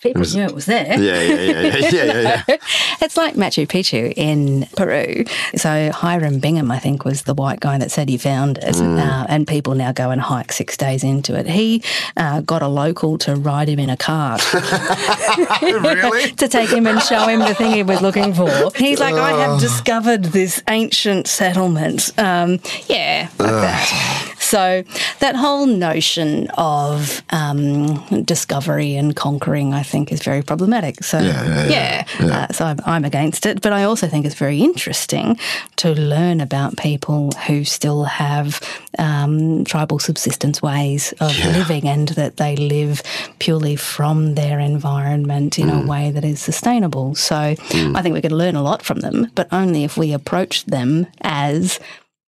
people 0.00 0.22
knew 0.22 0.42
it 0.42 0.54
was 0.54 0.66
there. 0.66 0.98
Yeah, 0.98 1.20
yeah, 1.20 1.34
yeah, 1.34 1.76
yeah, 1.76 1.90
yeah, 1.90 2.42
yeah. 2.48 2.56
It's 3.02 3.16
like 3.16 3.34
Machu 3.34 3.66
Picchu 3.66 4.12
in 4.16 4.66
Peru. 4.76 5.24
So 5.56 5.90
Hiram 5.92 6.38
Bingham, 6.38 6.70
I 6.70 6.78
think, 6.78 7.04
was 7.04 7.22
the 7.22 7.34
white 7.34 7.60
guy 7.60 7.78
that 7.78 7.90
said 7.90 8.08
he 8.08 8.18
found 8.18 8.58
it, 8.58 8.76
uh, 8.76 9.26
and 9.28 9.46
people 9.46 9.74
now 9.74 9.92
go 9.92 10.10
and 10.10 10.20
hike 10.20 10.52
six 10.52 10.76
days 10.76 11.02
into 11.02 11.38
it. 11.38 11.46
He 11.46 11.82
uh, 12.16 12.40
got 12.42 12.62
a 12.62 12.68
local 12.68 13.18
to 13.18 13.36
ride 13.36 13.68
him 13.68 13.78
in 13.78 13.90
a 13.90 13.96
cart 13.96 14.42
really? 15.62 16.30
to 16.36 16.48
take 16.48 16.70
him 16.70 16.86
and 16.86 17.00
show 17.02 17.26
him 17.26 17.40
the 17.40 17.54
thing 17.54 17.72
he 17.72 17.82
was 17.82 18.00
looking 18.00 18.34
for. 18.34 18.70
He's 18.76 19.00
like, 19.00 19.14
I 19.14 19.32
have 19.32 19.60
discovered 19.60 20.24
this 20.24 20.62
ancient 20.68 21.26
settlement. 21.26 22.10
Um, 22.18 22.60
yeah, 22.88 23.28
like 23.38 23.50
that. 23.50 24.36
So 24.38 24.82
that 25.20 25.36
whole 25.36 25.66
notion 25.66 26.48
of 26.58 27.22
um, 27.30 28.04
discovery 28.24 28.96
and 28.96 29.14
conquering, 29.14 29.72
I 29.72 29.82
think, 29.90 30.10
is 30.12 30.22
very 30.22 30.42
problematic. 30.42 31.02
So, 31.04 31.18
Yeah, 31.18 31.44
yeah, 31.46 31.66
yeah. 31.68 32.04
Yeah. 32.20 32.38
Uh, 32.38 32.52
so 32.56 32.64
I'm, 32.70 32.78
I'm 32.92 33.04
against 33.04 33.46
it. 33.46 33.60
But 33.60 33.72
I 33.72 33.82
also 33.84 34.06
think 34.08 34.24
it's 34.26 34.34
very 34.46 34.60
interesting 34.70 35.38
to 35.82 35.88
learn 36.14 36.40
about 36.40 36.76
people 36.76 37.30
who 37.46 37.64
still 37.64 38.04
have 38.04 38.60
um, 38.98 39.64
tribal 39.64 39.98
subsistence 39.98 40.62
ways 40.62 41.12
of 41.20 41.32
living 41.58 41.84
and 41.88 42.08
that 42.20 42.36
they 42.36 42.56
live 42.56 43.02
purely 43.38 43.76
from 43.76 44.34
their 44.34 44.58
environment 44.60 45.58
in 45.58 45.68
Mm. 45.70 45.84
a 45.84 45.86
way 45.86 46.10
that 46.10 46.24
is 46.24 46.40
sustainable. 46.40 47.14
So 47.14 47.36
I 47.36 48.00
think 48.02 48.14
we 48.14 48.20
can 48.28 48.36
learn 48.42 48.56
a 48.56 48.62
lot 48.62 48.82
from 48.82 49.00
them, 49.00 49.30
but 49.34 49.46
only 49.52 49.84
if 49.84 49.96
we 49.96 50.12
approach 50.12 50.64
them 50.66 51.06
as 51.22 51.78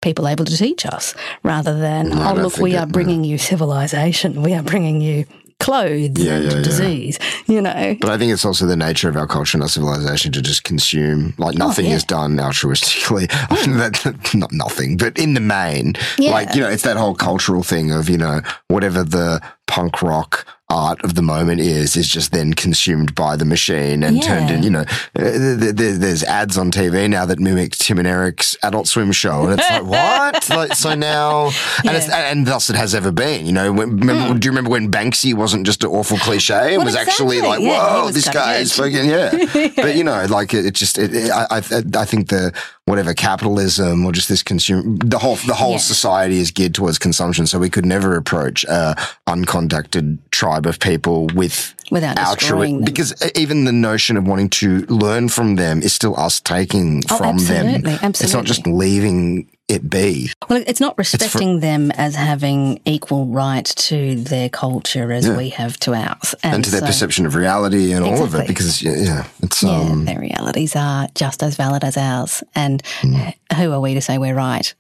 people 0.01 0.28
able 0.28 0.45
to 0.45 0.57
teach 0.57 0.86
us 0.86 1.14
rather 1.43 1.78
than, 1.80 2.10
No, 2.10 2.32
oh, 2.32 2.34
look, 2.43 2.57
we 2.57 2.74
it- 2.76 2.78
are 2.80 2.88
bringing 2.88 3.24
you 3.24 3.38
civilization, 3.38 4.41
we 4.43 4.53
are 4.53 4.64
bringing 4.64 5.01
you 5.01 5.26
clothes 5.60 6.12
Yeah, 6.18 6.34
and 6.36 6.43
yeah, 6.45 6.55
yeah. 6.57 6.62
disease, 6.64 7.20
you 7.47 7.62
know. 7.62 7.95
But 7.99 8.10
I 8.10 8.18
think 8.18 8.32
it's 8.32 8.45
also 8.45 8.66
the 8.66 8.76
nature 8.76 9.10
of 9.10 9.16
our 9.18 9.28
culture 9.28 9.57
and 9.57 9.64
our 9.64 9.70
civilization 9.70 10.32
to 10.34 10.41
just 10.41 10.64
consume. 10.64 11.34
Like 11.38 11.55
oh, 11.55 11.57
nothing 11.57 11.88
Oh, 11.88 11.89
yeah. 11.89 11.95
is 11.95 12.03
done 12.03 12.38
altruistically. 12.38 13.28
I 13.49 13.55
mean, 13.55 13.74
hmm. 13.74 13.78
that, 13.78 14.34
not 14.34 14.51
nothing, 14.51 14.97
but 14.97 15.18
in 15.20 15.34
the 15.34 15.39
main, 15.41 15.93
Yeah. 16.18 16.32
like 16.32 16.55
you 16.55 16.62
know, 16.62 16.70
it's 16.70 16.84
that 16.84 16.97
whole 16.97 17.16
cultural 17.16 17.64
thing 17.64 17.91
of 17.91 18.10
you 18.10 18.18
know 18.18 18.41
whatever 18.68 19.03
the 19.03 19.41
punk 19.70 20.01
rock 20.01 20.45
art 20.72 21.03
of 21.03 21.15
the 21.15 21.22
moment 21.24 21.59
is 21.59 21.95
is 21.95 22.07
just 22.07 22.32
then 22.32 22.53
consumed 22.53 23.15
by 23.15 23.36
the 23.36 23.43
machine 23.45 24.03
and 24.03 24.22
turned 24.22 24.49
Yeah. 24.49 24.55
in. 24.57 24.61
You 24.63 24.70
know, 24.70 24.86
uh, 25.15 25.22
th- 25.24 25.76
th- 25.76 25.97
there's 25.97 26.24
ads 26.24 26.59
on 26.59 26.70
TV 26.70 27.09
now 27.09 27.26
that 27.26 27.39
mimic 27.39 27.72
Tim 27.72 27.97
and 27.97 28.07
Eric's 28.07 28.55
Adult 28.61 28.88
Swim 28.88 29.11
show, 29.11 29.45
and 29.47 29.59
it's 29.59 29.67
like 29.70 29.84
what? 29.95 30.47
like 30.51 30.76
so 30.76 30.93
now, 30.93 31.47
and 31.84 31.97
it's, 31.97 32.07
and 32.09 32.45
thus 32.45 32.70
it 32.70 32.76
has 32.76 32.93
ever 32.93 33.11
been. 33.11 33.47
You 33.47 33.51
know, 33.53 33.72
when, 33.74 33.97
remember, 33.97 34.38
do 34.38 34.45
you 34.45 34.51
remember 34.51 34.70
when 34.70 34.91
Banksy 34.91 35.34
wasn't 35.34 35.65
just 35.65 35.84
an 35.84 35.89
awful 35.89 36.17
cliche? 36.20 36.74
It 36.76 36.78
Well, 36.78 36.86
was 36.86 36.95
actually 36.95 37.41
like, 37.41 37.61
Yeah, 37.61 38.03
whoa, 38.03 38.11
this 38.11 38.30
guy 38.30 38.57
is 38.57 38.76
fucking 38.76 39.09
yeah. 39.09 39.32
but 39.76 39.95
you 39.95 40.03
know, 40.03 40.24
like 40.30 40.53
it, 40.53 40.67
it 40.67 40.76
just, 40.76 40.99
it, 40.99 41.32
I, 41.32 41.47
I, 41.49 41.57
I 42.01 42.05
think 42.05 42.30
the 42.30 42.53
whatever 42.89 43.13
capitalism 43.13 44.03
or 44.05 44.11
just 44.11 44.29
this 44.29 44.41
consume, 44.43 44.97
the 44.97 45.19
whole 45.19 45.35
the 45.47 45.53
whole 45.53 45.73
Yeah. 45.73 45.77
society 45.95 46.39
is 46.39 46.49
geared 46.51 46.73
towards 46.73 46.97
consumption. 46.97 47.45
So 47.47 47.59
we 47.59 47.69
could 47.69 47.85
never 47.85 48.15
approach 48.15 48.63
a 48.65 48.95
uncontacted 49.27 50.17
tribe 50.31 50.65
of 50.65 50.79
people 50.79 51.27
with 51.35 51.73
Without 51.91 52.15
them. 52.39 52.81
because 52.83 53.13
even 53.35 53.65
the 53.65 53.71
notion 53.71 54.17
of 54.17 54.25
wanting 54.25 54.49
to 54.61 54.85
learn 54.87 55.29
from 55.29 55.55
them 55.55 55.81
is 55.81 55.93
still 55.93 56.19
us 56.19 56.39
taking 56.39 57.03
Oh, 57.09 57.17
from 57.17 57.37
them. 57.37 57.67
absolutely, 57.85 58.09
It's 58.25 58.33
not 58.33 58.45
just 58.45 58.65
leaving 58.67 59.47
it 59.70 59.89
be. 59.89 60.30
Well, 60.49 60.63
it's 60.65 60.80
not 60.82 60.97
respecting 60.97 61.59
them 61.59 61.91
as 61.91 62.15
having 62.15 62.82
equal 62.86 63.28
right 63.28 63.65
to 63.65 64.15
their 64.15 64.49
culture 64.49 65.11
as 65.11 65.28
Yeah. 65.28 65.38
we 65.38 65.49
have 65.49 65.78
to 65.82 65.93
ours, 65.93 66.34
And, 66.43 66.63
to 66.63 66.72
their 66.72 66.80
so- 66.82 66.86
perception 66.88 67.26
of 67.26 67.36
reality 67.36 67.93
and 67.93 68.03
all 68.03 68.24
of 68.24 68.34
it, 68.36 68.47
because 68.47 68.82
yeah, 68.82 68.95
yeah 68.95 69.24
it's 69.43 69.61
Yeah, 69.63 69.80
um, 69.80 70.05
their 70.05 70.20
realities 70.20 70.76
are 70.76 71.07
just 71.15 71.43
as 71.43 71.55
valid 71.55 71.84
as 71.84 71.97
ours. 71.97 72.43
And 72.55 72.82
Mm. 73.01 73.34
who 73.55 73.72
are 73.72 73.80
we 73.80 73.93
to 73.93 74.01
say 74.01 74.17
we're 74.17 74.34
right? 74.36 74.74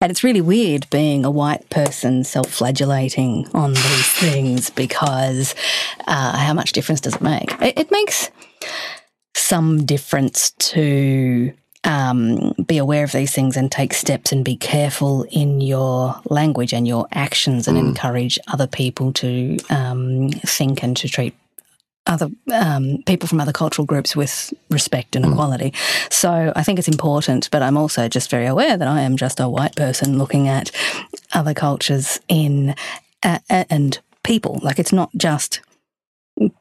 And 0.00 0.12
it's 0.12 0.22
really 0.22 0.40
weird 0.40 0.88
being 0.90 1.24
a 1.24 1.30
white 1.30 1.68
person 1.70 2.22
self 2.22 2.46
flagellating 2.48 3.48
on 3.52 3.74
these 3.74 4.06
things 4.12 4.70
because 4.70 5.56
uh, 6.06 6.36
how 6.36 6.54
much 6.54 6.70
difference 6.72 7.00
does 7.00 7.16
it 7.16 7.20
make? 7.20 7.50
It, 7.60 7.76
it 7.80 7.90
makes 7.90 8.30
some 9.34 9.84
difference 9.84 10.50
to 10.58 11.52
um, 11.84 12.52
be 12.66 12.78
aware 12.78 13.04
of 13.04 13.12
these 13.12 13.32
things 13.32 13.56
and 13.56 13.70
take 13.70 13.94
steps 13.94 14.32
and 14.32 14.44
be 14.44 14.56
careful 14.56 15.24
in 15.30 15.60
your 15.60 16.20
language 16.28 16.72
and 16.72 16.86
your 16.86 17.06
actions 17.12 17.68
and 17.68 17.78
encourage 17.78 18.38
other 18.48 18.66
people 18.66 19.12
to 19.14 19.56
um, 19.70 20.30
think 20.30 20.82
and 20.82 20.96
to 20.96 21.08
treat 21.08 21.34
other 22.06 22.28
um, 22.52 23.02
people 23.06 23.28
from 23.28 23.40
other 23.40 23.52
cultural 23.52 23.84
groups 23.84 24.16
with 24.16 24.52
respect 24.70 25.14
and 25.14 25.26
equality. 25.26 25.72
So 26.10 26.52
I 26.56 26.62
think 26.62 26.78
it's 26.78 26.88
important, 26.88 27.50
but 27.52 27.62
I'm 27.62 27.76
also 27.76 28.08
just 28.08 28.30
very 28.30 28.46
aware 28.46 28.76
that 28.76 28.88
I 28.88 29.02
am 29.02 29.16
just 29.16 29.38
a 29.38 29.48
white 29.48 29.76
person 29.76 30.18
looking 30.18 30.48
at 30.48 30.70
other 31.34 31.54
cultures 31.54 32.18
in 32.28 32.74
uh, 33.22 33.38
and 33.50 33.98
people. 34.22 34.58
Like 34.62 34.78
it's 34.78 34.92
not 34.92 35.10
just 35.16 35.60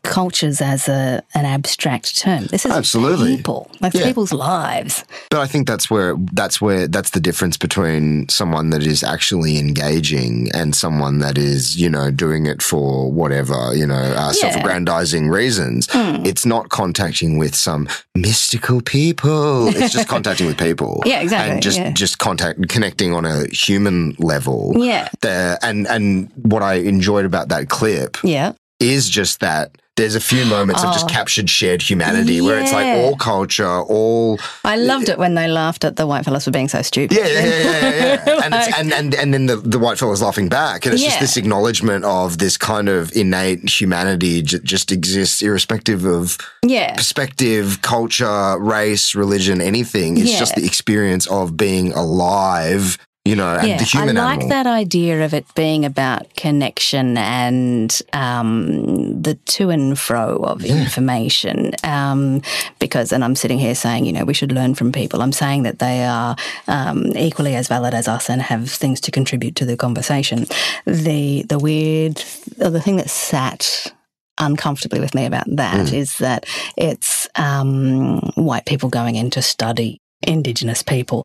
cultures 0.03 0.61
as 0.61 0.88
a 0.88 1.21
an 1.36 1.45
abstract 1.45 2.17
term. 2.19 2.45
This 2.47 2.65
is 2.65 2.71
Absolutely. 2.71 3.38
people. 3.38 3.69
Like 3.82 3.93
Yeah. 3.93 4.05
people's 4.05 4.34
lives. 4.34 5.03
But 5.30 5.39
I 5.41 5.47
think 5.47 5.67
that's 5.67 5.89
where 5.89 6.15
that's 6.34 6.59
where 6.61 6.88
that's 6.88 7.11
the 7.11 7.19
difference 7.19 7.57
between 7.57 8.28
someone 8.30 8.69
that 8.71 8.84
is 8.86 9.03
actually 9.03 9.57
engaging 9.59 10.49
and 10.53 10.75
someone 10.75 11.19
that 11.19 11.38
is, 11.38 11.78
you 11.78 11.89
know, 11.89 12.09
doing 12.11 12.45
it 12.45 12.61
for 12.61 13.11
whatever, 13.11 13.73
you 13.75 13.86
know, 13.86 13.95
uh, 13.95 14.32
self-aggrandizing 14.34 15.30
reasons. 15.30 15.88
Hmm. 15.91 16.25
It's 16.25 16.45
not 16.45 16.69
contacting 16.69 17.38
with 17.38 17.55
some 17.55 17.88
mystical 18.15 18.82
people. 18.82 19.67
It's 19.67 19.93
just 19.93 20.07
contacting 20.15 20.47
with 20.47 20.57
people. 20.57 21.03
Yeah, 21.05 21.21
exactly, 21.21 21.53
And 21.53 21.61
just 21.61 21.78
yeah. 21.78 21.91
just 21.91 22.17
contact 22.19 22.67
connecting 22.69 23.13
on 23.13 23.25
a 23.25 23.45
human 23.49 24.15
level. 24.19 24.73
Yeah. 24.75 25.09
There 25.21 25.57
and 25.61 25.88
and 25.88 26.30
what 26.43 26.63
I 26.63 26.75
enjoyed 26.75 27.25
about 27.25 27.49
that 27.49 27.69
clip 27.69 28.17
Yeah. 28.23 28.53
Is 28.80 29.09
just 29.09 29.39
that 29.39 29.71
there's 29.95 30.13
a 30.13 30.19
few 30.19 30.45
moments 30.45 30.84
of 30.84 30.93
just 30.93 31.05
Oh. 31.05 31.09
captured 31.09 31.49
shared 31.49 31.82
humanity 31.82 32.39
where 32.39 32.59
it's 32.59 32.71
like 32.71 32.86
all 32.86 33.15
culture, 33.15 33.65
all 33.67 34.39
I 34.63 34.75
loved 34.75 35.09
it 35.09 35.17
when 35.17 35.34
they 35.34 35.47
laughed 35.47 35.84
at 35.84 35.95
the 35.95 36.05
white 36.05 36.23
fellas 36.23 36.45
for 36.45 36.51
being 36.51 36.67
so 36.67 36.84
stupid. 36.84 37.17
yeah, 37.17 37.25
yeah, 37.25 37.39
yeah, 37.45 37.49
yeah, 37.49 37.89
yeah. 37.89 38.23
yeah. 38.28 38.41
and, 38.45 38.53
it's, 38.53 38.78
and 38.80 38.93
and 38.93 39.15
and 39.15 39.34
then 39.34 39.47
the 39.47 39.55
the 39.55 39.80
white 39.80 39.97
fellow's 39.97 40.21
laughing 40.21 40.49
back, 40.49 40.86
and 40.86 40.93
it's 40.93 41.01
just 41.03 41.19
this 41.19 41.36
acknowledgement 41.36 42.05
of 42.05 42.38
this 42.38 42.57
kind 42.59 42.89
of 42.89 43.11
innate 43.15 43.67
humanity 43.82 44.43
j- 44.43 44.59
just 44.63 44.91
exists, 44.91 45.41
irrespective 45.41 46.05
of 46.05 46.38
Yeah. 46.63 46.93
perspective, 46.93 47.82
culture, 47.82 48.55
race, 48.59 49.15
religion, 49.15 49.61
anything. 49.61 50.17
It's 50.17 50.38
just 50.38 50.53
the 50.53 50.63
experience 50.65 51.25
of 51.25 51.57
being 51.57 51.91
alive, 51.93 52.99
you 53.28 53.36
know, 53.36 53.55
and 53.55 53.67
yeah, 53.67 53.86
I 53.93 54.05
like 54.05 54.15
animal. 54.15 54.49
that 54.49 54.67
idea 54.67 55.25
of 55.25 55.34
it 55.34 55.45
being 55.53 55.84
about 55.84 56.34
connection 56.36 57.17
and 57.17 58.01
um, 58.13 59.21
the 59.21 59.36
to 59.36 59.69
and 59.69 59.99
fro 59.99 60.38
of 60.38 60.63
information. 60.63 61.73
Um, 61.84 62.41
because, 62.80 63.11
and 63.11 63.23
I'm 63.23 63.36
sitting 63.36 63.59
here 63.59 63.75
saying, 63.75 64.05
you 64.05 64.13
know, 64.13 64.23
we 64.23 64.34
should 64.34 64.51
learn 64.51 64.75
from 64.75 64.91
people. 64.91 65.21
I'm 65.21 65.34
saying 65.34 65.63
that 65.63 65.80
they 65.80 66.05
are 66.05 66.36
um, 66.67 67.07
equally 67.17 67.55
as 67.55 67.67
valid 67.67 67.93
as 67.93 68.07
us 68.07 68.30
and 68.30 68.41
have 68.41 68.69
things 68.69 69.01
to 69.01 69.11
contribute 69.11 69.55
to 69.57 69.65
the 69.65 69.75
conversation. 69.75 70.45
The 70.86 71.43
the 71.43 71.59
weird, 71.59 72.23
or 72.61 72.69
the 72.69 72.82
thing 72.82 72.95
that 72.95 73.09
sat 73.09 73.93
uncomfortably 74.39 74.99
with 74.99 75.15
me 75.15 75.25
about 75.25 75.45
that 75.47 75.91
is 75.91 76.19
that 76.19 76.45
it's 76.78 77.28
um, 77.36 78.19
white 78.36 78.65
people 78.65 78.88
going 78.89 79.15
in 79.15 79.30
to 79.32 79.41
study 79.41 79.97
Indigenous 80.21 80.82
people. 80.84 81.23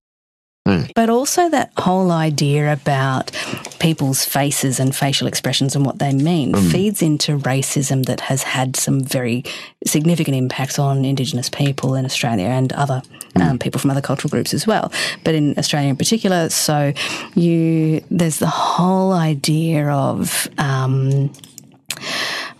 But 0.94 1.10
also 1.10 1.48
that 1.50 1.72
whole 1.76 2.10
idea 2.10 2.72
about 2.72 3.30
people's 3.78 4.24
faces 4.24 4.78
and 4.78 4.94
facial 4.94 5.26
expressions 5.26 5.74
and 5.74 5.84
what 5.84 5.98
they 5.98 6.12
mean 6.12 6.54
feeds 6.70 7.02
into 7.02 7.38
racism 7.38 8.04
that 8.06 8.20
has 8.20 8.42
had 8.42 8.76
some 8.76 9.02
very 9.02 9.44
significant 9.86 10.36
impacts 10.36 10.78
on 10.78 11.04
Indigenous 11.04 11.48
people 11.48 11.94
in 11.94 12.04
Australia 12.04 12.46
and 12.46 12.72
other 12.72 13.02
um, 13.36 13.58
people 13.58 13.80
from 13.80 13.90
other 13.90 14.00
cultural 14.00 14.30
groups 14.30 14.54
as 14.54 14.66
well. 14.66 14.92
But 15.24 15.34
in 15.34 15.58
Australia 15.58 15.90
in 15.90 15.96
particular, 15.96 16.48
so 16.48 16.92
you 17.34 18.04
there's 18.10 18.38
the 18.38 18.46
whole 18.46 19.12
idea 19.12 19.88
of 19.88 20.48
um, 20.58 21.32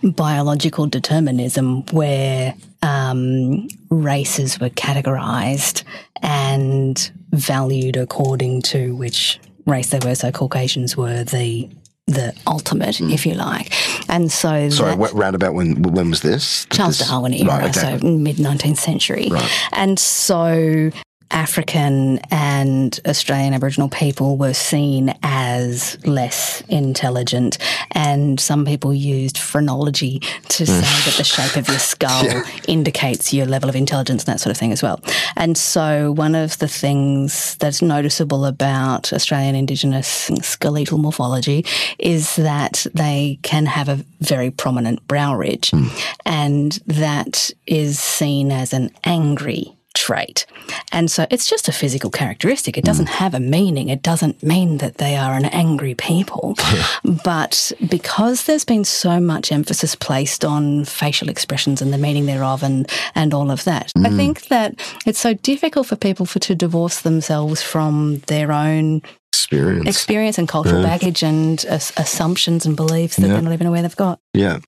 biological 0.03 0.87
determinism 0.87 1.85
where 1.87 2.55
um, 2.81 3.67
races 3.89 4.59
were 4.59 4.69
categorized 4.69 5.83
and 6.21 7.11
valued 7.33 7.97
according 7.97 8.61
to 8.61 8.95
which 8.95 9.39
race 9.65 9.89
they 9.89 9.99
were. 9.99 10.15
So 10.15 10.31
Caucasians 10.31 10.95
were 10.95 11.23
the 11.23 11.69
the 12.05 12.33
ultimate, 12.47 12.97
hmm. 12.97 13.09
if 13.11 13.25
you 13.25 13.33
like, 13.33 13.71
and 14.09 14.29
so 14.29 14.69
Sorry, 14.69 14.91
that- 14.91 14.97
what 14.99 15.13
roundabout 15.13 15.53
when 15.53 15.81
when 15.81 16.09
was 16.09 16.21
this? 16.21 16.65
Charles 16.69 16.97
This- 16.99 17.07
Darwin 17.07 17.33
era, 17.33 17.47
Right, 17.49 17.77
okay. 17.77 17.97
so 17.97 18.05
mid 18.05 18.37
19th 18.37 18.77
century. 18.77 19.31
And 19.71 19.97
so 19.97 20.91
African 21.33 22.19
and 22.31 22.99
Australian 23.07 23.53
Aboriginal 23.53 23.89
people 23.89 24.37
were 24.37 24.53
seen 24.53 25.13
as 25.23 25.97
less 26.05 26.61
intelligent, 26.69 27.57
and 27.91 28.39
some 28.39 28.65
people 28.65 28.93
used 28.93 29.37
phrenology 29.39 30.19
to 30.19 30.63
mm. 30.63 30.67
say 30.67 31.09
that 31.09 31.15
the 31.17 31.23
shape 31.23 31.55
of 31.57 31.67
your 31.67 31.79
skull 31.93 32.43
indicates 32.67 33.33
your 33.33 33.47
level 33.47 33.67
of 33.67 33.75
intelligence 33.75 34.23
and 34.23 34.33
that 34.33 34.39
sort 34.39 34.51
of 34.51 34.57
thing 34.57 34.71
as 34.71 34.83
well. 34.83 35.01
And 35.35 35.57
so, 35.57 36.11
one 36.11 36.35
of 36.35 36.59
the 36.59 36.67
things 36.67 37.55
that's 37.55 37.81
noticeable 37.81 38.45
about 38.45 39.11
Australian 39.11 39.55
Indigenous 39.55 40.29
skeletal 40.41 40.99
morphology 40.99 41.65
is 41.97 42.35
that 42.35 42.85
they 42.93 43.39
can 43.41 43.65
have 43.65 43.89
a 43.89 44.05
very 44.21 44.51
prominent 44.51 45.05
brow 45.07 45.35
ridge, 45.35 45.71
hmm. 45.71 45.87
and 46.25 46.73
that 46.85 47.49
is 47.65 47.99
seen 47.99 48.51
as 48.51 48.71
an 48.71 48.91
angry 49.03 49.75
trait. 49.93 50.45
And 50.91 51.09
so 51.09 51.25
it's 51.29 51.47
just 51.47 51.67
a 51.67 51.71
physical 51.71 52.09
characteristic. 52.09 52.77
It 52.77 52.83
doesn't 52.83 53.07
mm. 53.07 53.13
have 53.13 53.33
a 53.33 53.39
meaning. 53.39 53.89
It 53.89 54.01
doesn't 54.01 54.43
mean 54.43 54.77
that 54.77 54.97
they 54.97 55.15
are 55.15 55.33
an 55.33 55.45
angry 55.45 55.95
people. 55.95 56.55
but 57.23 57.71
because 57.89 58.45
there's 58.45 58.65
been 58.65 58.83
so 58.85 59.19
much 59.19 59.51
emphasis 59.51 59.95
placed 59.95 60.43
on 60.43 60.85
facial 60.85 61.29
expressions 61.29 61.81
and 61.81 61.93
the 61.93 61.97
meaning 61.97 62.25
thereof 62.25 62.63
and, 62.63 62.89
and 63.15 63.33
all 63.33 63.51
of 63.51 63.63
that, 63.65 63.91
I 63.97 64.09
mm. 64.09 64.15
think 64.15 64.47
that 64.47 64.79
it's 65.05 65.19
so 65.19 65.33
difficult 65.33 65.87
for 65.87 65.95
people 65.95 66.25
for, 66.25 66.39
to 66.39 66.55
divorce 66.55 67.01
themselves 67.01 67.61
from 67.61 68.19
their 68.27 68.51
own 68.51 69.01
Experience. 69.31 69.87
experience 69.87 70.37
and 70.37 70.47
cultural 70.47 70.81
Yeah. 70.81 70.87
baggage 70.87 71.23
and 71.23 71.63
as- 71.65 71.91
assumptions 71.97 72.65
and 72.65 72.75
beliefs 72.75 73.17
that 73.17 73.27
Yeah. 73.27 73.33
they're 73.33 73.41
not 73.41 73.53
even 73.53 73.67
aware 73.67 73.81
they've 73.81 73.95
got. 73.95 74.19
yeah. 74.33 74.59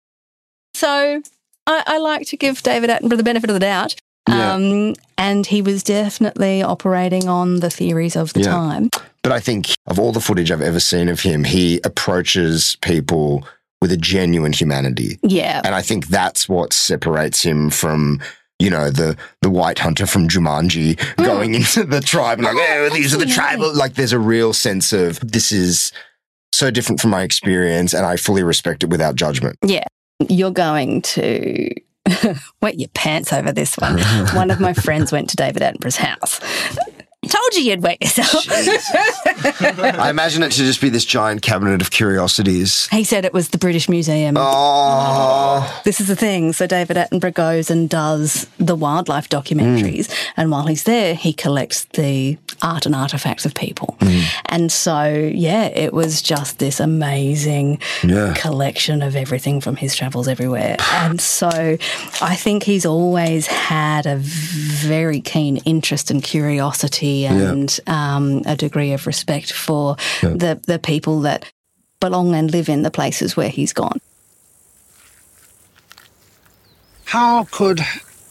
So 0.74 1.22
I, 1.68 1.84
I 1.88 1.98
like 2.00 2.28
to 2.28 2.38
give 2.38 2.62
David 2.62 2.90
Attenborough 2.90 3.18
the 3.18 3.24
benefit 3.24 3.50
of 3.50 3.54
the 3.54 3.60
doubt. 3.60 3.96
Yeah. 4.28 4.54
Um, 4.54 4.96
and 5.18 5.46
he 5.46 5.62
was 5.62 5.84
definitely 5.84 6.62
operating 6.64 7.28
on 7.30 7.60
the 7.60 7.70
theories 7.70 8.16
of 8.16 8.34
the 8.34 8.42
Yeah. 8.42 8.52
time. 8.52 8.90
But 9.24 9.32
I 9.32 9.40
think 9.40 9.74
of 9.88 10.00
all 10.00 10.12
the 10.12 10.20
footage 10.22 10.52
I've 10.52 10.62
ever 10.62 10.80
seen 10.80 11.10
of 11.10 11.22
him, 11.22 11.44
he 11.44 11.80
approaches 11.84 12.78
people 12.82 13.48
with 13.82 13.92
a 13.92 13.98
genuine 13.98 14.54
humanity. 14.54 15.20
Yeah. 15.24 15.62
And 15.64 15.76
I 15.76 15.82
think 15.82 16.08
that's 16.08 16.48
what 16.50 16.74
separates 16.74 17.44
him 17.44 17.70
from, 17.70 18.20
you 18.60 18.70
know, 18.70 18.90
the 18.90 19.16
the 19.42 19.50
white 19.50 19.80
hunter 19.80 20.06
from 20.08 20.28
Jumanji 20.28 20.98
going 21.18 21.54
into 21.60 21.84
the 21.84 22.02
tribe 22.02 22.40
and 22.40 22.46
like, 22.48 22.56
oh, 22.58 22.90
these 22.94 23.14
are 23.14 23.18
the 23.18 23.26
tribal. 23.26 23.74
Like, 23.76 23.94
there's 23.96 24.14
a 24.14 24.20
real 24.20 24.54
sense 24.54 24.92
of 24.94 25.20
this 25.20 25.52
is 25.52 25.92
so 26.54 26.72
different 26.72 27.02
from 27.02 27.12
my 27.12 27.22
experience, 27.24 27.94
and 27.94 28.06
I 28.06 28.16
fully 28.16 28.42
respect 28.44 28.82
it 28.84 28.90
without 28.90 29.16
judgment. 29.16 29.58
Yeah. 29.64 29.84
You're 30.30 30.52
going 30.52 31.02
to 31.02 31.70
wet 32.62 32.80
your 32.80 32.90
pants 32.94 33.34
over 33.34 33.52
this 33.52 33.76
one. 33.78 34.00
one 34.36 34.52
of 34.52 34.60
my 34.60 34.74
friends 34.86 35.12
went 35.12 35.30
to 35.32 35.36
David 35.36 35.62
Attenborough's 35.62 35.98
house. 35.98 36.40
Told 37.28 37.56
you 37.56 37.64
you'd 37.64 37.82
wet 37.82 38.00
yourself. 38.04 38.46
I 39.98 40.10
imagine 40.12 40.44
it 40.44 40.52
to 40.52 40.58
just 40.60 40.80
be 40.80 40.90
this 40.90 41.06
giant 41.06 41.42
cabinet 41.42 41.82
of 41.82 41.90
curiosities. 41.90 42.88
he 42.90 43.04
said 43.04 43.26
it 43.26 43.34
was 43.34 43.50
the 43.50 43.58
British 43.58 43.90
Museum. 43.90 44.36
Oh, 44.38 45.82
This 45.84 46.00
is 46.00 46.08
the 46.08 46.16
thing. 46.16 46.54
So 46.54 46.68
David 46.68 46.98
Attenborough 46.98 47.34
goes 47.34 47.72
and 47.72 47.90
does 47.90 48.48
the 48.60 48.76
wildlife 48.76 49.28
documentaries, 49.30 50.08
Mm. 50.08 50.16
and 50.38 50.52
while 50.52 50.68
he's 50.68 50.84
there, 50.84 51.16
he 51.16 51.34
collects 51.34 51.86
the 51.94 52.38
art 52.62 52.86
and 52.86 52.96
artifacts 52.96 53.46
of 53.46 53.54
people. 53.54 53.98
And 54.48 54.72
so, 54.72 55.04
yeah, 55.34 55.66
it 55.66 55.94
was 55.94 56.22
just 56.22 56.60
this 56.60 56.80
amazing 56.80 57.80
Yeah. 58.04 58.34
collection 58.34 59.02
of 59.02 59.16
everything 59.16 59.62
from 59.62 59.76
his 59.76 59.96
travels 59.96 60.28
everywhere. 60.28 60.78
And 60.94 61.20
so, 61.22 61.50
I 62.22 62.36
think 62.36 62.64
he's 62.64 62.86
always 62.86 63.48
had 63.48 64.06
a 64.06 64.18
very 64.18 65.22
keen 65.22 65.58
interest 65.66 66.12
and 66.12 66.24
curiosity 66.24 67.26
and 67.26 67.80
um, 67.88 68.42
a 68.46 68.56
degree 68.56 68.94
of 68.94 69.06
respect 69.08 69.52
for 69.52 69.96
the 70.22 70.60
the 70.68 70.80
people 70.80 71.22
that 71.22 71.52
belong 72.00 72.36
and 72.36 72.52
live 72.52 72.70
in 72.70 72.84
the 72.84 72.92
places 72.92 73.36
where 73.38 73.50
he's 73.50 73.74
gone. 73.74 74.00
How 77.06 77.46
could 77.52 77.82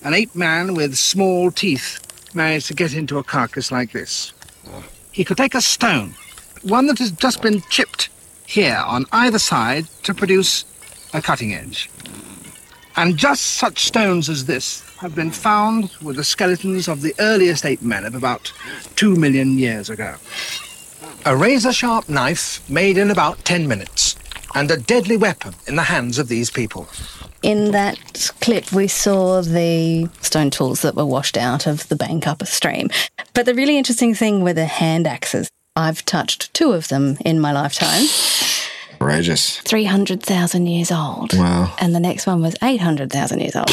an 0.02 0.14
ape 0.14 0.34
man 0.34 0.74
with 0.74 0.96
small 0.96 1.50
teeth 1.50 1.98
manage 2.34 2.66
to 2.66 2.74
get 2.74 2.94
into 2.94 3.18
a 3.18 3.24
carcass 3.24 3.70
like 3.70 3.92
this? 3.92 4.32
He 5.12 5.24
could 5.24 5.36
take 5.36 5.54
a 5.54 5.60
stone, 5.60 6.14
one 6.62 6.86
that 6.86 6.98
has 6.98 7.12
just 7.12 7.42
been 7.42 7.62
chipped 7.70 8.08
here 8.46 8.82
on 8.86 9.06
either 9.12 9.38
side 9.38 9.86
to 10.02 10.14
produce 10.14 10.64
a 11.12 11.22
cutting 11.22 11.54
edge. 11.54 11.90
And 12.96 13.16
just 13.16 13.42
such 13.42 13.84
stones 13.84 14.28
as 14.28 14.44
this 14.44 14.82
have 14.98 15.14
been 15.14 15.30
found 15.30 15.90
with 16.00 16.16
the 16.16 16.24
skeletons 16.24 16.88
of 16.88 17.02
the 17.02 17.14
earliest 17.18 17.66
ape 17.66 17.82
men 17.82 18.04
of 18.04 18.14
about 18.14 18.52
two 18.96 19.16
million 19.16 19.58
years 19.58 19.90
ago. 19.90 20.14
A 21.26 21.36
razor 21.36 21.72
sharp 21.72 22.08
knife 22.08 22.68
made 22.68 22.98
in 22.98 23.10
about 23.10 23.44
10 23.44 23.66
minutes, 23.66 24.16
and 24.54 24.70
a 24.70 24.76
deadly 24.76 25.16
weapon 25.16 25.54
in 25.66 25.76
the 25.76 25.82
hands 25.82 26.18
of 26.18 26.28
these 26.28 26.50
people. 26.50 26.86
In 27.44 27.72
that 27.72 28.30
clip, 28.40 28.72
we 28.72 28.88
saw 28.88 29.42
the 29.42 30.08
stone 30.22 30.48
tools 30.48 30.80
that 30.80 30.94
were 30.94 31.04
washed 31.04 31.36
out 31.36 31.66
of 31.66 31.86
the 31.88 31.94
bank 31.94 32.26
upstream. 32.26 32.88
But 33.34 33.44
the 33.44 33.54
really 33.54 33.76
interesting 33.76 34.14
thing 34.14 34.42
were 34.42 34.54
the 34.54 34.64
hand 34.64 35.06
axes. 35.06 35.50
I've 35.76 36.02
touched 36.06 36.54
two 36.54 36.72
of 36.72 36.88
them 36.88 37.18
in 37.22 37.38
my 37.38 37.52
lifetime. 37.52 38.06
outrageous. 38.94 39.58
300,000 39.60 40.66
years 40.68 40.90
old. 40.90 41.34
Wow. 41.34 41.74
And 41.78 41.94
the 41.94 42.00
next 42.00 42.26
one 42.26 42.40
was 42.40 42.56
800,000 42.62 43.40
years 43.40 43.56
old. 43.56 43.70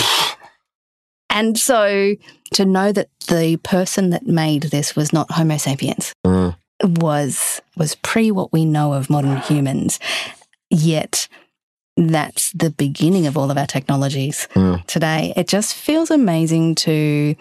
and 1.30 1.58
so 1.58 2.16
to 2.56 2.66
know 2.66 2.92
that 2.92 3.08
the 3.30 3.56
person 3.64 4.10
that 4.10 4.28
made 4.28 4.64
this 4.64 4.98
was 4.98 5.14
not 5.14 5.32
Homo 5.32 5.56
sapiens 5.56 6.12
Uh, 6.26 6.52
was 7.00 7.62
was 7.78 7.96
pre 7.96 8.32
what 8.32 8.52
we 8.52 8.66
know 8.66 8.92
of 8.92 9.10
modern 9.10 9.38
humans, 9.38 9.98
yet 10.70 11.30
that's 12.10 12.52
the 12.54 12.70
beginning 12.72 13.28
of 13.28 13.38
all 13.38 13.52
of 13.52 13.58
our 13.58 13.68
technologies 13.68 14.48
Mm. 14.56 14.86
today. 14.88 15.34
It 15.36 15.48
just 15.48 15.74
feels 15.76 16.10
amazing 16.12 16.76
to. 16.76 17.36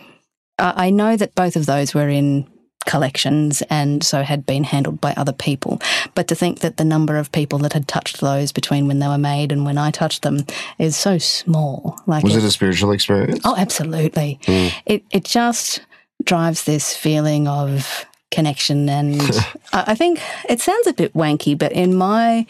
I 0.59 0.87
I 0.87 0.91
know 0.91 1.17
that 1.17 1.35
both 1.35 1.57
of 1.57 1.67
those 1.67 1.95
were 1.95 2.09
in 2.09 2.47
collections 2.87 3.63
and 3.69 4.03
so 4.03 4.23
had 4.23 4.45
been 4.47 4.65
handled 4.65 5.01
by 5.01 5.13
other 5.17 5.33
people. 5.33 5.81
But 6.15 6.29
to 6.29 6.35
think 6.35 6.61
that 6.61 6.77
the 6.79 6.85
number 6.85 7.17
of 7.19 7.31
people 7.31 7.59
that 7.61 7.73
had 7.75 7.87
touched 7.87 8.21
those 8.21 8.53
between 8.53 8.87
when 8.89 8.99
they 9.01 9.07
were 9.07 9.19
made 9.19 9.53
and 9.53 9.65
when 9.67 9.77
I 9.79 9.91
touched 9.91 10.23
them 10.23 10.45
is 10.79 10.97
so 10.97 11.19
small. 11.19 11.99
Like 12.07 12.25
was 12.25 12.35
it- 12.37 12.43
it 12.43 12.47
a 12.47 12.51
spiritual 12.51 12.91
experience? 12.93 13.41
Oh, 13.45 13.55
absolutely. 13.57 14.39
It 14.87 15.05
it 15.11 15.25
just 15.25 15.81
drives 16.25 16.65
this 16.65 16.95
feeling 16.97 17.47
of 17.49 18.07
connection, 18.31 18.89
and 18.89 19.21
I 19.73 19.95
think 19.95 20.21
it 20.49 20.61
sounds 20.61 20.87
a 20.87 20.93
bit 20.93 21.13
wanky, 21.15 21.57
but 21.57 21.73
in 21.73 21.95
my 21.95 22.47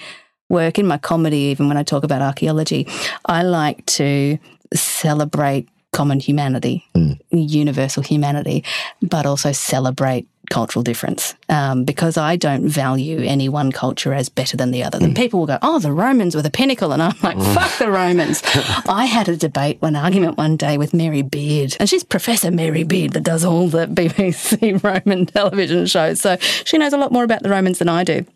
work, 0.50 0.78
in 0.78 0.86
my 0.86 0.98
comedy, 0.98 1.38
even 1.38 1.68
when 1.68 1.76
I 1.76 1.82
talk 1.82 2.04
about 2.04 2.22
archaeology, 2.22 2.86
I 3.24 3.42
like 3.42 3.86
to 3.86 4.38
celebrate 4.74 5.68
common 5.92 6.20
humanity, 6.20 6.86
mm. 6.94 7.18
universal 7.30 8.02
humanity, 8.02 8.64
but 9.02 9.26
also 9.26 9.52
celebrate 9.52 10.28
cultural 10.50 10.82
difference 10.82 11.34
um, 11.48 11.84
because 11.84 12.16
I 12.16 12.34
don't 12.34 12.68
value 12.68 13.20
any 13.20 13.48
one 13.48 13.70
culture 13.70 14.12
as 14.12 14.28
better 14.28 14.56
than 14.56 14.72
the 14.72 14.82
other. 14.82 14.98
Then 14.98 15.12
mm. 15.12 15.16
people 15.16 15.40
will 15.40 15.46
go, 15.46 15.58
"Oh, 15.62 15.78
the 15.78 15.92
Romans 15.92 16.34
were 16.34 16.42
the 16.42 16.50
pinnacle," 16.50 16.92
and 16.92 17.02
I'm 17.02 17.14
like, 17.22 17.36
mm. 17.36 17.54
"Fuck 17.54 17.78
the 17.78 17.90
Romans." 17.90 18.42
I 18.88 19.06
had 19.06 19.28
a 19.28 19.36
debate, 19.36 19.80
one 19.80 19.96
argument 19.96 20.36
one 20.36 20.56
day 20.56 20.76
with 20.76 20.92
Mary 20.92 21.22
Beard, 21.22 21.76
and 21.80 21.88
she's 21.88 22.04
Professor 22.04 22.50
Mary 22.50 22.82
Beard 22.82 23.12
that 23.12 23.22
does 23.22 23.44
all 23.44 23.68
the 23.68 23.86
BBC 24.00 24.82
Roman 24.82 25.26
television 25.26 25.86
shows, 25.86 26.20
so 26.20 26.36
she 26.38 26.76
knows 26.76 26.92
a 26.92 26.98
lot 26.98 27.12
more 27.12 27.24
about 27.24 27.42
the 27.42 27.50
Romans 27.50 27.78
than 27.78 27.88
I 27.88 28.04
do. 28.04 28.26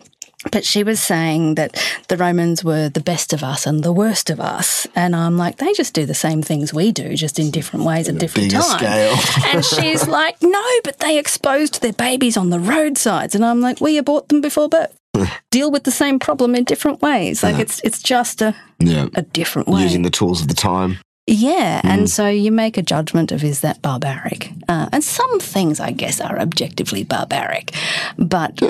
But 0.53 0.65
she 0.65 0.83
was 0.85 1.01
saying 1.01 1.55
that 1.57 1.77
the 2.09 2.17
Romans 2.17 2.63
were 2.63 2.89
the 2.89 3.01
best 3.01 3.33
of 3.33 3.43
us 3.43 3.67
and 3.67 3.83
the 3.83 3.93
worst 3.93 4.31
of 4.31 4.41
us. 4.41 4.87
And 4.95 5.17
I'm 5.17 5.37
like, 5.37 5.57
they 5.57 5.73
just 5.73 5.95
do 5.95 6.05
the 6.07 6.15
same 6.15 6.43
things 6.43 6.73
we 6.73 6.93
do, 6.93 7.15
just 7.17 7.39
in 7.39 7.51
different 7.51 7.85
ways 7.85 8.09
at 8.09 8.19
different 8.19 8.51
times. 8.51 8.81
and 9.53 9.65
she's 9.65 10.07
like, 10.07 10.37
no, 10.43 10.63
but 10.85 10.99
they 10.99 11.19
exposed 11.19 11.81
their 11.83 11.93
babies 11.93 12.37
on 12.37 12.51
the 12.51 12.61
roadsides. 12.61 13.35
And 13.35 13.45
I'm 13.45 13.61
like, 13.61 13.81
we 13.81 13.99
abort 13.99 14.29
them 14.29 14.41
before 14.41 14.69
birth. 14.69 14.97
Deal 15.51 15.71
with 15.71 15.85
the 15.85 15.91
same 15.91 16.19
problem 16.19 16.55
in 16.55 16.65
different 16.65 17.01
ways. 17.01 17.43
Like 17.43 17.59
it's 17.59 17.81
it's 17.85 18.03
just 18.03 18.43
a, 18.43 18.55
Yeah. 18.81 19.07
a 19.15 19.23
different 19.23 19.69
way. 19.69 19.83
Using 19.83 20.03
the 20.03 20.11
tools 20.11 20.41
of 20.41 20.49
the 20.49 20.55
time. 20.55 20.99
Yeah, 21.27 21.81
and 21.85 22.11
so 22.11 22.29
you 22.29 22.53
make 22.53 22.77
a 22.77 22.83
judgment 22.83 23.33
of 23.33 23.43
is 23.43 23.61
that 23.61 23.81
barbaric? 23.81 24.51
Uh, 24.69 24.91
and 24.93 25.03
some 25.03 25.41
things, 25.41 25.81
I 25.81 25.91
guess, 25.93 26.21
are 26.21 26.39
objectively 26.39 27.03
barbaric, 27.03 27.73
but 28.19 28.61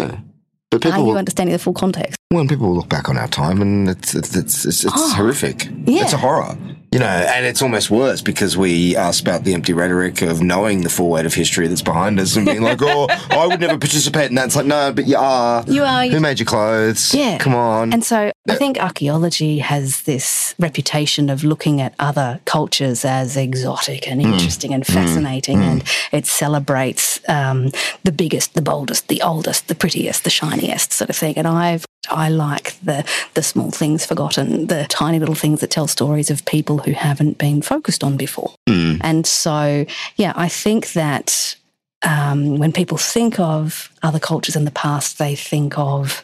But 0.78 0.86
are 0.86 0.92
people, 0.92 1.06
you 1.08 1.18
understanding 1.18 1.52
the 1.52 1.58
full 1.58 1.74
context? 1.74 2.18
when 2.30 2.48
people 2.48 2.74
look 2.74 2.88
back 2.88 3.08
on 3.08 3.16
our 3.16 3.28
time, 3.28 3.62
and 3.62 3.88
it's 3.88 4.14
it's 4.14 4.34
it's, 4.36 4.64
it's, 4.64 4.84
it's 4.84 5.12
horrific. 5.12 5.68
yeah. 5.86 6.02
It's 6.02 6.12
a 6.12 6.16
horror, 6.18 6.56
you 6.94 7.00
know, 7.00 7.06
and 7.06 7.44
it's 7.44 7.60
almost 7.60 7.90
worse 7.90 8.22
because 8.22 8.56
we 8.56 8.94
uh, 8.94 9.10
spout 9.10 9.42
the 9.42 9.52
empty 9.52 9.72
rhetoric 9.72 10.22
of 10.22 10.40
knowing 10.40 10.82
the 10.82 10.88
full 10.88 11.10
weight 11.10 11.26
of 11.26 11.34
history 11.34 11.66
that's 11.66 11.82
behind 11.82 12.20
us 12.20 12.36
and 12.36 12.46
being 12.46 12.62
like, 12.62 12.78
"Oh, 12.82 13.08
I 13.30 13.48
would 13.48 13.58
never 13.58 13.76
participate 13.76 14.28
in 14.28 14.36
that." 14.36 14.46
It's 14.46 14.54
like, 14.54 14.66
no, 14.66 14.92
but 14.92 15.04
you 15.08 15.16
are. 15.16 15.64
You 15.66 15.82
are. 15.82 16.06
Who 16.06 16.20
made 16.20 16.38
your 16.38 16.46
clothes? 16.46 17.12
Yeah. 17.12 17.38
come 17.38 17.52
on. 17.52 17.92
And 17.92 18.04
so 18.04 18.30
I 18.48 18.54
think 18.54 18.78
archaeology 18.78 19.58
has 19.58 20.02
this 20.02 20.54
reputation 20.60 21.30
of 21.30 21.42
looking 21.42 21.80
at 21.80 21.96
other 21.98 22.38
cultures 22.44 23.04
as 23.04 23.36
exotic 23.36 24.06
and 24.06 24.22
interesting 24.22 24.72
and 24.72 24.86
fascinating, 24.86 25.64
and 25.64 25.82
it 26.12 26.26
celebrates 26.26 27.18
um, 27.28 27.72
the 28.04 28.12
biggest, 28.12 28.54
the 28.54 28.62
boldest, 28.62 29.08
the 29.08 29.20
oldest, 29.20 29.66
the 29.66 29.74
prettiest, 29.74 30.22
the 30.22 30.30
shiniest 30.30 30.92
sort 30.92 31.10
of 31.10 31.16
thing. 31.16 31.36
And 31.36 31.48
I've 31.48 31.84
I 32.10 32.28
like 32.28 32.78
the 32.82 33.04
the 33.34 33.42
small 33.42 33.70
things 33.70 34.06
forgotten, 34.06 34.66
the 34.66 34.86
tiny 34.88 35.18
little 35.18 35.34
things 35.34 35.60
that 35.60 35.70
tell 35.70 35.86
stories 35.86 36.30
of 36.30 36.44
people 36.44 36.78
who 36.78 36.92
haven't 36.92 37.38
been 37.38 37.62
focused 37.62 38.02
on 38.02 38.16
before. 38.16 38.54
And 39.02 39.26
so, 39.26 39.86
yeah, 40.16 40.32
I 40.36 40.48
think 40.48 40.92
that 40.92 41.56
um, 42.06 42.58
when 42.58 42.72
people 42.72 42.98
think 42.98 43.38
of 43.38 43.90
other 44.02 44.18
cultures 44.18 44.56
in 44.56 44.64
the 44.64 44.70
past, 44.70 45.18
they 45.18 45.34
think 45.34 45.78
of 45.78 46.23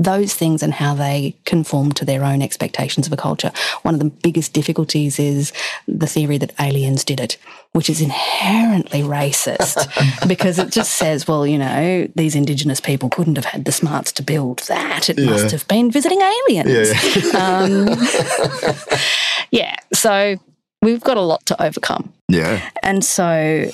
those 0.00 0.32
things 0.32 0.62
and 0.62 0.72
how 0.74 0.94
they 0.94 1.34
conform 1.44 1.90
to 1.92 2.04
their 2.04 2.22
own 2.24 2.40
expectations 2.40 3.06
of 3.08 3.12
a 3.12 3.16
culture. 3.16 3.50
One 3.82 3.94
of 3.94 4.00
the 4.00 4.10
biggest 4.10 4.52
difficulties 4.52 5.18
is 5.18 5.52
the 5.88 6.06
theory 6.06 6.38
that 6.38 6.52
aliens 6.60 7.02
did 7.02 7.18
it, 7.18 7.36
which 7.72 7.90
is 7.90 8.00
inherently 8.00 9.02
racist 9.02 9.88
because 10.28 10.60
it 10.60 10.70
just 10.70 10.94
says, 10.94 11.26
well, 11.26 11.44
you 11.44 11.58
know, 11.58 12.06
these 12.14 12.36
indigenous 12.36 12.80
people 12.80 13.08
couldn't 13.08 13.34
have 13.36 13.46
had 13.46 13.64
the 13.64 13.72
smarts 13.72 14.12
to 14.12 14.22
build 14.22 14.60
that. 14.68 15.10
It 15.10 15.18
Yeah. 15.18 15.30
must 15.30 15.50
have 15.50 15.66
been 15.66 15.90
visiting 15.90 16.20
aliens. 16.22 17.34
um, 17.34 17.88
yeah. 19.50 19.74
So 19.92 20.36
we've 20.80 21.00
got 21.02 21.16
a 21.16 21.22
lot 21.22 21.44
to 21.46 21.60
overcome. 21.62 22.12
Yeah. 22.28 22.70
And 22.84 23.04
so 23.04 23.70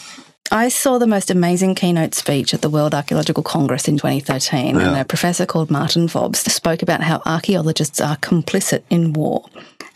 I 0.55 0.69
saw 0.69 0.99
the 0.99 1.09
most 1.09 1.33
amazing 1.33 1.75
keynote 1.75 2.15
speech 2.15 2.55
at 2.55 2.63
the 2.63 2.71
World 2.71 2.95
Archaeological 2.95 3.43
Congress 3.43 3.89
in 3.89 3.97
2013, 3.97 4.77
and 4.77 4.97
a 4.97 5.05
professor 5.05 5.47
called 5.47 5.69
Martin 5.69 6.07
Fobbs 6.07 6.49
spoke 6.49 6.81
about 6.81 7.01
how 7.01 7.21
archaeologists 7.27 8.01
are 8.01 8.17
complicit 8.19 8.85
in 8.89 9.15
war. 9.15 9.47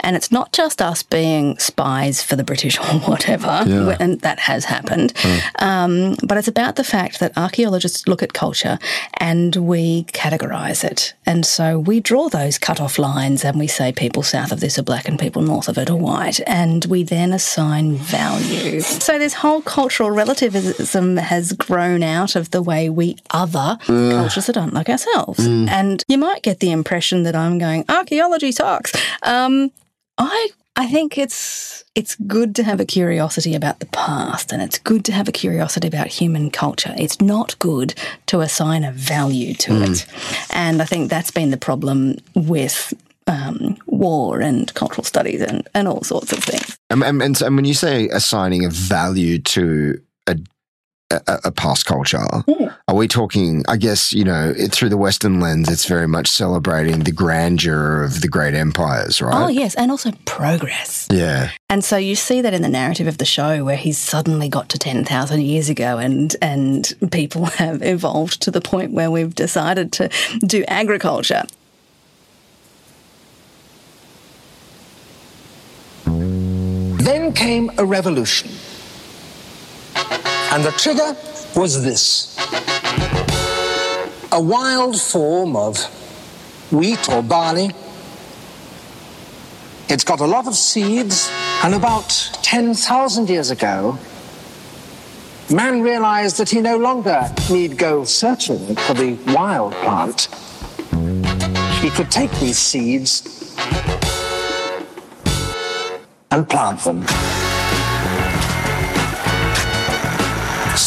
And 0.01 0.17
it's 0.17 0.31
not 0.31 0.53
just 0.53 0.81
us 0.81 1.03
being 1.03 1.59
spies 1.59 2.23
for 2.23 2.37
the 2.37 2.45
British 2.45 2.79
or 2.81 2.99
whatever, 3.01 3.65
Yeah. 3.67 3.97
and 4.01 4.21
that 4.21 4.39
has 4.41 4.65
happened, 4.65 5.13
um, 5.59 6.17
but 6.25 6.39
it's 6.39 6.49
about 6.49 6.77
the 6.77 6.85
fact 6.85 7.21
that 7.21 7.37
archaeologists 7.37 8.07
look 8.09 8.23
at 8.23 8.33
culture 8.33 8.79
and 9.15 9.55
we 9.57 10.05
categorise 10.13 10.85
it. 10.85 11.15
And 11.27 11.45
so 11.45 11.79
we 11.79 12.01
draw 12.01 12.29
those 12.29 12.59
cut-off 12.59 12.99
lines 12.99 13.45
and 13.45 13.59
we 13.59 13.67
say 13.67 13.93
people 13.93 14.23
south 14.23 14.53
of 14.53 14.61
this 14.61 14.79
are 14.79 14.83
black 14.83 15.09
and 15.09 15.19
people 15.19 15.43
north 15.43 15.69
of 15.69 15.77
it 15.79 15.91
are 15.91 15.97
white. 15.97 16.41
And 16.47 16.85
we 16.87 17.03
then 17.03 17.33
assign 17.33 17.97
value. 17.97 18.81
So 18.81 19.19
this 19.19 19.35
whole 19.35 19.63
cultural 19.63 20.11
relativism 20.11 21.17
has 21.17 21.53
grown 21.53 22.03
out 22.03 22.37
of 22.37 22.51
the 22.51 22.63
way 22.63 22.89
we 22.89 23.17
other 23.31 23.79
cultures 23.87 24.47
that 24.47 24.57
aren't 24.57 24.75
like 24.75 24.89
ourselves. 24.89 25.47
And 25.47 26.03
you 26.09 26.19
might 26.19 26.43
get 26.43 26.61
the 26.61 26.71
impression 26.71 27.25
that 27.25 27.35
I'm 27.37 27.59
going, 27.59 27.85
archaeology 27.89 28.53
sucks. 28.53 28.93
Um, 29.23 29.71
I 30.19 30.49
I 30.77 30.87
think 30.87 31.17
it's 31.19 31.85
it's 31.95 32.15
good 32.27 32.55
to 32.57 32.63
have 32.63 32.79
a 32.81 32.85
curiosity 32.85 33.55
about 33.57 33.81
the 33.81 33.87
past 33.87 34.53
and 34.53 34.63
it's 34.63 34.79
good 34.79 35.05
to 35.07 35.13
have 35.13 35.29
a 35.29 35.33
curiosity 35.33 35.89
about 35.89 36.07
human 36.07 36.51
culture. 36.51 36.95
It's 36.97 37.21
not 37.21 37.59
good 37.59 37.95
to 38.27 38.41
assign 38.41 38.85
a 38.85 38.93
value 38.93 39.55
to 39.55 39.83
it. 39.83 40.07
And 40.51 40.81
I 40.81 40.85
think 40.85 41.11
that's 41.11 41.33
been 41.33 41.51
the 41.51 41.57
problem 41.57 42.17
with 42.35 42.95
um, 43.27 43.77
war 43.87 44.41
and 44.41 44.73
cultural 44.75 45.05
studies 45.05 45.43
and, 45.43 45.69
and 45.75 45.89
all 45.89 46.03
sorts 46.05 46.33
of 46.33 46.39
things. 46.45 46.79
And, 46.91 47.03
and, 47.03 47.21
and, 47.23 47.37
so- 47.37 47.47
and 47.47 47.57
when 47.57 47.65
you 47.65 47.75
say 47.75 48.09
assigning 48.09 48.65
a 48.65 48.71
value 48.71 49.39
to 49.41 50.01
a, 50.29 50.37
a, 51.11 51.41
a 51.45 51.51
past 51.51 51.87
culture, 51.87 52.19
hmm. 52.19 52.67
are 52.87 52.95
we 52.95 53.09
talking, 53.09 53.65
I 53.67 53.77
guess, 53.77 54.13
you 54.13 54.25
know, 54.25 54.53
it, 54.57 54.73
through 54.73 54.91
the 54.91 54.97
Western 54.97 55.41
lens, 55.41 55.69
it's 55.69 55.87
very 55.87 56.07
much 56.07 56.29
celebrating 56.29 57.01
the 57.01 57.13
grandeur 57.13 58.03
of 58.03 58.21
the 58.21 58.29
great 58.29 58.55
empires, 58.55 59.23
right? 59.23 59.45
Oh, 59.45 59.49
yes, 59.49 59.75
and 59.75 59.91
also 59.91 60.13
progress. 60.27 61.09
Yeah. 61.11 61.51
And 61.71 61.83
so 61.83 61.97
you 61.97 62.15
see 62.15 62.43
that 62.43 62.53
in 62.53 62.63
the 62.63 62.69
narrative 62.69 63.07
of 63.07 63.19
the 63.19 63.25
show 63.25 63.65
where 63.65 63.77
he's 63.77 63.99
suddenly 63.99 64.49
got 64.49 64.69
to 64.71 64.79
10,000 64.79 65.41
years 65.41 65.69
ago 65.69 65.99
and, 65.99 66.37
and 66.43 66.93
people 67.11 67.45
have 67.57 67.83
evolved 67.83 68.43
to 68.43 68.51
the 68.51 68.61
point 68.61 68.93
where 68.93 69.11
we've 69.11 69.35
decided 69.35 69.93
to 69.93 70.11
do 70.47 70.65
agriculture. 70.69 71.45
Then 76.05 77.33
came 77.33 77.71
a 77.79 77.85
revolution. 77.85 78.51
And 80.51 80.65
the 80.65 80.73
trigger 80.73 81.15
was 81.55 81.85
this 81.85 82.37
a 84.33 84.41
wild 84.41 85.01
form 85.01 85.57
of 85.57 85.79
wheat 86.73 87.09
or 87.11 87.23
barley. 87.23 87.71
It's 89.89 90.05
got 90.05 90.21
a 90.21 90.27
lot 90.27 90.47
of 90.47 90.55
seeds, 90.55 91.31
and 91.63 91.75
about 91.75 92.09
10,000 92.43 93.29
years 93.29 93.51
ago, 93.51 93.99
man 95.51 95.83
realized 95.83 96.39
that 96.39 96.49
he 96.51 96.61
no 96.61 96.77
longer 96.77 97.29
need 97.51 97.77
go 97.77 98.05
searching 98.05 98.75
for 98.77 98.95
the 98.95 99.19
wild 99.29 99.73
plant. 99.75 100.29
He 101.83 101.91
could 101.91 102.11
take 102.11 102.31
these 102.41 102.59
seeds 102.59 103.55
and 106.31 106.49
plant 106.49 106.81
them. 106.81 107.38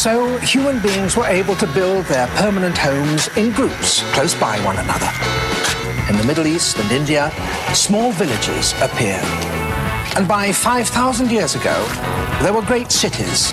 So 0.02 0.36
human 0.38 0.82
beings 0.82 1.16
were 1.16 1.26
able 1.26 1.54
to 1.54 1.66
build 1.68 2.06
their 2.06 2.26
permanent 2.26 2.76
homes 2.76 3.28
in 3.36 3.52
groups 3.52 4.02
close 4.14 4.34
by 4.34 4.58
one 4.64 4.76
another. 4.76 5.08
In 6.10 6.18
the 6.18 6.24
Middle 6.24 6.48
East 6.48 6.76
and 6.80 6.90
India, 6.90 7.30
small 7.72 8.10
villages 8.10 8.74
appeared. 8.82 9.22
And 10.16 10.26
by 10.26 10.50
5,000 10.50 11.30
years 11.30 11.54
ago, 11.54 11.86
there 12.42 12.52
were 12.52 12.62
great 12.62 12.90
cities. 12.90 13.52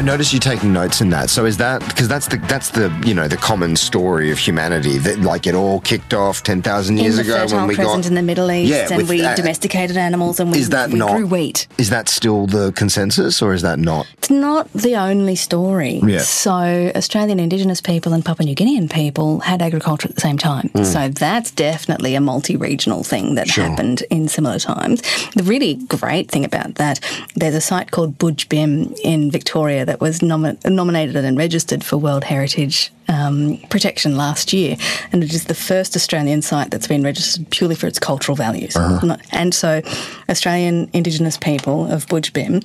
I 0.00 0.02
noticed 0.02 0.32
you 0.32 0.38
taking 0.40 0.72
notes 0.72 1.02
in 1.02 1.10
that. 1.10 1.28
So 1.28 1.44
is 1.44 1.58
that 1.58 1.86
because 1.86 2.08
that's 2.08 2.26
the 2.26 2.38
that's 2.48 2.70
the 2.70 2.90
you 3.04 3.12
know 3.12 3.28
the 3.28 3.36
common 3.36 3.76
story 3.76 4.30
of 4.30 4.38
humanity 4.38 4.96
that 4.96 5.20
like 5.20 5.46
it 5.46 5.54
all 5.54 5.78
kicked 5.82 6.14
off 6.14 6.42
ten 6.42 6.62
thousand 6.62 6.96
years 6.96 7.16
the 7.16 7.22
ago 7.22 7.46
when 7.54 7.66
we 7.66 7.76
got 7.76 8.06
in 8.06 8.14
the 8.14 8.22
Middle 8.22 8.50
East, 8.50 8.70
Yeah, 8.72 8.88
and 8.98 9.06
we 9.06 9.20
that- 9.20 9.36
domesticated 9.36 9.98
animals, 9.98 10.40
and 10.40 10.50
we, 10.52 10.58
is 10.58 10.70
that 10.70 10.88
we 10.88 10.98
not 10.98 11.18
grew 11.18 11.26
wheat. 11.26 11.66
Is 11.76 11.90
that 11.90 12.08
still 12.08 12.46
the 12.46 12.72
consensus, 12.72 13.42
or 13.42 13.52
is 13.52 13.60
that 13.60 13.78
not? 13.78 14.06
It's 14.16 14.30
not 14.30 14.72
the 14.72 14.96
only 14.96 15.36
story. 15.36 16.00
Yeah. 16.02 16.20
So, 16.20 16.50
Australian 16.96 17.38
Indigenous 17.38 17.82
people 17.82 18.14
and 18.14 18.24
Papua 18.24 18.46
New 18.46 18.54
Guinean 18.54 18.90
people 18.90 19.40
had 19.40 19.60
agriculture 19.60 20.08
at 20.08 20.14
the 20.14 20.20
same 20.22 20.38
time. 20.38 20.70
Mm. 20.70 20.86
So, 20.86 21.08
that's 21.10 21.50
definitely 21.50 22.14
a 22.14 22.22
multi 22.22 22.56
regional 22.56 23.04
thing 23.04 23.34
that 23.34 23.48
Sure. 23.48 23.64
happened 23.68 24.02
in 24.08 24.28
similar 24.28 24.58
times. 24.58 25.02
The 25.36 25.42
really 25.42 25.74
great 25.74 26.30
thing 26.30 26.46
about 26.46 26.76
that, 26.76 27.00
there's 27.36 27.54
a 27.54 27.60
site 27.60 27.90
called 27.90 28.16
Budj 28.16 28.48
Bim 28.48 28.94
in 29.04 29.30
Victoria 29.30 29.84
that 29.90 30.00
was 30.00 30.20
nomi- 30.20 30.56
nominated 30.70 31.16
and 31.24 31.36
registered 31.36 31.82
for 31.82 31.96
World 31.98 32.22
Heritage 32.22 32.92
um, 33.08 33.58
protection 33.70 34.16
last 34.16 34.52
year. 34.52 34.76
And 35.10 35.24
it 35.24 35.34
is 35.34 35.46
the 35.46 35.54
first 35.54 35.96
Australian 35.96 36.42
site 36.42 36.70
that's 36.70 36.86
been 36.86 37.02
registered 37.02 37.50
purely 37.50 37.74
for 37.74 37.88
its 37.88 37.98
cultural 37.98 38.36
values. 38.36 38.76
Not- 38.76 39.20
And 39.32 39.52
so, 39.52 39.82
Australian 40.28 40.88
Indigenous 40.92 41.36
people 41.36 41.90
of 41.90 42.06
Budj 42.06 42.32
Bim 42.32 42.60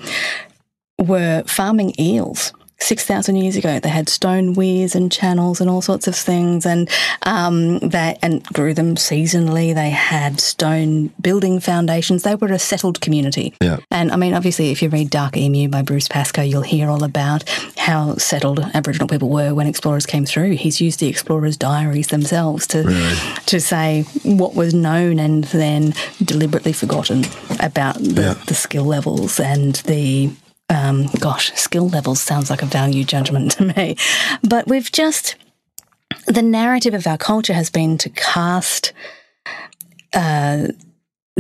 were 1.00 1.42
farming 1.48 1.94
eels. 2.00 2.54
6,000 2.80 3.36
years 3.38 3.56
ago, 3.56 3.80
they 3.80 3.90
had 3.90 4.10
stone 4.10 4.54
weirs 4.54 4.96
and 4.96 5.12
channels 5.12 5.62
and 5.62 5.70
all 5.70 5.82
sorts 5.82 6.08
of 6.08 6.16
things, 6.16 6.66
and 6.66 6.90
um, 7.24 7.80
they 7.80 8.18
and 8.22 8.44
grew 8.46 8.74
them 8.74 8.96
seasonally. 8.96 9.74
They 9.74 9.90
had 9.90 10.40
stone 10.40 11.08
building 11.22 11.60
foundations. 11.60 12.24
They 12.24 12.36
were 12.36 12.52
a 12.52 12.60
settled 12.60 13.02
community. 13.02 13.54
Yeah. 13.62 13.78
And 13.92 14.12
I 14.12 14.18
mean, 14.18 14.34
obviously, 14.34 14.72
if 14.72 14.82
you 14.82 14.90
read 14.90 15.10
Dark 15.10 15.38
Emu 15.38 15.70
by 15.70 15.82
Bruce 15.82 16.08
Pascoe, 16.08 16.42
you'll 16.42 16.62
hear 16.62 16.90
all 16.90 17.04
about 17.04 17.44
how 17.78 18.16
settled 18.16 18.60
Aboriginal 18.74 19.08
people 19.08 19.30
were 19.30 19.54
when 19.54 19.68
explorers 19.68 20.06
came 20.06 20.26
through. 20.26 20.52
He's 20.52 20.82
used 20.82 21.00
the 21.00 21.08
explorers' 21.08 21.58
diaries 21.58 22.08
themselves 22.08 22.68
to 22.68 22.84
to 23.46 23.60
say 23.60 24.04
what 24.24 24.54
was 24.56 24.74
known 24.74 25.18
and 25.20 25.46
then 25.46 25.94
deliberately 26.24 26.74
forgotten 26.74 27.24
about 27.60 27.96
the, 27.96 28.22
Yeah. 28.22 28.34
the 28.48 28.54
skill 28.56 28.86
levels 28.86 29.40
and 29.40 29.76
the 29.86 30.30
um, 30.70 31.08
gosh, 31.20 31.54
skill 31.54 31.90
levels 31.90 32.22
sounds 32.22 32.50
like 32.50 32.62
a 32.62 32.68
value 32.68 33.04
judgment 33.04 33.52
to 33.54 33.74
me. 33.76 33.96
But 34.48 34.68
we've 34.68 34.92
just, 34.92 35.36
the 36.28 36.42
narrative 36.42 36.94
of 36.94 37.08
our 37.08 37.18
culture 37.18 37.54
has 37.54 37.70
been 37.70 37.98
to 38.00 38.10
cast 38.10 38.94
uh, 40.14 40.68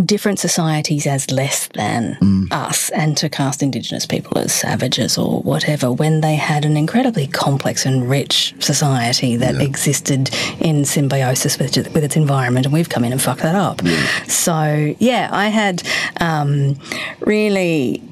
different 0.04 0.40
societies 0.40 1.08
as 1.08 1.32
less 1.32 1.68
than 1.68 2.18
us 2.52 2.90
and 2.90 3.16
to 3.16 3.30
cast 3.30 3.64
Indigenous 3.64 4.06
people 4.06 4.38
as 4.38 4.54
savages 4.54 5.18
or 5.18 5.40
whatever 5.42 5.90
when 5.90 6.20
they 6.20 6.36
had 6.36 6.66
an 6.66 6.76
incredibly 6.76 7.28
complex 7.28 7.86
and 7.86 8.10
rich 8.10 8.54
society 8.60 9.38
that 9.38 9.62
existed 9.62 10.30
in 10.60 10.84
symbiosis 10.84 11.58
with, 11.58 11.78
with 11.94 12.04
its 12.04 12.18
environment 12.18 12.66
and 12.66 12.74
we've 12.74 12.90
come 12.90 13.06
in 13.06 13.14
and 13.14 13.22
fucked 13.22 13.42
that 13.42 13.56
up. 13.56 13.82
So, 14.28 14.94
yeah, 15.00 15.30
I 15.32 15.48
had 15.48 15.82
um, 16.20 16.78
really 17.22 18.04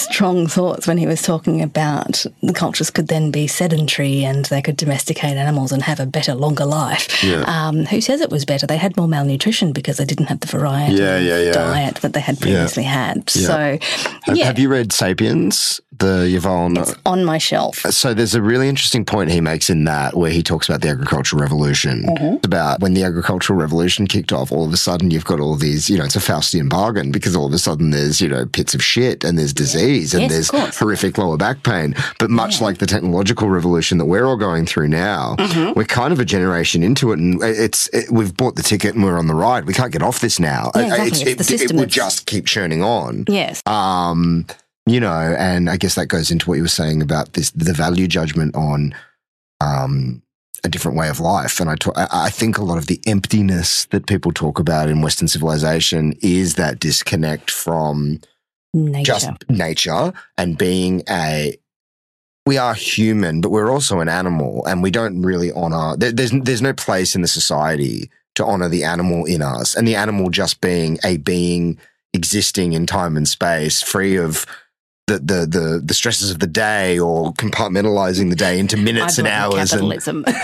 strong 0.00 0.46
thoughts 0.46 0.86
when 0.86 0.98
he 0.98 1.06
was 1.06 1.22
talking 1.22 1.62
about 1.62 2.24
the 2.42 2.52
cultures 2.52 2.90
could 2.90 3.08
then 3.08 3.30
be 3.30 3.46
sedentary 3.46 4.24
and 4.24 4.44
they 4.46 4.62
could 4.62 4.76
domesticate 4.76 5.36
animals 5.36 5.72
and 5.72 5.82
have 5.82 6.00
a 6.00 6.06
better, 6.06 6.34
longer 6.34 6.64
life. 6.64 7.22
Um, 7.46 7.84
who 7.86 8.00
says 8.00 8.20
it 8.20 8.30
was 8.30 8.44
better? 8.44 8.66
They 8.66 8.76
had 8.76 8.96
more 8.96 9.08
malnutrition 9.08 9.72
because 9.72 9.96
they 9.98 10.04
didn't 10.04 10.26
have 10.26 10.40
the 10.40 10.46
variety 10.46 10.94
Yeah, 10.96 11.18
yeah, 11.18 11.38
yeah. 11.38 11.52
diet 11.52 11.96
that 11.96 12.12
they 12.12 12.20
had 12.20 12.40
previously 12.40 12.84
had. 12.84 13.18
Yeah. 13.34 13.46
So, 13.46 13.78
Have, 14.24 14.36
yeah. 14.36 14.44
have 14.46 14.58
you 14.58 14.68
read 14.68 14.92
*Sapiens*? 14.92 15.80
The 15.98 16.24
Yvonne? 16.34 16.76
on 17.04 17.24
my 17.24 17.38
shelf. 17.38 17.78
So 17.90 18.14
there's 18.14 18.34
a 18.34 18.42
really 18.42 18.68
interesting 18.68 19.04
point 19.04 19.30
he 19.30 19.40
makes 19.40 19.70
in 19.70 19.84
that 19.84 20.16
where 20.16 20.30
he 20.30 20.42
talks 20.42 20.68
about 20.68 20.80
the 20.82 20.88
agricultural 20.88 21.40
revolution. 21.40 22.04
Mm-hmm. 22.04 22.36
About 22.44 22.80
when 22.80 22.94
the 22.94 23.02
agricultural 23.04 23.58
revolution 23.58 24.06
kicked 24.06 24.32
off, 24.32 24.50
all 24.52 24.66
of 24.66 24.72
a 24.72 24.76
sudden 24.76 25.10
you've 25.10 25.24
got 25.24 25.40
all 25.40 25.56
these, 25.56 25.88
you 25.90 25.98
know, 25.98 26.04
it's 26.04 26.16
a 26.16 26.20
Faustian 26.20 26.68
bargain 26.68 27.10
because 27.12 27.34
all 27.36 27.46
of 27.46 27.52
a 27.52 27.58
sudden 27.58 27.90
there's, 27.90 28.20
you 28.20 28.28
know, 28.28 28.46
pits 28.46 28.74
of 28.74 28.82
shit 28.82 29.24
and 29.24 29.38
there's 29.38 29.52
disease 29.52 30.12
and 30.14 30.22
Yes, 30.30 30.50
there's 30.50 30.76
horrific 30.78 31.18
lower 31.18 31.36
back 31.36 31.62
pain. 31.62 31.94
But 32.18 32.30
much 32.30 32.60
like 32.60 32.78
the 32.78 32.86
technological 32.86 33.48
revolution 33.48 33.98
that 33.98 34.06
we're 34.06 34.24
all 34.26 34.36
going 34.36 34.66
through 34.66 34.88
now, 34.88 35.34
Mm-hmm. 35.38 35.72
we're 35.78 35.84
kind 35.84 36.12
of 36.12 36.20
a 36.20 36.24
generation 36.24 36.82
into 36.82 37.12
it 37.12 37.18
and 37.18 37.42
it's, 37.42 37.88
it, 37.88 38.10
we've 38.10 38.36
bought 38.36 38.56
the 38.56 38.62
ticket 38.62 38.94
and 38.94 39.04
we're 39.04 39.18
on 39.18 39.26
the 39.26 39.34
ride. 39.34 39.64
We 39.66 39.72
can't 39.74 39.92
get 39.92 40.02
off 40.02 40.20
this 40.20 40.38
now. 40.40 40.70
Yeah, 40.74 40.82
exactly. 40.82 41.06
It's- 41.06 41.20
It's 41.22 41.30
it, 41.30 41.38
the 41.38 41.54
it 41.54 41.58
system 41.58 41.76
will 41.78 41.86
just 41.86 42.26
keep 42.26 42.46
churning 42.46 42.82
on. 42.82 43.24
Yes. 43.28 43.62
Um, 43.66 44.46
you 44.86 45.00
know, 45.00 45.34
and 45.38 45.68
I 45.68 45.76
guess 45.76 45.96
that 45.96 46.06
goes 46.06 46.30
into 46.30 46.48
what 46.48 46.56
you 46.56 46.62
were 46.62 46.68
saying 46.68 47.02
about 47.02 47.32
this, 47.32 47.50
the 47.50 47.72
value 47.72 48.06
judgment 48.06 48.54
on, 48.54 48.94
um, 49.60 50.22
a 50.64 50.68
different 50.68 50.96
way 50.96 51.08
of 51.08 51.20
life. 51.20 51.60
And 51.60 51.70
I, 51.70 51.76
ta- 51.76 51.92
I 51.96 52.08
I 52.12 52.30
think 52.30 52.58
a 52.58 52.64
lot 52.64 52.78
of 52.78 52.86
the 52.86 53.00
emptiness 53.06 53.84
that 53.86 54.06
people 54.06 54.32
talk 54.32 54.58
about 54.58 54.88
in 54.88 55.02
Western 55.02 55.28
civilization 55.28 56.14
is 56.22 56.54
that 56.54 56.80
disconnect 56.80 57.50
from 57.50 58.20
Nature. 58.74 59.04
just 59.04 59.30
nature 59.48 60.12
and 60.36 60.58
being 60.58 61.02
a, 61.08 61.56
we 62.44 62.58
are 62.58 62.74
human, 62.74 63.40
but 63.40 63.50
we're 63.50 63.70
also 63.70 64.00
an 64.00 64.08
animal 64.08 64.64
and 64.66 64.82
we 64.82 64.90
don't 64.90 65.22
really 65.22 65.52
honor, 65.52 65.96
there, 65.96 66.12
there's, 66.12 66.32
there's 66.32 66.62
no 66.62 66.72
place 66.72 67.14
in 67.14 67.22
the 67.22 67.28
society 67.28 68.10
to 68.34 68.44
honor 68.44 68.68
the 68.68 68.84
animal 68.84 69.24
in 69.24 69.42
us 69.42 69.74
and 69.74 69.86
the 69.88 69.94
animal 69.94 70.30
just 70.30 70.60
being 70.60 70.98
a 71.04 71.16
being 71.16 71.78
existing 72.12 72.72
in 72.72 72.86
time 72.86 73.16
and 73.16 73.28
space, 73.28 73.82
free 73.82 74.16
of 74.16 74.46
the, 75.06 75.20
the, 75.20 75.46
the, 75.46 75.80
the 75.84 75.94
stresses 75.94 76.32
of 76.32 76.40
the 76.40 76.48
day 76.48 76.98
or 76.98 77.32
compartmentalizing 77.34 78.28
the 78.28 78.36
day 78.36 78.58
into 78.58 78.76
minutes 78.76 79.18
and 79.18 79.28
hours. 79.28 79.72
And, 79.72 79.92
capitalism. 79.92 80.22
but 80.26 80.34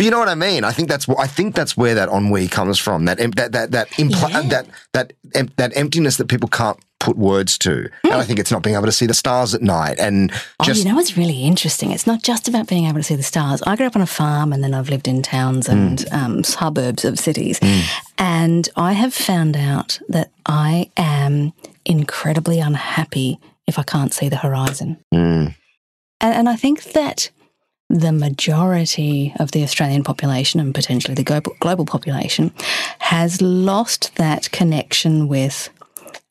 you 0.00 0.10
know 0.10 0.18
what 0.18 0.28
I 0.28 0.34
mean? 0.34 0.64
I 0.64 0.72
think 0.72 0.88
that's 0.88 1.08
I 1.08 1.28
think 1.28 1.54
that's 1.54 1.76
where 1.76 1.94
that 1.94 2.08
ennui 2.08 2.48
comes 2.48 2.78
from. 2.78 3.04
That 3.04 3.18
that 3.36 3.52
that 3.52 3.70
that 3.70 3.88
impl- 3.90 4.30
Yeah. 4.30 4.42
that 4.48 4.66
that 4.92 5.12
em- 5.34 5.50
that 5.56 5.76
emptiness 5.76 6.16
that 6.16 6.26
people 6.26 6.48
can't 6.48 6.78
put 6.98 7.16
words 7.16 7.56
to. 7.58 7.88
And 8.04 8.12
I 8.12 8.20
hmm. 8.20 8.26
think 8.26 8.40
it's 8.40 8.50
not 8.50 8.62
being 8.62 8.76
able 8.76 8.86
to 8.86 8.92
see 8.92 9.06
the 9.06 9.14
stars 9.14 9.54
at 9.54 9.62
night 9.62 9.98
and 9.98 10.32
Oh, 10.58 10.70
you 10.70 10.84
know 10.84 10.96
what's 10.96 11.16
really 11.16 11.44
interesting? 11.44 11.92
It's 11.92 12.06
not 12.06 12.22
just 12.22 12.48
about 12.48 12.66
being 12.66 12.86
able 12.86 12.98
to 12.98 13.04
see 13.04 13.16
the 13.16 13.22
stars. 13.22 13.62
I 13.62 13.76
grew 13.76 13.86
up 13.86 13.96
on 13.96 14.02
a 14.02 14.06
farm 14.06 14.52
and 14.52 14.62
then 14.62 14.74
I've 14.74 14.90
lived 14.90 15.08
in 15.08 15.22
towns 15.22 15.68
hmm. 15.68 15.72
and 15.72 16.12
um, 16.12 16.44
suburbs 16.44 17.04
of 17.04 17.18
cities. 17.18 17.58
Hmm. 17.62 17.80
And 18.18 18.68
I 18.76 18.92
have 18.92 19.14
found 19.14 19.56
out 19.56 20.00
that 20.08 20.30
I 20.46 20.90
am 20.96 21.52
incredibly 21.90 22.60
unhappy 22.60 23.38
if 23.66 23.78
I 23.78 23.82
can't 23.82 24.14
see 24.14 24.28
the 24.28 24.36
horizon. 24.36 24.96
Mm. 25.12 25.54
And, 26.20 26.34
and 26.34 26.48
I 26.48 26.56
think 26.56 26.84
that 26.92 27.30
the 27.88 28.12
majority 28.12 29.34
of 29.40 29.50
the 29.50 29.64
Australian 29.64 30.04
population 30.04 30.60
and 30.60 30.72
potentially 30.74 31.14
the 31.14 31.24
global, 31.24 31.52
global 31.60 31.84
population 31.84 32.52
has 33.00 33.42
lost 33.42 34.14
that 34.16 34.50
connection 34.52 35.26
with 35.28 35.68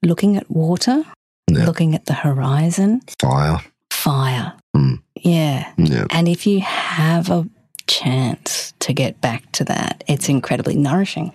looking 0.01 0.37
at 0.37 0.49
water, 0.49 1.03
Yeah. 1.51 1.65
looking 1.65 1.93
at 1.95 2.05
the 2.05 2.13
horizon, 2.13 3.01
fire. 3.21 3.59
fire. 3.91 4.53
Mm. 4.75 5.01
Yeah. 5.15 5.71
Yeah. 5.77 6.05
And 6.11 6.27
if 6.29 6.47
you 6.47 6.61
have 6.61 7.29
a 7.29 7.45
chance 7.87 8.73
to 8.79 8.93
get 8.93 9.19
back 9.19 9.51
to 9.53 9.65
that, 9.65 10.03
it's 10.07 10.29
incredibly 10.29 10.75
nourishing. 10.75 11.33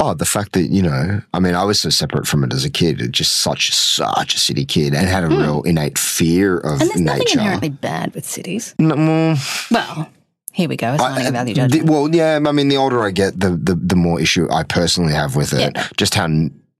Oh, 0.00 0.14
the 0.14 0.24
fact 0.24 0.52
that, 0.52 0.70
you 0.70 0.80
know, 0.82 1.20
I 1.34 1.40
mean, 1.40 1.54
I 1.56 1.64
was 1.64 1.80
so 1.80 1.90
separate 1.90 2.26
from 2.26 2.44
it 2.44 2.52
as 2.52 2.64
a 2.64 2.70
kid, 2.70 3.12
just 3.12 3.38
such, 3.38 3.74
such 3.74 4.34
a 4.34 4.38
city 4.38 4.64
kid 4.64 4.94
and 4.94 5.08
had 5.08 5.24
a 5.24 5.28
real 5.28 5.62
innate 5.62 5.98
fear 5.98 6.58
of 6.58 6.76
Hmm. 6.76 6.82
And 6.82 6.90
there's 6.90 7.00
nothing 7.00 7.26
inherently 7.32 7.68
bad 7.70 8.14
with 8.14 8.24
cities. 8.24 8.76
No, 8.78 8.94
well, 8.94 9.36
Well, 9.72 10.08
here 10.52 10.68
we 10.68 10.76
go. 10.76 10.94
Assigning 10.94 11.26
a 11.26 11.30
value 11.32 11.54
the- 11.54 11.60
judgment. 11.62 11.90
well, 11.90 12.08
yeah, 12.14 12.38
I 12.46 12.52
mean, 12.52 12.68
the 12.68 12.76
older 12.76 13.02
I 13.04 13.10
get, 13.10 13.40
the, 13.40 13.50
the, 13.50 13.74
the 13.74 13.96
more 13.96 14.20
issue 14.20 14.46
I 14.52 14.62
personally 14.62 15.12
have 15.14 15.34
with 15.34 15.52
it. 15.52 15.72
Yeah. 15.74 15.88
Just 15.96 16.14
how 16.14 16.28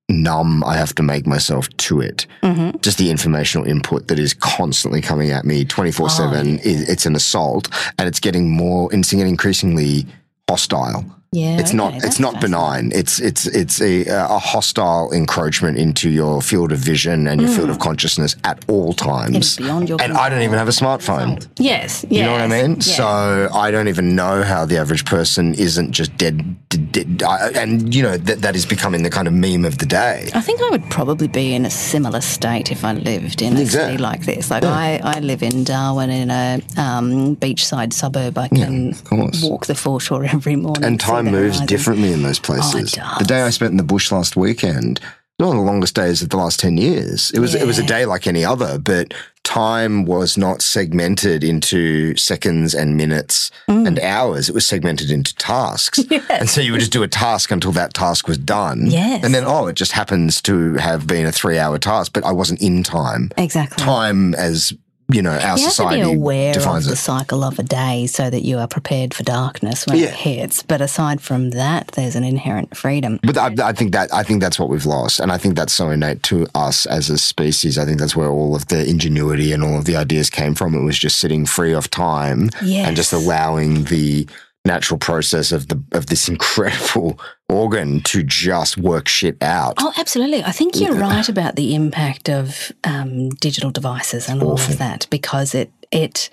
numb 0.09 0.63
I 0.65 0.77
have 0.77 0.95
to 0.95 1.03
make 1.03 1.27
myself 1.27 1.69
to 1.77 2.01
it. 2.01 2.25
Mhm. 2.45 2.81
Just 2.83 2.99
the 2.99 3.11
informational 3.11 3.67
input 3.67 4.07
that 4.09 4.21
is 4.21 4.33
constantly 4.33 5.01
coming 5.03 5.31
at 5.33 5.45
me 5.45 5.65
24 5.65 6.07
Oh, 6.07 6.09
7. 6.09 6.59
is 6.61 6.89
It's 6.89 7.05
an 7.05 7.17
assault 7.17 7.69
and 7.99 8.07
it's 8.07 8.21
getting 8.21 8.49
more, 8.51 8.95
it's 8.95 9.11
getting 9.11 9.29
increasingly 9.29 10.07
hostile. 10.49 11.05
Yeah. 11.31 11.59
It's 11.59 11.75
not. 11.75 11.93
It's 12.05 12.19
not 12.19 12.41
benign. 12.41 12.91
It's 12.95 13.21
it's 13.21 13.47
it's 13.47 13.81
a 13.83 14.07
a 14.07 14.39
hostile 14.39 15.13
encroachment 15.13 15.77
into 15.77 16.09
your 16.09 16.41
field 16.41 16.73
of 16.73 16.79
vision 16.79 17.27
and 17.29 17.41
your 17.41 17.51
field 17.51 17.69
of 17.69 17.79
consciousness 17.79 18.35
at 18.45 18.65
all 18.69 18.95
times. 18.95 19.57
Mm. 19.57 19.59
Beyond 19.59 19.89
your 19.91 20.03
and 20.03 20.13
I 20.15 20.31
don't 20.31 20.43
even 20.43 20.59
have 20.59 20.69
a 20.69 20.73
smartphone. 20.73 21.47
Yes. 21.59 22.05
You 22.09 22.23
know 22.23 22.33
what 22.33 22.41
I 22.41 22.47
mean? 22.47 22.77
yes. 22.77 22.97
So 22.97 23.49
I 23.53 23.71
don't 23.71 23.89
even 23.89 24.17
know 24.17 24.43
how 24.43 24.65
the 24.65 24.79
average 24.79 25.05
person 25.05 25.53
isn't 25.55 25.93
just 25.93 26.17
dead. 26.17 26.57
dead, 26.71 26.93
dead 26.93 27.23
I, 27.23 27.51
and 27.51 27.95
you 27.95 28.03
know 28.03 28.17
that 28.17 28.41
that 28.41 28.57
is 28.57 28.65
becoming 28.65 29.03
the 29.03 29.11
kind 29.11 29.29
of 29.29 29.35
meme 29.35 29.67
of 29.67 29.79
the 29.79 29.87
day. 29.87 30.31
I 30.35 30.41
think 30.41 30.63
I 30.63 30.71
would 30.71 30.89
probably 30.91 31.29
be 31.29 31.55
in 31.55 31.67
a 31.67 31.71
similar 31.71 32.23
state 32.23 32.73
if 32.73 32.85
I 32.87 32.95
lived 32.95 33.43
in 33.43 33.57
a 33.57 33.61
Exactly. 33.61 33.93
city 33.93 34.03
like 34.03 34.25
this. 34.25 34.51
Like 34.51 34.65
I, 34.65 34.99
I 35.05 35.21
live 35.21 35.43
in 35.43 35.65
Darwin 35.65 36.09
in 36.09 36.31
a 36.31 36.61
um, 36.79 37.37
beachside 37.37 37.93
suburb. 37.93 38.39
I 38.39 38.49
can 38.49 38.95
course. 39.05 39.43
walk 39.43 39.67
the 39.67 39.75
foreshore 39.75 40.25
every 40.33 40.57
morning. 40.57 40.85
And 40.85 41.01
see 41.01 41.18
time 41.25 41.33
moves 41.33 41.57
horizon. 41.59 41.67
differently 41.67 42.13
in 42.13 42.23
those 42.23 42.39
places. 42.39 42.95
Oh, 43.01 43.17
the 43.19 43.25
day 43.25 43.43
I 43.43 43.51
spent 43.51 43.71
in 43.73 43.77
the 43.77 43.83
bush 43.83 44.11
last 44.13 44.37
weekend, 44.37 45.01
one 45.39 45.51
of 45.51 45.55
the 45.57 45.61
longest 45.71 45.95
days 45.95 46.23
of 46.23 46.31
the 46.31 46.37
last 46.37 46.59
ten 46.61 46.77
years. 46.77 47.31
It 47.33 47.39
was 47.41 47.55
it 47.55 47.67
was 47.67 47.79
a 47.79 47.87
day 47.87 48.07
like 48.07 48.27
any 48.27 48.45
other, 48.45 48.79
but 48.79 49.15
time 49.45 50.05
was 50.05 50.37
not 50.37 50.61
segmented 50.61 51.43
into 51.43 52.15
seconds 52.17 52.75
and 52.75 52.97
minutes 52.99 53.51
Mm. 53.67 53.87
and 53.87 53.99
hours. 54.01 54.49
It 54.51 54.55
was 54.55 54.67
segmented 54.67 55.11
into 55.11 55.35
tasks, 55.37 56.01
and 56.31 56.49
so 56.51 56.61
you 56.61 56.73
would 56.73 56.81
just 56.81 56.93
do 56.93 57.03
a 57.03 57.09
task 57.09 57.51
until 57.51 57.73
that 57.73 57.95
task 57.95 58.29
was 58.29 58.37
done. 58.39 58.87
Yes. 58.91 59.25
and 59.25 59.35
then 59.35 59.45
oh, 59.47 59.67
it 59.67 59.75
just 59.75 59.93
happens 59.93 60.43
to 60.43 60.75
have 60.75 61.07
been 61.07 61.25
a 61.27 61.33
three-hour 61.33 61.79
task, 61.79 62.13
but 62.13 62.25
I 62.25 62.33
wasn't 62.33 62.61
in 62.61 62.83
time. 62.83 63.31
Exactly. 63.39 63.83
Time 63.83 64.35
as 64.35 64.73
you 65.11 65.23
know, 65.23 65.31
our 65.31 65.37
you 65.37 65.41
have 65.47 65.57
to 65.57 65.71
society 65.71 66.03
be 66.03 66.13
aware 66.15 66.51
of 66.51 66.55
defines 66.57 66.87
the 66.87 66.95
cycle 66.97 67.43
of 67.43 67.59
a 67.59 67.63
day 67.63 68.07
so 68.07 68.29
that 68.29 68.43
you 68.45 68.59
are 68.59 68.69
prepared 68.69 69.15
for 69.15 69.23
darkness 69.23 69.87
when 69.87 69.97
Yeah. 69.97 70.07
it 70.07 70.15
hits. 70.15 70.63
But 70.63 70.83
aside 70.83 71.23
from 71.23 71.51
that, 71.51 71.89
there's 71.93 72.15
an 72.15 72.25
inherent 72.25 72.77
freedom. 72.77 73.19
But 73.23 73.39
I, 73.39 73.55
I 73.69 73.73
think 73.73 73.93
that 73.93 74.13
I 74.13 74.23
think 74.23 74.43
that's 74.43 74.59
what 74.59 74.69
we've 74.69 74.85
lost, 74.85 75.19
and 75.19 75.33
I 75.33 75.39
think 75.39 75.57
that's 75.57 75.73
so 75.73 75.89
innate 75.91 76.23
to 76.25 76.47
us 76.55 76.85
as 76.87 77.09
a 77.09 77.17
species. 77.17 77.79
I 77.79 77.87
think 77.87 77.99
that's 77.99 78.15
where 78.15 78.29
all 78.29 78.55
of 78.55 78.67
the 78.69 78.87
ingenuity 78.87 79.53
and 79.53 79.65
all 79.65 79.79
of 79.79 79.87
the 79.87 79.97
ideas 79.97 80.29
came 80.29 80.55
from. 80.55 80.75
It 80.75 80.83
was 80.85 80.99
just 80.99 81.19
sitting 81.19 81.47
free 81.47 81.73
of 81.73 81.89
time 81.91 82.51
and 82.63 82.95
just 82.95 83.13
allowing 83.15 83.85
the 83.85 84.27
natural 84.69 84.99
process 84.99 85.51
of 85.53 85.67
the 85.69 85.79
of 85.99 86.07
this 86.07 86.29
incredible 86.29 87.19
organ 87.49 88.01
to 88.03 88.23
just 88.23 88.77
work 88.79 89.09
shit 89.09 89.37
out. 89.43 89.75
Oh, 89.79 89.93
absolutely. 89.97 90.43
I 90.45 90.53
think 90.53 90.79
you're 90.81 90.95
right 90.95 91.29
about 91.29 91.57
the 91.57 91.75
impact 91.75 92.29
of 92.29 92.71
um, 92.85 93.31
digital 93.31 93.71
devices 93.73 94.29
and 94.29 94.43
all 94.43 94.53
of 94.71 94.79
that 94.79 95.07
because 95.11 95.55
it 95.55 95.71
it 95.91 96.31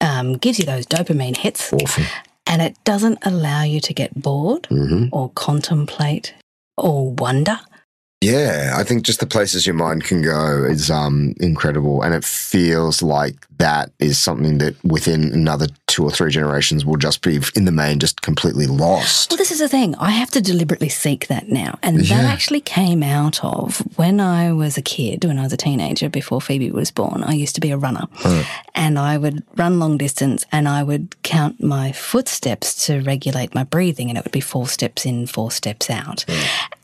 um, 0.00 0.34
gives 0.36 0.58
you 0.58 0.66
those 0.66 0.86
dopamine 0.86 1.36
hits 1.36 1.72
Awful. 1.72 2.04
and 2.46 2.60
it 2.60 2.76
doesn't 2.84 3.18
allow 3.22 3.62
you 3.62 3.80
to 3.80 3.94
get 3.94 4.10
bored 4.20 4.64
Mhm. 4.70 5.08
or 5.12 5.30
contemplate 5.30 6.34
or 6.76 7.10
wonder. 7.14 7.58
Yeah, 8.22 8.74
I 8.76 8.82
think 8.84 9.04
just 9.04 9.20
the 9.20 9.26
places 9.26 9.66
your 9.66 9.74
mind 9.76 10.04
can 10.04 10.22
go 10.22 10.64
is 10.64 10.90
um, 10.90 11.34
incredible, 11.38 12.02
and 12.02 12.14
it 12.14 12.24
feels 12.24 13.02
like 13.02 13.45
that 13.58 13.90
is 13.98 14.18
something 14.18 14.58
that 14.58 14.82
within 14.84 15.32
another 15.32 15.66
two 15.86 16.04
or 16.04 16.10
three 16.10 16.30
generations 16.30 16.84
will 16.84 16.96
just 16.96 17.22
be 17.22 17.40
in 17.54 17.64
the 17.64 17.72
main 17.72 17.98
just 17.98 18.22
completely 18.22 18.66
lost. 18.66 19.30
Well, 19.30 19.38
this 19.38 19.50
is 19.50 19.60
the 19.60 19.68
thing. 19.68 19.94
I 19.96 20.10
have 20.10 20.30
to 20.32 20.40
deliberately 20.40 20.88
seek 20.88 21.28
that 21.28 21.48
now. 21.48 21.78
And 21.82 22.00
that 22.00 22.24
actually 22.24 22.60
came 22.60 23.02
out 23.02 23.42
of 23.44 23.78
when 23.96 24.20
I 24.20 24.52
was 24.52 24.76
a 24.76 24.82
kid, 24.82 25.24
when 25.24 25.38
I 25.38 25.42
was 25.42 25.52
a 25.52 25.56
teenager, 25.56 26.08
before 26.08 26.40
Phoebe 26.40 26.70
was 26.70 26.90
born. 26.90 27.22
I 27.22 27.32
used 27.32 27.54
to 27.54 27.60
be 27.60 27.70
a 27.70 27.78
runner. 27.78 28.06
Oh. 28.24 28.48
And 28.74 28.98
I 28.98 29.16
would 29.16 29.42
run 29.56 29.78
long 29.78 29.96
distance 29.96 30.44
and 30.52 30.68
I 30.68 30.82
would 30.82 31.22
count 31.22 31.62
my 31.62 31.92
footsteps 31.92 32.86
to 32.86 33.00
regulate 33.00 33.54
my 33.54 33.64
breathing. 33.64 34.08
And 34.08 34.18
it 34.18 34.24
would 34.24 34.32
be 34.32 34.40
four 34.40 34.68
steps 34.68 35.06
in, 35.06 35.26
four 35.26 35.50
steps 35.50 35.88
out. 35.88 36.24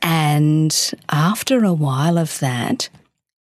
And 0.01 0.93
after 1.09 1.63
a 1.63 1.73
while 1.73 2.17
of 2.17 2.39
that, 2.39 2.89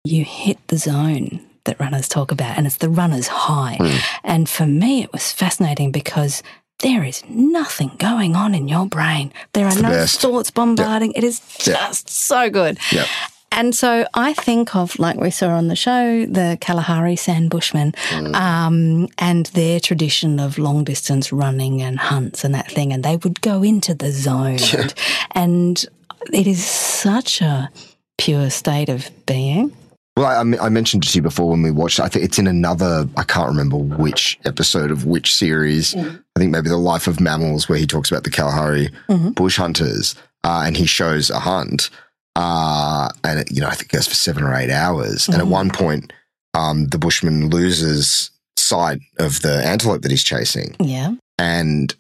you 0.04 0.26
hit 0.26 0.58
the 0.68 0.78
zone 0.78 1.46
that 1.66 1.80
runners 1.80 2.08
talk 2.08 2.32
about, 2.32 2.58
and 2.58 2.66
it's 2.68 2.78
the 2.78 2.90
runner's 2.90 3.28
high. 3.28 3.78
And 4.24 4.50
for 4.50 4.66
me, 4.66 5.04
it 5.04 5.12
was 5.14 5.32
fascinating 5.32 5.92
because 5.92 6.44
there 6.80 7.04
is 7.04 7.24
nothing 7.30 7.92
going 7.98 8.36
on 8.36 8.56
in 8.56 8.68
your 8.68 8.88
brain. 8.88 9.32
There 9.54 9.68
are 9.68 9.76
the 9.76 9.84
no 9.84 9.90
best. 9.90 10.20
thoughts 10.20 10.50
bombarding. 10.52 11.14
It 11.14 11.24
is 11.24 11.40
just 11.58 12.10
so 12.10 12.50
good. 12.50 12.80
Yep. 12.92 13.08
And 13.54 13.76
so 13.76 14.08
I 14.14 14.34
think 14.34 14.76
of, 14.76 14.98
like 14.98 15.18
we 15.20 15.30
saw 15.30 15.50
on 15.50 15.68
the 15.68 15.76
show, 15.76 16.26
the 16.26 16.58
Kalahari 16.62 17.18
San 17.18 17.50
Bushmen 17.50 17.94
um, 18.34 19.10
and 19.18 19.48
their 19.48 19.80
tradition 19.82 20.40
of 20.40 20.58
long 20.58 20.86
distance 20.86 21.34
running 21.34 21.82
and 21.82 22.00
hunts 22.00 22.46
and 22.46 22.56
that 22.56 22.72
thing. 22.72 22.94
And 22.94 23.04
they 23.04 23.18
would 23.18 23.42
go 23.42 23.62
into 23.62 23.94
the 23.94 24.12
zone. 24.12 24.58
And, 24.74 24.94
and 25.32 25.86
it 26.32 26.48
is 26.48 26.64
such 26.64 27.42
a 27.42 27.70
pure 28.18 28.50
state 28.50 28.88
of 28.88 29.10
being. 29.26 29.76
Well, 30.18 30.26
I, 30.26 30.36
I 30.38 30.44
men- 30.44 30.60
I 30.60 30.70
mentioned 30.70 31.04
to 31.04 31.18
you 31.18 31.22
before 31.22 31.50
when 31.50 31.62
we 31.62 31.72
watched. 31.72 32.00
I 32.00 32.08
think 32.10 32.26
it's 32.26 32.38
in 32.40 32.48
another. 32.48 33.08
I 33.18 33.24
can't 33.24 33.48
remember 33.48 33.78
which 33.78 34.38
episode 34.46 34.92
of 34.92 35.06
which 35.06 35.34
series. 35.34 35.96
I 35.96 36.04
think 36.38 36.52
maybe 36.52 36.70
the 36.70 36.78
Life 36.78 37.08
of 37.08 37.20
Mammals, 37.20 37.70
where 37.70 37.78
he 37.78 37.88
talks 37.88 38.12
about 38.12 38.24
the 38.24 38.30
Kalahari 38.30 38.90
Mhm. 39.10 39.36
bush 39.36 39.58
hunters, 39.58 40.16
uh, 40.44 40.64
and 40.66 40.76
he 40.76 40.86
shows 40.86 41.30
a 41.30 41.40
hunt, 41.40 41.90
uh, 42.36 43.10
and 43.24 43.40
it, 43.40 43.52
you 43.52 43.62
know 43.62 43.68
I 43.68 43.72
think 43.76 43.94
it 43.94 43.96
goes 43.96 44.08
for 44.08 44.16
seven 44.16 44.44
or 44.44 44.54
eight 44.54 44.70
hours. 44.70 45.28
And 45.28 45.38
at 45.38 45.46
Mhm. 45.48 45.50
one 45.52 45.70
point, 45.72 46.12
um, 46.54 46.88
the 46.88 46.98
bushman 46.98 47.50
loses 47.50 48.32
sight 48.58 49.00
of 49.18 49.42
the 49.42 49.66
antelope 49.66 50.02
that 50.02 50.12
he's 50.12 50.24
chasing, 50.24 50.76
Yeah. 50.80 51.14
and 51.38 51.96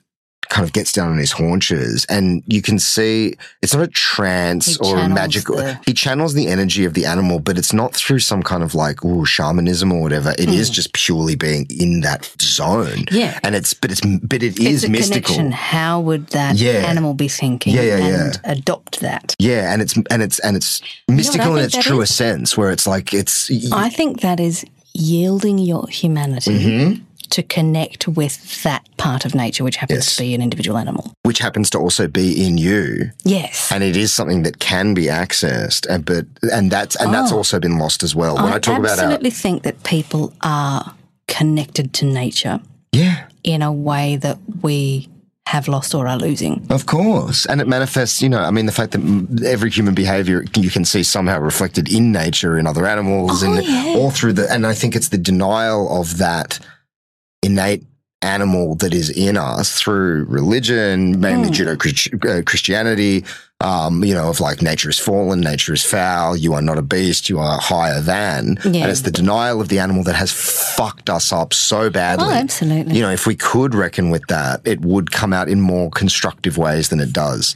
kind 0.52 0.66
of 0.68 0.74
gets 0.74 0.92
down 0.92 1.10
on 1.12 1.18
his 1.18 1.32
haunches 1.32 2.06
and 2.16 2.44
you 2.56 2.62
can 2.62 2.78
see 2.78 3.34
it's 3.64 3.74
not 3.74 3.84
a 3.84 3.88
trance 3.88 4.78
or 4.86 4.98
a 4.98 5.08
magical 5.10 5.56
the- 5.56 5.80
he 5.88 5.94
channels 5.94 6.34
the 6.34 6.48
energy 6.56 6.84
of 6.86 6.94
the 6.94 7.06
animal 7.06 7.40
but 7.40 7.58
it's 7.58 7.74
not 7.82 7.96
through 7.96 8.20
some 8.20 8.44
kind 8.44 8.62
of 8.62 8.76
like 8.76 8.98
ooh 9.06 9.26
shamanism 9.26 9.92
or 9.96 10.02
whatever 10.02 10.32
It 10.38 10.50
is 10.50 10.70
Mm. 10.70 10.74
just 10.80 10.90
purely 10.94 11.36
being 11.36 11.66
in 11.70 12.02
that 12.02 12.30
zone 12.42 13.06
Yeah. 13.12 13.40
and 13.44 13.56
it's 13.56 13.74
but 13.74 13.90
it's 13.94 14.02
but 14.32 14.44
it 14.44 14.60
is 14.60 14.84
it's 14.84 14.92
mystical 14.92 15.36
connection. 15.36 15.52
How 15.54 16.00
would 16.08 16.28
that 16.40 16.54
Yeah. 16.58 16.84
animal 16.94 17.14
be 17.14 17.30
thinking 17.30 17.74
Yeah, 17.76 17.84
yeah, 17.84 17.98
and 17.98 18.34
yeah. 18.44 18.52
adopt 18.56 19.00
that? 19.08 19.36
yeah 19.40 19.72
and 19.74 19.82
it's 19.82 19.96
and 20.14 20.22
it's 20.22 20.38
and 20.40 20.54
it's 20.60 20.82
mystical 21.08 21.56
in 21.58 21.64
its 21.66 21.78
truest 21.78 22.12
is? 22.12 22.18
sense 22.18 22.58
where 22.58 22.72
it's 22.76 22.86
like 22.86 23.14
it's 23.14 23.50
I 23.72 23.90
think 23.90 24.20
that 24.22 24.40
is 24.40 24.66
yielding 24.94 25.58
your 25.58 25.88
humanity 25.88 26.52
Mhm. 26.60 27.02
To 27.32 27.44
connect 27.44 28.08
with 28.08 28.64
that 28.64 28.84
part 28.98 29.26
of 29.26 29.34
nature, 29.36 29.64
which 29.64 29.78
happens 29.78 30.06
Yes. 30.06 30.16
to 30.16 30.22
be 30.24 30.34
an 30.36 30.42
individual 30.42 30.78
animal. 30.78 31.14
which 31.24 31.40
happens 31.40 31.70
to 31.72 31.78
also 31.78 32.08
be 32.08 32.46
in 32.46 32.58
you 32.58 33.12
Yes. 33.24 33.72
and 33.72 33.84
it 33.84 33.96
is 33.98 34.14
something 34.14 34.44
that 34.44 34.60
can 34.60 34.94
be 34.94 35.06
accessed 35.06 35.86
and 35.90 36.06
but 36.06 36.26
and 36.52 36.72
that's 36.72 36.96
and 37.02 37.14
that's 37.14 37.32
Oh. 37.32 37.38
also 37.38 37.60
been 37.60 37.78
lost 37.78 38.04
as 38.04 38.14
well 38.16 38.36
when 38.36 38.46
i, 38.54 38.60
talk 38.60 38.78
about 38.80 39.00
our 39.00 39.06
absolutely 39.06 39.30
think 39.30 39.64
that 39.64 39.82
people 39.84 40.34
are 40.42 40.94
connected 41.28 41.94
to 41.94 42.06
nature 42.06 42.60
yeah 42.92 43.24
in 43.44 43.62
a 43.62 43.72
way 43.72 44.18
that 44.18 44.38
we 44.62 45.08
have 45.48 45.68
lost 45.68 45.94
or 45.94 46.08
are 46.08 46.18
losing. 46.18 46.66
Of 46.70 46.86
course. 46.86 47.46
And 47.48 47.60
it 47.60 47.68
manifests, 47.68 48.22
you 48.22 48.30
know, 48.30 48.40
I 48.40 48.52
mean, 48.52 48.68
the 48.68 48.72
fact 48.72 48.92
that 48.94 49.44
every 49.46 49.70
human 49.70 49.94
behavior 49.94 50.46
you 50.56 50.70
can 50.70 50.86
see 50.86 51.04
somehow 51.04 51.40
reflected 51.40 51.92
in 51.92 52.14
nature, 52.14 52.58
in 52.58 52.68
other 52.68 52.86
animals, 52.86 53.44
Oh, 53.44 53.52
and 53.54 53.66
yeah. 53.66 53.96
all 53.98 54.12
through 54.12 54.34
the, 54.34 54.50
and 54.50 54.66
I 54.66 54.74
think 54.74 54.96
it's 54.96 55.10
the 55.10 55.18
denial 55.18 55.90
of 56.00 56.20
that 56.20 56.60
innate 57.42 57.84
animal 58.24 58.76
that 58.76 58.94
is 58.94 59.10
in 59.10 59.36
us 59.36 59.80
through 59.80 60.26
religion, 60.26 61.20
mainly 61.20 61.50
Mm. 61.50 61.78
Judeo 61.78 62.40
uh, 62.40 62.44
Christianity, 62.44 63.26
um, 63.62 64.04
you 64.04 64.14
know, 64.14 64.30
of 64.30 64.40
like 64.40 64.62
nature 64.62 64.90
is 64.90 65.00
fallen, 65.00 65.42
nature 65.42 65.74
is 65.74 65.84
foul, 65.84 66.38
you 66.38 66.54
are 66.54 66.62
not 66.62 66.78
a 66.78 66.84
beast, 66.84 67.30
you 67.30 67.40
are 67.40 67.60
higher 67.60 68.00
than. 68.00 68.60
Yeah. 68.64 68.84
And 68.84 68.92
it's 68.92 69.02
the 69.02 69.12
denial 69.12 69.60
of 69.60 69.70
the 69.70 69.80
animal 69.80 70.04
that 70.04 70.16
has 70.16 70.32
fucked 70.32 71.10
us 71.10 71.32
up 71.32 71.54
so 71.54 71.90
badly. 71.90 72.28
Oh, 72.28 72.32
absolutely. 72.32 72.96
You 72.96 73.02
know, 73.02 73.10
if 73.12 73.26
we 73.26 73.36
could 73.36 73.74
reckon 73.74 74.12
with 74.12 74.28
that, 74.28 74.62
it 74.66 74.82
would 74.82 75.12
come 75.12 75.34
out 75.34 75.50
in 75.50 75.60
more 75.62 75.90
constructive 75.90 76.58
ways 76.58 76.90
than 76.90 77.00
it 77.00 77.12
does. 77.12 77.56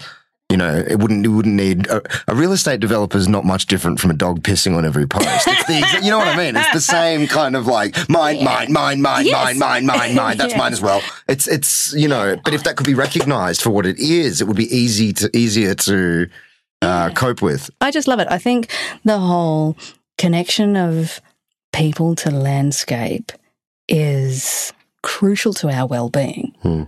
You 0.52 0.58
know, 0.58 0.76
it 0.88 1.00
wouldn't. 1.00 1.26
It 1.26 1.30
wouldn't 1.30 1.56
need 1.56 1.88
a, 1.88 2.02
a 2.32 2.36
real 2.36 2.52
estate 2.52 2.80
developer 2.80 3.18
is 3.18 3.28
not 3.28 3.46
much 3.46 3.66
different 3.66 4.00
from 4.00 4.12
a 4.12 4.14
dog 4.14 4.44
pissing 4.44 4.78
on 4.78 4.86
every 4.86 5.08
post. 5.08 5.26
It's 5.28 5.66
the, 5.66 5.74
exa- 5.82 6.04
you 6.04 6.12
know 6.12 6.20
what 6.20 6.28
I 6.28 6.38
mean? 6.38 6.56
It's 6.56 6.72
the 6.72 6.80
same 6.80 7.26
kind 7.26 7.56
of 7.56 7.66
like 7.66 7.98
mine, 8.08 8.44
mine, 8.44 8.72
mine, 8.72 9.02
mine, 9.02 9.26
Yes. 9.26 9.58
mine, 9.58 9.86
mine, 9.86 9.98
mine, 9.98 10.16
mine. 10.16 10.38
That's 10.38 10.52
Yeah. 10.54 10.60
mine 10.60 10.72
as 10.72 10.82
well. 10.82 11.02
It's 11.28 11.48
it's 11.48 11.94
you 11.94 12.08
know, 12.08 12.38
but 12.46 12.54
if 12.54 12.64
that 12.64 12.76
could 12.78 12.86
be 12.86 12.94
recognised 12.94 13.64
for 13.64 13.72
what 13.72 13.88
it 13.88 13.98
is, 13.98 14.40
it 14.40 14.46
would 14.48 14.56
be 14.56 14.74
easy 14.74 15.14
to 15.14 15.36
easier 15.36 15.74
to 15.74 16.30
uh, 16.84 17.10
cope 17.16 17.42
with. 17.42 17.72
I 17.82 17.90
just 17.90 18.08
love 18.08 18.20
it. 18.20 18.28
I 18.30 18.38
think 18.38 18.70
the 19.04 19.18
whole 19.18 19.76
connection 20.20 20.78
of 20.78 21.22
people 21.74 22.14
to 22.18 22.30
landscape 22.30 23.32
is 23.90 24.72
crucial 25.02 25.54
to 25.54 25.70
our 25.70 25.88
well 25.88 26.10
being 26.10 26.54
Hmm. 26.62 26.84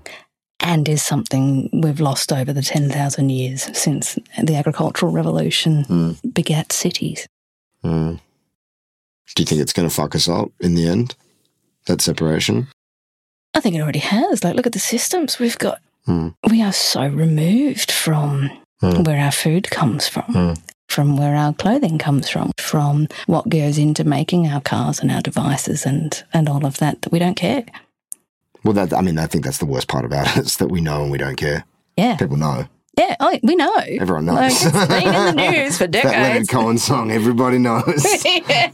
And 0.59 0.87
is 0.89 1.03
something 1.03 1.69
we've 1.71 1.99
lost 1.99 2.31
over 2.33 2.51
the 2.53 2.61
10,000 2.61 3.29
years 3.29 3.69
since 3.77 4.17
the 4.41 4.55
agricultural 4.55 5.11
revolution 5.11 5.83
Hmm. 5.83 6.11
begat 6.33 6.71
cities. 6.71 7.27
Mm. 7.83 8.19
Do 9.35 9.43
you 9.43 9.45
think 9.45 9.61
it's 9.61 9.73
going 9.73 9.87
to 9.87 9.93
fuck 9.93 10.15
us 10.15 10.27
up 10.27 10.49
in 10.59 10.75
the 10.75 10.87
end? 10.87 11.15
That 11.85 12.01
separation. 12.01 12.67
I 13.53 13.59
think 13.59 13.75
it 13.75 13.81
already 13.81 13.99
has. 13.99 14.43
Like, 14.43 14.55
look 14.55 14.65
at 14.67 14.73
the 14.73 14.79
systems 14.79 15.39
we've 15.39 15.57
got. 15.57 15.79
Hmm. 16.05 16.29
We 16.49 16.61
are 16.63 16.73
so 16.73 17.07
removed 17.07 17.91
from 17.91 18.49
Hmm. 18.81 19.03
where 19.03 19.19
our 19.19 19.31
food 19.31 19.69
comes 19.69 20.07
from, 20.07 20.23
Hmm. 20.33 20.53
from 20.87 21.17
where 21.17 21.35
our 21.35 21.53
clothing 21.53 21.97
comes 21.97 22.29
from, 22.29 22.51
from 22.57 23.07
what 23.25 23.49
goes 23.49 23.77
into 23.77 24.03
making 24.03 24.47
our 24.47 24.61
cars 24.61 24.99
and 24.99 25.11
our 25.11 25.21
devices 25.21 25.85
and, 25.85 26.23
and 26.33 26.47
all 26.49 26.65
of 26.65 26.77
that, 26.77 27.01
that 27.01 27.11
we 27.11 27.19
don't 27.19 27.35
care. 27.35 27.65
Well, 28.67 28.73
that 28.73 28.93
I 28.93 28.99
mean, 28.99 29.17
I 29.17 29.27
think 29.27 29.45
that's 29.45 29.59
the 29.59 29.65
worst 29.65 29.87
part 29.87 30.03
about 30.03 30.35
it 30.35 30.45
is 30.45 30.57
that 30.57 30.67
we 30.67 30.81
know 30.81 31.01
and 31.01 31.09
we 31.09 31.17
don't 31.17 31.37
care. 31.37 31.63
Yeah. 31.95 32.17
People 32.17 32.35
know. 32.35 32.67
Yeah, 32.97 33.15
oh, 33.21 33.39
we 33.41 33.55
know. 33.55 33.73
Everyone 33.77 34.25
knows. 34.25 34.65
Like, 34.65 34.75
it's 34.75 34.87
been 34.87 35.15
in 35.15 35.35
the 35.35 35.51
news 35.51 35.77
for 35.77 35.87
decades. 35.87 36.13
that 36.13 36.33
Leonard. 36.33 36.49
Cohen 36.49 36.77
song, 36.77 37.09
everybody 37.09 37.59
knows. 37.59 38.25
yeah. 38.25 38.71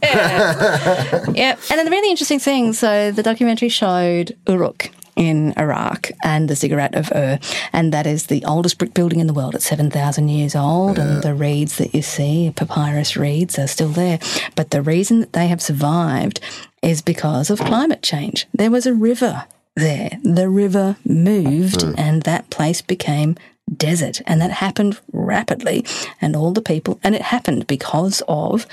yeah. 1.36 1.52
And 1.70 1.78
then 1.78 1.86
the 1.86 1.92
really 1.92 2.10
interesting 2.10 2.40
thing 2.40 2.74
so 2.74 3.12
the 3.12 3.22
documentary 3.22 3.70
showed 3.70 4.36
Uruk 4.48 4.90
in 5.16 5.54
Iraq 5.60 6.10
and 6.24 6.50
the 6.50 6.56
ziggurat 6.56 6.96
of 6.96 7.12
Ur, 7.12 7.38
and 7.72 7.94
that 7.94 8.08
is 8.08 8.26
the 8.28 8.44
oldest 8.46 8.80
brick 8.80 8.96
building 8.96 9.20
in 9.20 9.28
the 9.28 9.34
world. 9.34 9.54
It's 9.54 9.66
7,000 9.66 10.28
years 10.28 10.56
old, 10.56 10.98
and 10.98 11.22
the 11.22 11.36
reeds 11.36 11.78
that 11.78 11.94
you 11.94 12.02
see, 12.02 12.52
papyrus 12.56 13.16
reeds, 13.16 13.60
are 13.60 13.68
still 13.68 13.90
there. 13.90 14.18
But 14.56 14.72
the 14.72 14.82
reason 14.82 15.20
that 15.20 15.34
they 15.34 15.46
have 15.50 15.62
survived 15.62 16.40
is 16.82 17.04
because 17.04 17.52
of 17.52 17.60
climate 17.60 18.02
change. 18.02 18.48
There 18.56 18.72
was 18.72 18.88
a 18.88 18.94
river 18.96 19.46
there. 19.76 20.18
The 20.24 20.50
river 20.50 20.98
moved, 21.06 21.82
hmm. 21.82 21.94
and 21.98 22.24
that 22.24 22.50
place 22.50 22.82
became 22.82 23.36
desert, 23.76 24.22
and 24.26 24.42
that 24.42 24.52
happened 24.52 25.00
rapidly. 25.12 25.86
And 26.22 26.36
all 26.36 26.52
the 26.52 26.62
people, 26.62 27.00
and 27.04 27.16
it 27.16 27.22
happened 27.22 27.68
because 27.68 28.22
of 28.28 28.68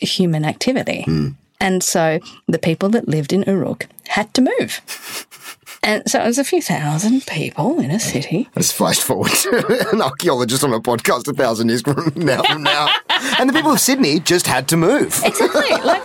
human 0.00 0.44
activity. 0.44 1.02
Hmm. 1.02 1.28
And 1.62 1.82
so 1.82 2.20
the 2.48 2.58
people 2.58 2.88
that 2.90 3.08
lived 3.08 3.34
in 3.34 3.42
Uruk 3.46 3.86
had 4.08 4.32
to 4.34 4.42
move. 4.42 5.26
And 5.82 6.02
so 6.10 6.20
it 6.20 6.26
was 6.26 6.38
a 6.38 6.44
few 6.44 6.60
thousand 6.60 7.26
people 7.26 7.80
in 7.80 7.90
a 7.90 7.94
oh, 7.94 7.98
city. 7.98 8.50
Let's 8.54 8.70
flash 8.70 8.98
forward 8.98 9.30
to 9.30 9.88
an 9.92 10.02
archaeologist 10.02 10.62
on 10.62 10.74
a 10.74 10.80
podcast 10.80 11.26
a 11.28 11.32
thousand 11.32 11.68
years 11.68 11.80
from 11.80 12.12
now. 12.16 12.42
From 12.42 12.62
now, 12.62 12.88
and 13.38 13.48
the 13.48 13.54
people 13.54 13.72
of 13.72 13.80
Sydney 13.80 14.20
just 14.20 14.46
had 14.46 14.68
to 14.68 14.76
move. 14.76 15.22
Exactly. 15.24 15.70
Like, 15.82 16.04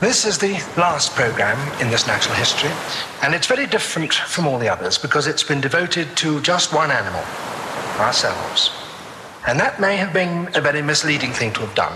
This 0.00 0.24
is 0.24 0.38
the 0.38 0.54
last 0.78 1.14
program 1.14 1.58
in 1.78 1.90
this 1.90 2.06
natural 2.06 2.34
history, 2.34 2.70
and 3.22 3.34
it's 3.34 3.46
very 3.46 3.66
different 3.66 4.14
from 4.14 4.46
all 4.46 4.58
the 4.58 4.66
others 4.66 4.96
because 4.96 5.26
it's 5.26 5.42
been 5.42 5.60
devoted 5.60 6.16
to 6.16 6.40
just 6.40 6.72
one 6.72 6.90
animal, 6.90 7.22
ourselves. 8.00 8.70
And 9.46 9.60
that 9.60 9.78
may 9.78 9.98
have 9.98 10.14
been 10.14 10.48
a 10.54 10.60
very 10.62 10.80
misleading 10.80 11.32
thing 11.32 11.52
to 11.52 11.60
have 11.60 11.74
done. 11.74 11.92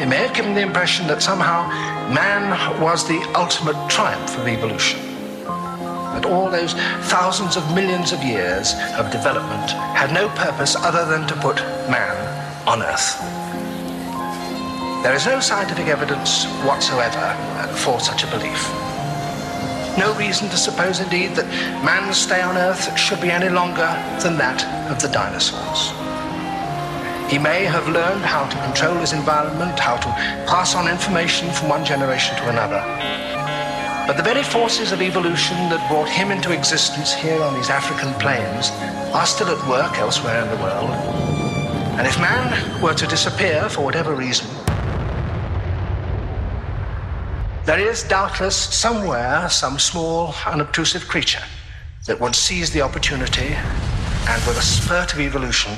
It 0.00 0.06
may 0.06 0.16
have 0.16 0.34
given 0.34 0.54
the 0.54 0.62
impression 0.62 1.06
that 1.08 1.22
somehow 1.22 1.68
man 2.14 2.80
was 2.80 3.06
the 3.06 3.20
ultimate 3.36 3.76
triumph 3.90 4.38
of 4.38 4.48
evolution. 4.48 5.00
That 5.44 6.24
all 6.24 6.50
those 6.50 6.72
thousands 7.12 7.58
of 7.58 7.74
millions 7.74 8.12
of 8.12 8.24
years 8.24 8.72
of 8.96 9.10
development 9.10 9.70
had 9.70 10.14
no 10.14 10.30
purpose 10.30 10.76
other 10.76 11.04
than 11.04 11.28
to 11.28 11.36
put 11.36 11.56
man 11.90 12.16
on 12.66 12.80
Earth. 12.80 13.41
There 15.02 15.14
is 15.16 15.26
no 15.26 15.40
scientific 15.40 15.88
evidence 15.88 16.44
whatsoever 16.62 17.34
for 17.74 17.98
such 17.98 18.22
a 18.22 18.28
belief. 18.28 18.70
No 19.98 20.14
reason 20.16 20.48
to 20.48 20.56
suppose, 20.56 21.00
indeed, 21.00 21.34
that 21.34 21.48
man's 21.84 22.18
stay 22.18 22.40
on 22.40 22.56
Earth 22.56 22.96
should 22.96 23.20
be 23.20 23.32
any 23.32 23.48
longer 23.48 23.90
than 24.22 24.38
that 24.38 24.62
of 24.92 25.02
the 25.02 25.08
dinosaurs. 25.08 25.90
He 27.28 27.36
may 27.36 27.64
have 27.64 27.88
learned 27.88 28.22
how 28.22 28.48
to 28.48 28.56
control 28.62 28.94
his 28.98 29.12
environment, 29.12 29.76
how 29.76 29.96
to 29.96 30.08
pass 30.46 30.76
on 30.76 30.86
information 30.86 31.50
from 31.50 31.68
one 31.68 31.84
generation 31.84 32.36
to 32.36 32.50
another. 32.50 32.80
But 34.06 34.16
the 34.16 34.22
very 34.22 34.44
forces 34.44 34.92
of 34.92 35.02
evolution 35.02 35.56
that 35.70 35.82
brought 35.90 36.08
him 36.08 36.30
into 36.30 36.52
existence 36.52 37.12
here 37.12 37.42
on 37.42 37.54
these 37.54 37.70
African 37.70 38.14
plains 38.20 38.70
are 39.12 39.26
still 39.26 39.48
at 39.48 39.68
work 39.68 39.98
elsewhere 39.98 40.44
in 40.44 40.48
the 40.48 40.62
world. 40.62 40.90
And 41.98 42.06
if 42.06 42.20
man 42.20 42.80
were 42.80 42.94
to 42.94 43.06
disappear 43.08 43.68
for 43.68 43.82
whatever 43.82 44.14
reason, 44.14 44.46
there 47.64 47.78
is 47.78 48.02
doubtless 48.02 48.56
somewhere 48.56 49.48
some 49.48 49.78
small, 49.78 50.34
unobtrusive 50.46 51.06
creature 51.06 51.42
that 52.06 52.18
would 52.20 52.34
seize 52.34 52.70
the 52.70 52.80
opportunity 52.80 53.54
and, 54.28 54.46
with 54.46 54.58
a 54.58 54.62
spurt 54.62 55.12
of 55.12 55.20
evolution, 55.20 55.72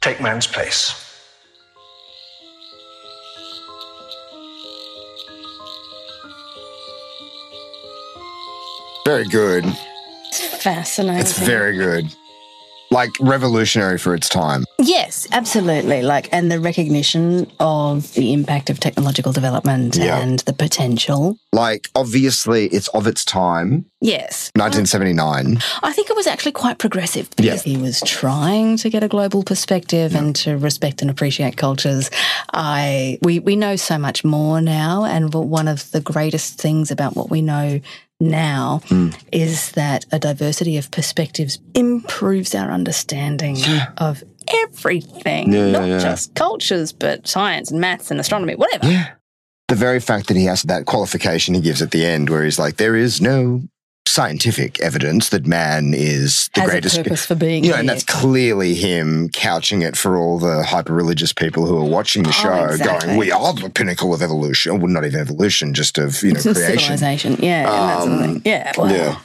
take 0.00 0.20
man's 0.20 0.46
place. 0.46 1.02
Very 9.04 9.24
good. 9.26 9.64
It's 10.28 10.62
fascinating. 10.62 11.20
It's 11.20 11.38
very 11.38 11.76
good. 11.76 12.14
Like 12.90 13.10
revolutionary 13.20 13.98
for 13.98 14.14
its 14.14 14.28
time. 14.28 14.64
Yes, 14.78 15.26
absolutely. 15.32 16.02
Like, 16.02 16.28
and 16.32 16.50
the 16.52 16.60
recognition 16.60 17.50
of 17.58 18.12
the 18.14 18.32
impact 18.32 18.70
of 18.70 18.78
technological 18.78 19.32
development 19.32 19.96
Yeah. 19.96 20.18
and 20.18 20.38
the 20.40 20.52
potential. 20.52 21.36
Like, 21.52 21.88
obviously, 21.94 22.66
it's 22.68 22.88
of 22.88 23.06
its 23.06 23.24
time. 23.24 23.86
Yes. 24.00 24.50
1979. 24.54 25.58
I 25.82 25.92
think 25.92 26.10
it 26.10 26.16
was 26.16 26.26
actually 26.26 26.52
quite 26.52 26.78
progressive 26.78 27.28
because 27.36 27.62
he 27.62 27.76
was 27.76 28.00
trying 28.06 28.76
to 28.78 28.90
get 28.90 29.02
a 29.02 29.08
global 29.08 29.42
perspective 29.42 30.14
and 30.14 30.36
to 30.36 30.56
respect 30.56 31.00
and 31.02 31.10
appreciate 31.10 31.56
cultures. 31.56 32.10
I 32.52 33.18
we 33.22 33.38
we 33.40 33.56
know 33.56 33.76
so 33.76 33.98
much 33.98 34.22
more 34.24 34.60
now, 34.60 35.04
and 35.04 35.32
one 35.34 35.66
of 35.66 35.90
the 35.90 36.00
greatest 36.00 36.60
things 36.60 36.90
about 36.90 37.16
what 37.16 37.30
we 37.30 37.42
know 37.42 37.80
now 38.20 38.80
Hmm. 38.88 39.10
is 39.32 39.72
that 39.72 40.04
a 40.12 40.18
diversity 40.18 40.76
of 40.76 40.90
perspectives 40.90 41.58
improves 41.74 42.54
our 42.54 42.70
understanding 42.70 43.58
of 43.98 44.22
everything, 44.48 45.52
Yeah, 45.52 45.66
yeah, 45.66 45.72
not 45.72 45.88
yeah. 45.88 45.98
just 45.98 46.34
cultures, 46.34 46.92
but 46.92 47.26
science 47.26 47.70
and 47.70 47.80
maths 47.80 48.10
and 48.10 48.18
astronomy, 48.20 48.54
whatever. 48.54 48.90
Yeah. 48.90 49.08
The 49.68 49.74
very 49.74 49.98
fact 50.00 50.28
that 50.28 50.36
he 50.36 50.44
has 50.44 50.62
that 50.62 50.86
qualification 50.86 51.54
he 51.54 51.60
gives 51.60 51.82
at 51.82 51.90
the 51.90 52.06
end, 52.06 52.30
where 52.30 52.44
he's 52.44 52.58
like, 52.58 52.76
there 52.76 52.94
is 52.96 53.20
no 53.20 53.62
scientific 54.08 54.80
evidence 54.80 55.28
that 55.30 55.46
man 55.46 55.92
is 55.94 56.48
the 56.54 56.60
Has 56.62 56.70
greatest. 56.70 56.96
purpose 56.96 57.26
for 57.26 57.34
being 57.34 57.64
you 57.64 57.70
know, 57.70 57.76
and 57.76 57.88
that's 57.88 58.04
clearly 58.04 58.74
him 58.74 59.28
couching 59.30 59.82
it 59.82 59.96
for 59.96 60.16
all 60.16 60.38
the 60.38 60.62
hyper 60.62 60.92
religious 60.94 61.32
people 61.32 61.66
who 61.66 61.76
are 61.78 61.84
watching 61.84 62.22
the 62.22 62.28
Oh, 62.30 62.32
show, 62.32 62.64
exactly. 62.66 63.08
going, 63.08 63.18
"We 63.18 63.30
are 63.32 63.52
the 63.52 63.70
pinnacle 63.70 64.14
of 64.14 64.22
evolution." 64.22 64.78
Well, 64.78 64.88
not 64.88 65.04
even 65.04 65.20
evolution, 65.20 65.74
just 65.74 65.98
of 65.98 66.22
you 66.22 66.32
know 66.32 66.40
creation. 66.40 66.78
Civilization, 66.78 67.36
yeah, 67.40 67.92
and 67.94 68.02
sort 68.02 68.20
of 68.20 68.24
Um, 68.36 68.42
yeah. 68.44 68.72
Wow. 68.76 68.86
Yeah, 68.88 69.16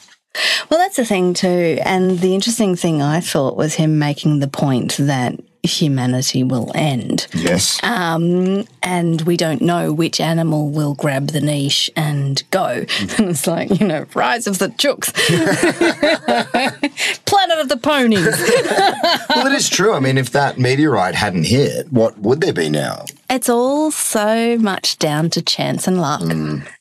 Well, 0.69 0.79
that's 0.79 0.95
the 0.95 1.05
thing 1.05 1.33
too. 1.33 1.77
And 1.83 2.19
the 2.19 2.33
interesting 2.33 2.75
thing 2.75 3.01
I 3.01 3.19
thought 3.19 3.57
was 3.57 3.75
him 3.75 3.99
making 3.99 4.39
the 4.39 4.47
point 4.47 4.95
that 4.97 5.33
humanity 5.63 6.43
will 6.43 6.71
end. 6.73 7.27
yes, 7.33 7.79
Um, 7.83 8.65
and 8.81 9.21
we 9.21 9.37
don't 9.37 9.61
know 9.61 9.93
which 9.93 10.19
animal 10.19 10.69
will 10.69 10.95
grab 10.95 11.27
the 11.27 11.41
niche 11.41 11.89
and 11.95 12.41
go. 12.51 12.85
And 13.17 13.29
it's 13.29 13.45
like, 13.45 13.79
you 13.79 13.85
know, 13.85 14.05
rise 14.15 14.47
of 14.47 14.57
the 14.57 14.69
chooks, 14.69 15.13
planet 17.25 17.59
of 17.59 17.69
the 17.69 17.77
ponies. 17.77 18.25
well, 19.35 19.47
it 19.47 19.53
is 19.53 19.69
true. 19.69 19.93
I 19.93 19.99
mean, 19.99 20.17
if 20.17 20.31
that 20.31 20.57
meteorite 20.57 21.15
hadn't 21.15 21.45
hit, 21.45 21.91
what 21.91 22.17
would 22.19 22.41
there 22.41 22.53
be 22.53 22.69
now? 22.69 23.05
It's 23.29 23.49
all 23.49 23.91
so 23.91 24.57
much 24.57 24.97
down 24.97 25.29
to 25.31 25.41
chance 25.41 25.87
and 25.87 26.01
luck. 26.01 26.21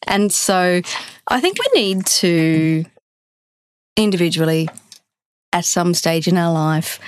And 0.06 0.32
so 0.32 0.80
I 1.28 1.40
think 1.40 1.58
we 1.58 1.80
need 1.80 2.06
to 2.06 2.84
individually, 3.96 4.68
at 5.52 5.64
some 5.64 5.94
stage 5.94 6.26
in 6.26 6.36
our 6.36 6.52
life, 6.52 6.98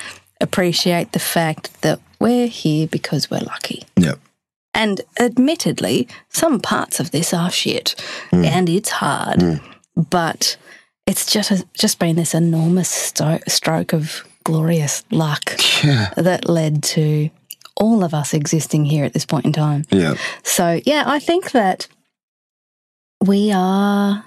appreciate 0.42 1.12
the 1.12 1.18
fact 1.18 1.80
that 1.82 2.00
we're 2.20 2.48
here 2.48 2.86
because 2.86 3.30
we're 3.30 3.40
lucky. 3.40 3.84
Yep. 3.96 4.18
And 4.74 5.00
admittedly, 5.18 6.08
some 6.30 6.60
parts 6.60 6.98
of 7.00 7.10
this 7.10 7.34
are 7.34 7.50
shit 7.50 8.00
hmm. 8.30 8.44
and 8.44 8.68
it's 8.68 8.90
hard, 8.90 9.42
hmm. 9.42 9.54
but 9.96 10.56
it's 11.06 11.30
just 11.30 11.64
just 11.74 11.98
been 11.98 12.16
this 12.16 12.34
enormous 12.34 12.88
sto- 12.88 13.40
stroke 13.48 13.92
of 13.92 14.24
glorious 14.44 15.04
luck 15.10 15.44
that 16.16 16.48
led 16.48 16.82
to 16.82 17.30
all 17.76 18.04
of 18.04 18.14
us 18.14 18.34
existing 18.34 18.84
here 18.84 19.04
at 19.04 19.12
this 19.12 19.26
point 19.26 19.44
in 19.44 19.52
time. 19.52 19.84
Yeah. 19.90 20.14
So, 20.42 20.80
yeah, 20.84 21.04
I 21.06 21.18
think 21.18 21.52
that 21.52 21.88
we 23.24 23.52
are 23.52 24.24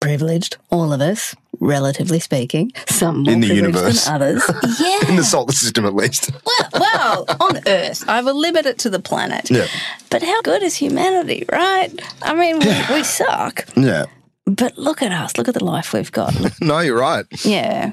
privileged, 0.00 0.56
all 0.70 0.92
of 0.92 1.00
us, 1.00 1.34
relatively 1.60 2.20
speaking. 2.20 2.72
Some 2.86 3.22
more 3.24 3.32
In 3.32 3.40
the 3.40 3.54
universe. 3.54 4.04
than 4.04 4.14
others. 4.14 4.42
yeah. 4.80 4.98
In 5.08 5.16
the 5.16 5.24
solar 5.24 5.52
system, 5.52 5.84
at 5.86 5.94
least. 5.94 6.30
well, 6.46 6.70
well, 6.74 7.24
on 7.40 7.58
Earth. 7.66 8.08
I 8.08 8.20
will 8.22 8.38
limit 8.38 8.66
it 8.66 8.78
to 8.78 8.90
the 8.90 9.00
planet. 9.00 9.50
Yeah. 9.50 9.66
But 10.10 10.22
how 10.22 10.42
good 10.42 10.62
is 10.62 10.76
humanity, 10.76 11.44
right? 11.50 11.90
I 12.22 12.34
mean, 12.34 12.58
we, 12.58 12.94
we 12.96 13.02
suck. 13.04 13.64
Yeah. 13.76 14.06
But 14.46 14.78
look 14.78 15.02
at 15.02 15.12
us. 15.12 15.36
Look 15.36 15.48
at 15.48 15.54
the 15.54 15.64
life 15.64 15.92
we've 15.92 16.12
got. 16.12 16.34
No, 16.60 16.80
you're 16.80 16.98
right. 16.98 17.26
Yeah. 17.44 17.92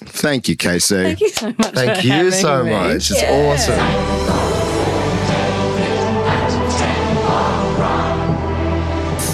Thank 0.00 0.48
you, 0.48 0.56
KC. 0.56 1.02
Thank 1.02 1.20
you 1.20 1.28
so 1.30 1.46
much. 1.58 1.74
Thank 1.74 2.04
you 2.04 2.30
so 2.30 2.62
me. 2.64 2.70
much. 2.70 3.10
It's 3.10 3.22
Yeah. 3.22 3.32
awesome. 3.32 4.47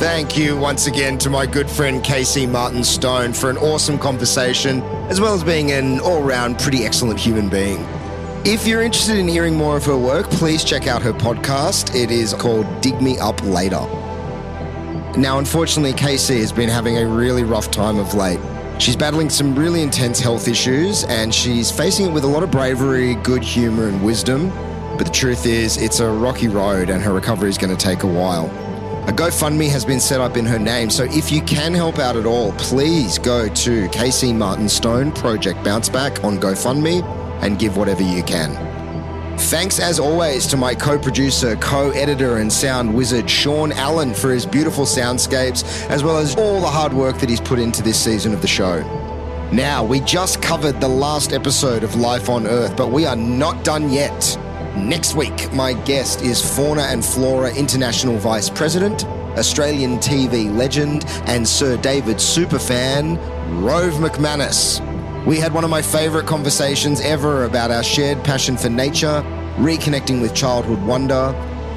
Thank 0.04 0.36
you 0.36 0.54
once 0.58 0.86
again 0.86 1.16
to 1.20 1.30
my 1.30 1.46
good 1.46 1.68
friend 1.68 2.04
KC 2.04 2.46
Martin-Stone 2.46 3.32
for 3.32 3.48
an 3.48 3.56
awesome 3.56 3.98
conversation, 3.98 4.82
as 5.08 5.18
well 5.18 5.32
as 5.32 5.42
being 5.42 5.72
an 5.72 5.98
all 6.00 6.22
round 6.22 6.58
pretty 6.58 6.84
excellent 6.84 7.18
human 7.18 7.48
being. 7.48 7.78
If 8.44 8.66
you're 8.66 8.82
interested 8.82 9.16
in 9.16 9.26
hearing 9.26 9.56
more 9.56 9.78
of 9.78 9.86
her 9.86 9.96
work, 9.96 10.28
please 10.28 10.62
check 10.62 10.86
out 10.86 11.00
her 11.00 11.14
podcast. 11.14 11.94
It 11.94 12.10
is 12.10 12.34
called 12.34 12.66
Dig 12.82 13.00
Me 13.00 13.18
Up 13.18 13.42
Later. 13.44 13.80
Now, 15.16 15.38
unfortunately, 15.38 15.94
KC 15.94 16.38
has 16.38 16.52
been 16.52 16.68
having 16.68 16.98
a 16.98 17.06
really 17.06 17.42
rough 17.42 17.70
time 17.70 17.98
of 17.98 18.12
late. 18.12 18.40
She's 18.78 18.96
battling 18.96 19.30
some 19.30 19.58
really 19.58 19.80
intense 19.80 20.20
health 20.20 20.48
issues 20.48 21.04
and 21.04 21.34
she's 21.34 21.70
facing 21.70 22.10
it 22.10 22.12
with 22.12 22.24
a 22.24 22.28
lot 22.28 22.42
of 22.42 22.50
bravery, 22.50 23.14
good 23.14 23.42
humor, 23.42 23.88
and 23.88 24.04
wisdom. 24.04 24.50
But 24.98 25.06
the 25.06 25.12
truth 25.12 25.46
is, 25.46 25.78
it's 25.78 26.00
a 26.00 26.10
rocky 26.10 26.48
road 26.48 26.90
and 26.90 27.02
her 27.02 27.14
recovery 27.14 27.48
is 27.48 27.56
going 27.56 27.74
to 27.74 27.82
take 27.82 28.02
a 28.02 28.06
while. 28.06 28.63
A 29.06 29.12
GoFundMe 29.12 29.68
has 29.68 29.84
been 29.84 30.00
set 30.00 30.22
up 30.22 30.38
in 30.38 30.46
her 30.46 30.58
name, 30.58 30.88
so 30.88 31.04
if 31.04 31.30
you 31.30 31.42
can 31.42 31.74
help 31.74 31.98
out 31.98 32.16
at 32.16 32.24
all, 32.24 32.52
please 32.52 33.18
go 33.18 33.48
to 33.48 33.86
KC 33.88 34.34
Martin-Stone 34.34 35.12
Project 35.12 35.62
Bounce 35.62 35.90
Back 35.90 36.24
on 36.24 36.38
GoFundMe 36.38 37.02
and 37.42 37.58
give 37.58 37.76
whatever 37.76 38.02
you 38.02 38.22
can. 38.22 38.56
Thanks 39.38 39.78
as 39.78 40.00
always 40.00 40.46
to 40.46 40.56
my 40.56 40.74
co 40.74 40.98
producer, 40.98 41.54
co 41.56 41.90
editor, 41.90 42.38
and 42.38 42.50
sound 42.50 42.94
wizard, 42.94 43.28
Shaun 43.28 43.72
Allen, 43.72 44.14
for 44.14 44.32
his 44.32 44.46
beautiful 44.46 44.86
soundscapes, 44.86 45.86
as 45.90 46.02
well 46.02 46.16
as 46.16 46.34
all 46.36 46.62
the 46.62 46.66
hard 46.66 46.94
work 46.94 47.18
that 47.18 47.28
he's 47.28 47.42
put 47.42 47.58
into 47.58 47.82
this 47.82 48.02
season 48.02 48.32
of 48.32 48.40
the 48.40 48.48
show. 48.48 48.80
Now, 49.52 49.84
we 49.84 50.00
just 50.00 50.40
covered 50.40 50.80
the 50.80 50.88
last 50.88 51.34
episode 51.34 51.84
of 51.84 51.94
Life 51.96 52.30
on 52.30 52.46
Earth, 52.46 52.74
but 52.74 52.90
we 52.90 53.04
are 53.04 53.16
not 53.16 53.64
done 53.64 53.92
yet. 53.92 54.38
Next 54.76 55.14
week, 55.14 55.52
my 55.52 55.72
guest 55.72 56.20
is 56.22 56.42
Fauna 56.56 56.82
and 56.82 57.04
Flora 57.04 57.54
International 57.54 58.16
Vice 58.16 58.50
President, 58.50 59.04
Australian 59.38 59.98
TV 59.98 60.52
legend, 60.52 61.04
and 61.26 61.46
Sir 61.46 61.76
David 61.76 62.16
superfan, 62.16 63.16
Rove 63.64 63.94
McManus. 63.94 64.80
We 65.24 65.38
had 65.38 65.54
one 65.54 65.62
of 65.62 65.70
my 65.70 65.80
favourite 65.80 66.26
conversations 66.26 67.00
ever 67.00 67.44
about 67.44 67.70
our 67.70 67.84
shared 67.84 68.24
passion 68.24 68.56
for 68.56 68.68
nature, 68.68 69.22
reconnecting 69.58 70.20
with 70.20 70.34
childhood 70.34 70.82
wonder, 70.82 71.32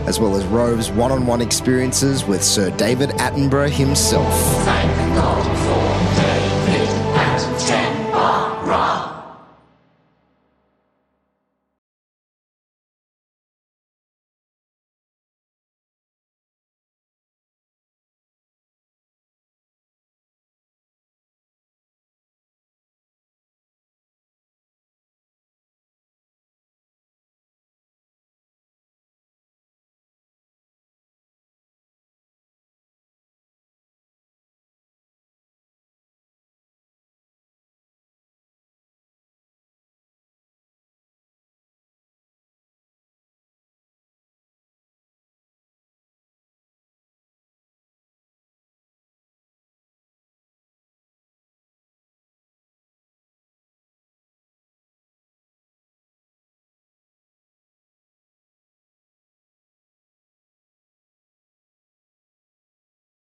as 0.07 0.19
well 0.19 0.35
as 0.35 0.43
Rove's 0.45 0.89
one 0.89 1.11
on 1.11 1.27
one 1.27 1.39
experiences 1.39 2.25
with 2.25 2.43
Sir 2.43 2.71
David 2.77 3.11
Attenborough 3.11 3.69
himself. 3.69 4.33